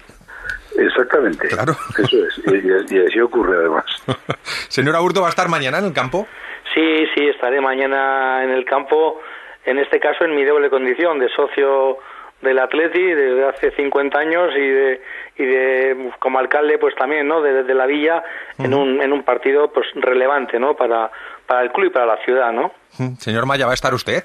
Exactamente. 0.77 1.49
Claro. 1.49 1.77
Eso 1.99 2.17
es. 2.27 2.39
Y, 2.47 2.95
y- 2.95 2.99
y 3.01 3.07
así 3.07 3.21
ocurre 3.21 3.57
además. 3.59 3.85
Señor 4.69 4.97
Aburto, 4.97 5.21
¿va 5.21 5.29
a 5.29 5.31
estar 5.31 5.49
mañana 5.49 5.79
en 5.79 5.85
el 5.87 5.93
campo? 5.93 6.27
Sí, 6.75 7.07
sí, 7.15 7.29
estaré 7.29 7.61
mañana 7.61 8.43
en 8.43 8.51
el 8.51 8.65
campo, 8.65 9.21
en 9.65 9.79
este 9.79 10.01
caso 10.01 10.25
en 10.25 10.35
mi 10.35 10.45
doble 10.45 10.71
condición 10.71 11.19
de 11.21 11.29
socio 11.29 11.99
del 12.45 12.59
Atleti 12.61 13.03
desde 13.03 13.49
hace 13.49 13.71
50 13.73 14.19
años 14.19 14.53
y 14.55 14.69
de, 14.69 15.01
y 15.37 15.45
de 15.45 16.13
como 16.21 16.39
alcalde 16.39 16.79
pues 16.79 16.95
también, 16.95 17.27
¿no? 17.27 17.43
De, 17.43 17.65
de 17.65 17.75
la 17.75 17.87
villa 17.87 18.23
en 18.59 18.73
un 18.75 19.01
en 19.03 19.13
un 19.13 19.25
partido 19.25 19.73
pues 19.73 19.87
relevante, 19.95 20.61
¿no? 20.61 20.75
Para 20.77 21.11
para 21.47 21.63
el 21.63 21.73
club 21.73 21.87
y 21.87 21.91
para 21.91 22.07
la 22.07 22.17
ciudad, 22.19 22.53
¿no? 22.53 22.73
Señor 23.19 23.47
Maya, 23.47 23.67
¿va 23.67 23.73
a 23.73 23.75
estar 23.75 23.93
usted? 23.95 24.25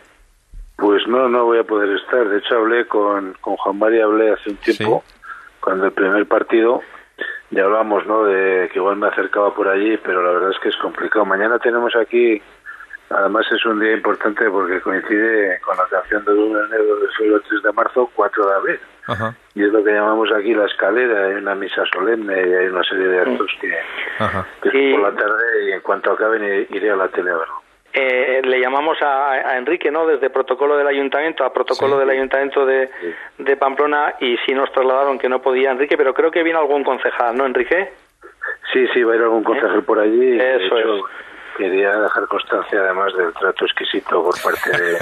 Pues 0.78 1.06
no, 1.08 1.28
no 1.28 1.46
voy 1.46 1.60
a 1.60 1.64
poder 1.64 1.90
estar. 1.98 2.28
De 2.30 2.38
hecho, 2.38 2.56
hablé 2.56 2.86
con, 2.86 3.34
con 3.42 3.58
Juan 3.58 3.78
María, 3.78 4.06
hablé 4.06 4.32
hace 4.32 4.52
un 4.52 4.58
tiempo, 4.58 5.04
cuando 5.60 5.86
el 5.86 5.92
primer 5.92 6.26
partido, 6.26 6.82
ya 7.50 7.66
hablamos, 7.66 8.06
¿no? 8.06 8.24
De 8.24 8.70
que 8.72 8.80
igual 8.80 8.96
me 8.96 9.08
acercaba 9.08 9.54
por 9.54 9.68
allí, 9.68 9.98
pero 9.98 10.24
la 10.24 10.32
verdad 10.32 10.52
es 10.52 10.60
que 10.60 10.70
es 10.70 10.78
complicado. 10.78 11.26
Mañana 11.26 11.60
tenemos 11.60 11.94
aquí, 11.98 12.42
además 13.10 13.46
es 13.52 13.66
un 13.66 13.80
día 13.80 13.94
importante 13.94 14.50
porque 14.50 14.82
coincide 14.82 15.60
con 15.62 15.78
la 15.78 15.86
canción 15.86 16.24
de 16.26 16.32
Duna 16.32 16.62
Negro 16.68 16.96
de 17.00 17.08
Suelo 17.12 17.38
el 17.38 17.44
3 17.44 17.64
de 17.64 17.72
marzo, 17.74 18.10
4 18.16 18.48
de 18.48 18.56
abril. 18.56 18.80
Ajá, 19.08 19.36
Y 19.56 19.64
es 19.64 19.72
lo 19.72 19.84
que 19.84 19.92
llamamos 19.92 20.30
aquí 20.32 20.54
la 20.54 20.66
escalera, 20.66 21.26
hay 21.26 21.34
una 21.34 21.56
misa 21.56 21.84
solemne 21.92 22.34
y 22.34 22.54
hay 22.54 22.68
una 22.68 22.84
serie 22.84 23.08
de 23.08 23.20
actos 23.22 23.52
que, 23.60 23.70
que 24.62 24.70
es 24.70 24.96
por 24.96 25.02
la 25.02 25.18
tarde 25.18 25.66
y 25.68 25.72
en 25.72 25.82
cuanto 25.82 26.12
acaben 26.12 26.68
iré 26.70 26.92
a 26.92 26.96
la 26.96 27.08
tele 27.08 27.32
a 27.32 27.38
verlo. 27.38 27.62
Eh, 27.92 28.42
le 28.44 28.60
llamamos 28.60 29.02
a, 29.02 29.32
a 29.32 29.58
Enrique, 29.58 29.90
¿no? 29.90 30.06
Desde 30.06 30.30
protocolo 30.30 30.78
del 30.78 30.86
ayuntamiento 30.86 31.44
a 31.44 31.52
protocolo 31.52 31.98
del 31.98 32.12
ayuntamiento 32.12 32.64
de, 32.64 32.88
de 33.40 33.58
Pamplona 33.58 34.14
y 34.20 34.38
sí 34.46 34.54
nos 34.54 34.72
trasladaron 34.72 35.18
que 35.18 35.28
no 35.28 35.42
podía 35.42 35.72
Enrique, 35.72 35.98
pero 35.98 36.14
creo 36.14 36.30
que 36.30 36.44
vino 36.44 36.60
algún 36.60 36.84
concejal, 36.84 37.36
¿no, 37.36 37.48
Enrique? 37.48 37.92
Sí, 38.72 38.88
sí, 38.94 39.02
va 39.04 39.14
a 39.14 39.16
ir 39.16 39.24
algún 39.24 39.44
concejal 39.44 39.84
por 39.84 39.98
allí. 40.00 40.40
Eso 40.40 40.78
hecho, 40.78 40.98
es. 40.98 41.04
Quería 41.60 41.92
dejar 41.92 42.26
constancia 42.28 42.80
además 42.80 43.12
del 43.18 43.34
trato 43.34 43.66
exquisito 43.66 44.24
por 44.24 44.42
parte 44.42 44.72
de, 44.82 44.94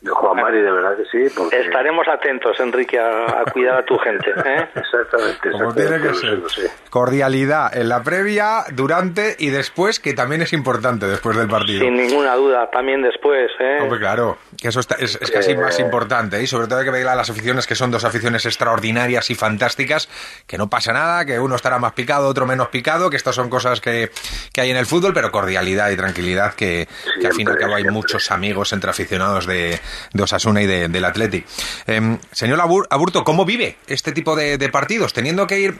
de 0.00 0.10
Juan 0.10 0.36
Mari, 0.40 0.62
de 0.62 0.72
verdad 0.72 0.96
que 0.96 1.04
sí. 1.28 1.34
Porque... 1.36 1.60
Estaremos 1.60 2.08
atentos, 2.08 2.58
Enrique, 2.60 2.98
a, 2.98 3.42
a 3.42 3.44
cuidar 3.52 3.76
a 3.80 3.84
tu 3.84 3.98
gente. 3.98 4.30
¿eh? 4.30 4.68
Exactamente, 4.74 5.50
Como 5.50 5.74
tiene 5.74 6.00
que 6.00 6.14
ser. 6.14 6.40
Cordialidad 6.88 7.76
en 7.76 7.90
la 7.90 8.02
previa, 8.02 8.64
durante 8.72 9.36
y 9.38 9.50
después, 9.50 10.00
que 10.00 10.14
también 10.14 10.40
es 10.40 10.54
importante 10.54 11.06
después 11.06 11.36
del 11.36 11.48
partido. 11.48 11.80
Sin 11.84 11.94
ninguna 11.94 12.34
duda, 12.36 12.70
también 12.70 13.02
después. 13.02 13.50
¿eh? 13.60 13.78
Hombre, 13.82 13.98
claro. 13.98 14.38
Que 14.60 14.68
eso 14.68 14.80
está- 14.80 14.96
es, 14.98 15.18
es 15.20 15.30
casi 15.30 15.52
Eh, 15.52 15.56
más 15.58 15.78
importante, 15.78 16.38
¿eh? 16.38 16.42
y 16.44 16.46
sobre 16.46 16.68
todo 16.68 16.78
hay 16.78 16.86
que 16.86 16.90
ver 16.90 17.06
a 17.06 17.14
las 17.14 17.28
aficiones 17.28 17.66
que 17.66 17.74
son 17.74 17.90
dos 17.90 18.04
aficiones 18.04 18.46
extraordinarias 18.46 19.28
y 19.30 19.34
fantásticas, 19.34 20.08
que 20.46 20.56
no 20.56 20.70
pasa 20.70 20.92
nada, 20.94 21.26
que 21.26 21.38
uno 21.38 21.54
estará 21.56 21.78
más 21.78 21.92
picado, 21.92 22.28
otro 22.28 22.46
menos 22.46 22.68
picado, 22.68 23.10
que 23.10 23.16
estas 23.16 23.34
son 23.34 23.50
cosas 23.50 23.80
que, 23.82 24.10
que 24.54 24.60
hay 24.62 24.70
en 24.70 24.76
el 24.78 24.86
fútbol, 24.86 25.12
pero 25.12 25.30
cordialidad 25.30 25.81
y 25.90 25.96
tranquilidad, 25.96 26.54
que, 26.54 26.86
que 27.20 27.26
al 27.26 27.32
fin 27.32 27.48
y 27.48 27.50
al 27.50 27.58
cabo 27.58 27.74
hay 27.74 27.84
muchos 27.84 28.30
amigos 28.30 28.72
entre 28.72 28.90
aficionados 28.90 29.46
de, 29.46 29.80
de 30.12 30.22
Osasuna 30.22 30.62
y 30.62 30.66
de- 30.66 30.88
del 30.88 31.04
Athletic. 31.04 31.46
Em, 31.86 32.18
señor 32.30 32.58
Abur- 32.60 32.86
Aburto, 32.90 33.24
¿cómo 33.24 33.44
vive 33.44 33.76
este 33.86 34.12
tipo 34.12 34.36
de, 34.36 34.58
de 34.58 34.68
partidos? 34.68 35.12
Teniendo 35.12 35.46
que 35.46 35.58
ir 35.58 35.74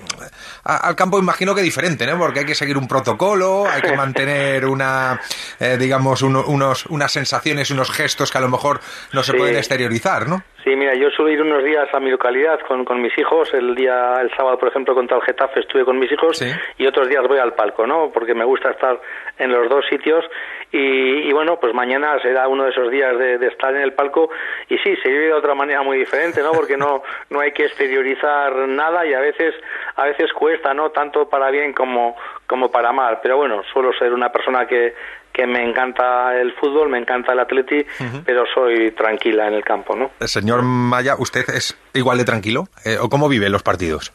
a- 0.65 0.89
al 0.89 0.97
campo, 0.97 1.19
imagino 1.19 1.55
que 1.55 1.63
diferente, 1.63 2.07
¿no? 2.07 2.19
Porque 2.19 2.41
hay 2.41 2.47
que 2.47 2.55
seguir 2.55 2.77
un 2.79 2.89
protocolo, 2.89 3.67
hay 3.69 3.83
que 3.83 3.95
mantener 3.97 4.65
una, 4.65 5.21
eh, 5.61 5.77
digamos, 5.79 6.23
uno- 6.23 6.45
unos, 6.47 6.87
unas 6.87 7.13
sensaciones, 7.13 7.71
unos 7.71 7.91
gestos 7.91 8.31
que 8.33 8.39
a 8.39 8.41
lo 8.41 8.49
mejor 8.49 8.81
no 9.13 9.23
se 9.23 9.33
Sí. 9.33 9.39
pueden 9.39 9.57
exteriorizar, 9.57 10.29
¿no? 10.29 10.43
Sí, 10.65 10.71
mira, 10.77 10.95
yo 10.95 11.11
suelo 11.11 11.33
ir 11.33 11.43
unos 11.43 11.65
días 11.65 11.89
a 11.93 11.99
mi 11.99 12.09
localidad 12.09 12.61
con, 12.69 12.85
con 12.85 13.03
mis 13.03 13.13
hijos. 13.19 13.49
El 13.53 13.75
día, 13.75 14.15
el 14.23 14.31
sábado, 14.37 14.57
por 14.59 14.69
ejemplo, 14.69 14.95
contra 14.95 15.17
el 15.17 15.23
Getafe 15.25 15.59
estuve 15.59 15.85
con 15.85 15.99
mis 15.99 16.11
hijos 16.13 16.41
y 16.79 16.87
otros 16.87 17.09
días 17.09 17.25
voy 17.27 17.39
al 17.41 17.55
palco, 17.55 17.85
¿no? 17.85 18.13
Porque 18.15 18.33
me 18.33 18.45
gusta 18.45 18.71
estar 18.71 19.01
en 19.39 19.51
los 19.51 19.69
dos 19.69 19.85
sitios 19.89 20.25
y, 20.71 21.29
y 21.29 21.33
bueno, 21.33 21.59
pues 21.61 21.75
mañana 21.75 22.19
será 22.23 22.49
uno 22.49 22.65
de 22.65 22.71
esos 22.71 22.91
días 22.91 23.19
de, 23.19 23.39
de 23.39 23.47
estar 23.49 23.75
en 23.75 23.83
el 23.83 23.93
palco 23.93 24.31
y 24.69 24.79
sí, 24.79 24.97
se 25.03 25.09
vive 25.09 25.27
de 25.27 25.33
otra 25.35 25.55
manera 25.55 25.83
muy 25.83 25.99
diferente, 25.99 26.43
¿no? 26.43 26.53
Porque 26.53 26.77
no, 26.77 27.03
no 27.31 27.41
hay 27.41 27.53
que 27.53 27.67
exteriorizar 27.67 28.55
nada 28.69 29.05
y 29.05 29.15
a 29.15 29.21
veces, 29.21 29.55
a 29.97 30.05
veces 30.05 30.33
cuesta, 30.33 30.73
¿no? 30.73 30.91
Tanto 30.91 31.29
para 31.29 31.51
bien 31.51 31.73
como, 31.73 32.17
como 32.47 32.71
para 32.71 32.93
mal. 32.93 33.19
Pero 33.23 33.37
bueno, 33.37 33.63
suelo 33.73 33.93
ser 33.93 34.13
una 34.15 34.31
persona 34.31 34.67
que, 34.67 34.95
que 35.33 35.47
me 35.47 35.63
encanta 35.63 36.39
el 36.41 36.53
fútbol, 36.55 36.89
me 36.89 36.99
encanta 36.99 37.33
el 37.33 37.41
atleti, 37.41 37.85
pero 38.25 38.45
soy 38.55 38.93
tranquila 38.93 39.49
en 39.49 39.55
el 39.55 39.65
campo, 39.65 39.97
¿no? 39.97 40.11
Señor 40.21 40.63
Maya, 40.63 41.15
¿usted 41.19 41.45
es 41.49 41.77
igual 41.95 42.19
de 42.19 42.25
tranquilo? 42.25 42.65
Eh, 42.85 42.97
¿O 43.01 43.09
cómo 43.09 43.29
vive 43.29 43.49
los 43.49 43.63
partidos? 43.63 44.13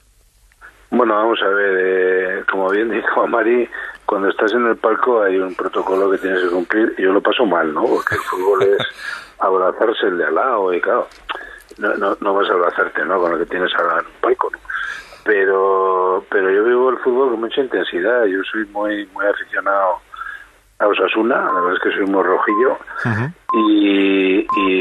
Bueno, 0.90 1.16
vamos 1.16 1.40
a 1.44 1.48
ver, 1.50 1.78
eh, 1.80 2.44
como 2.50 2.70
bien 2.70 2.90
dijo 2.90 3.28
Mari, 3.28 3.68
cuando 4.08 4.30
estás 4.30 4.54
en 4.54 4.66
el 4.66 4.78
palco 4.78 5.22
hay 5.22 5.38
un 5.38 5.54
protocolo 5.54 6.10
que 6.10 6.18
tienes 6.18 6.42
que 6.44 6.50
cumplir 6.50 6.96
y 6.98 7.04
yo 7.04 7.12
lo 7.12 7.22
paso 7.22 7.46
mal, 7.46 7.74
¿no? 7.74 7.86
Porque 7.86 8.16
el 8.16 8.22
fútbol 8.22 8.64
es 8.64 8.78
abrazarse 9.40 10.08
el 10.08 10.18
de 10.18 10.26
al 10.26 10.36
lado 10.36 10.74
y 10.74 10.82
claro, 10.82 11.08
no, 11.78 11.94
no, 11.96 12.18
no 12.22 12.34
vas 12.34 12.50
a 12.50 12.54
abrazarte, 12.54 13.06
¿no? 13.06 13.20
Con 13.20 13.32
lo 13.34 13.38
que 13.38 13.46
tienes 13.46 13.70
ahora 13.76 14.00
en 14.00 14.06
un 14.06 14.22
palco, 14.22 14.50
¿no? 14.50 14.58
Pero, 15.26 16.24
pero 16.32 16.50
yo 16.50 16.64
vivo 16.64 16.90
el 16.90 16.98
fútbol 17.00 17.32
con 17.32 17.42
mucha 17.42 17.62
intensidad, 17.62 18.24
yo 18.26 18.42
soy 18.50 18.66
muy, 18.68 19.06
muy 19.08 19.26
aficionado 19.26 20.00
a 20.80 20.88
Osasuna, 20.88 21.36
la 21.36 21.60
verdad 21.60 21.74
es 21.74 21.80
que 21.84 21.98
soy 21.98 22.06
muy 22.06 22.24
rojillo 22.24 22.78
y, 23.54 24.48
y 24.58 24.76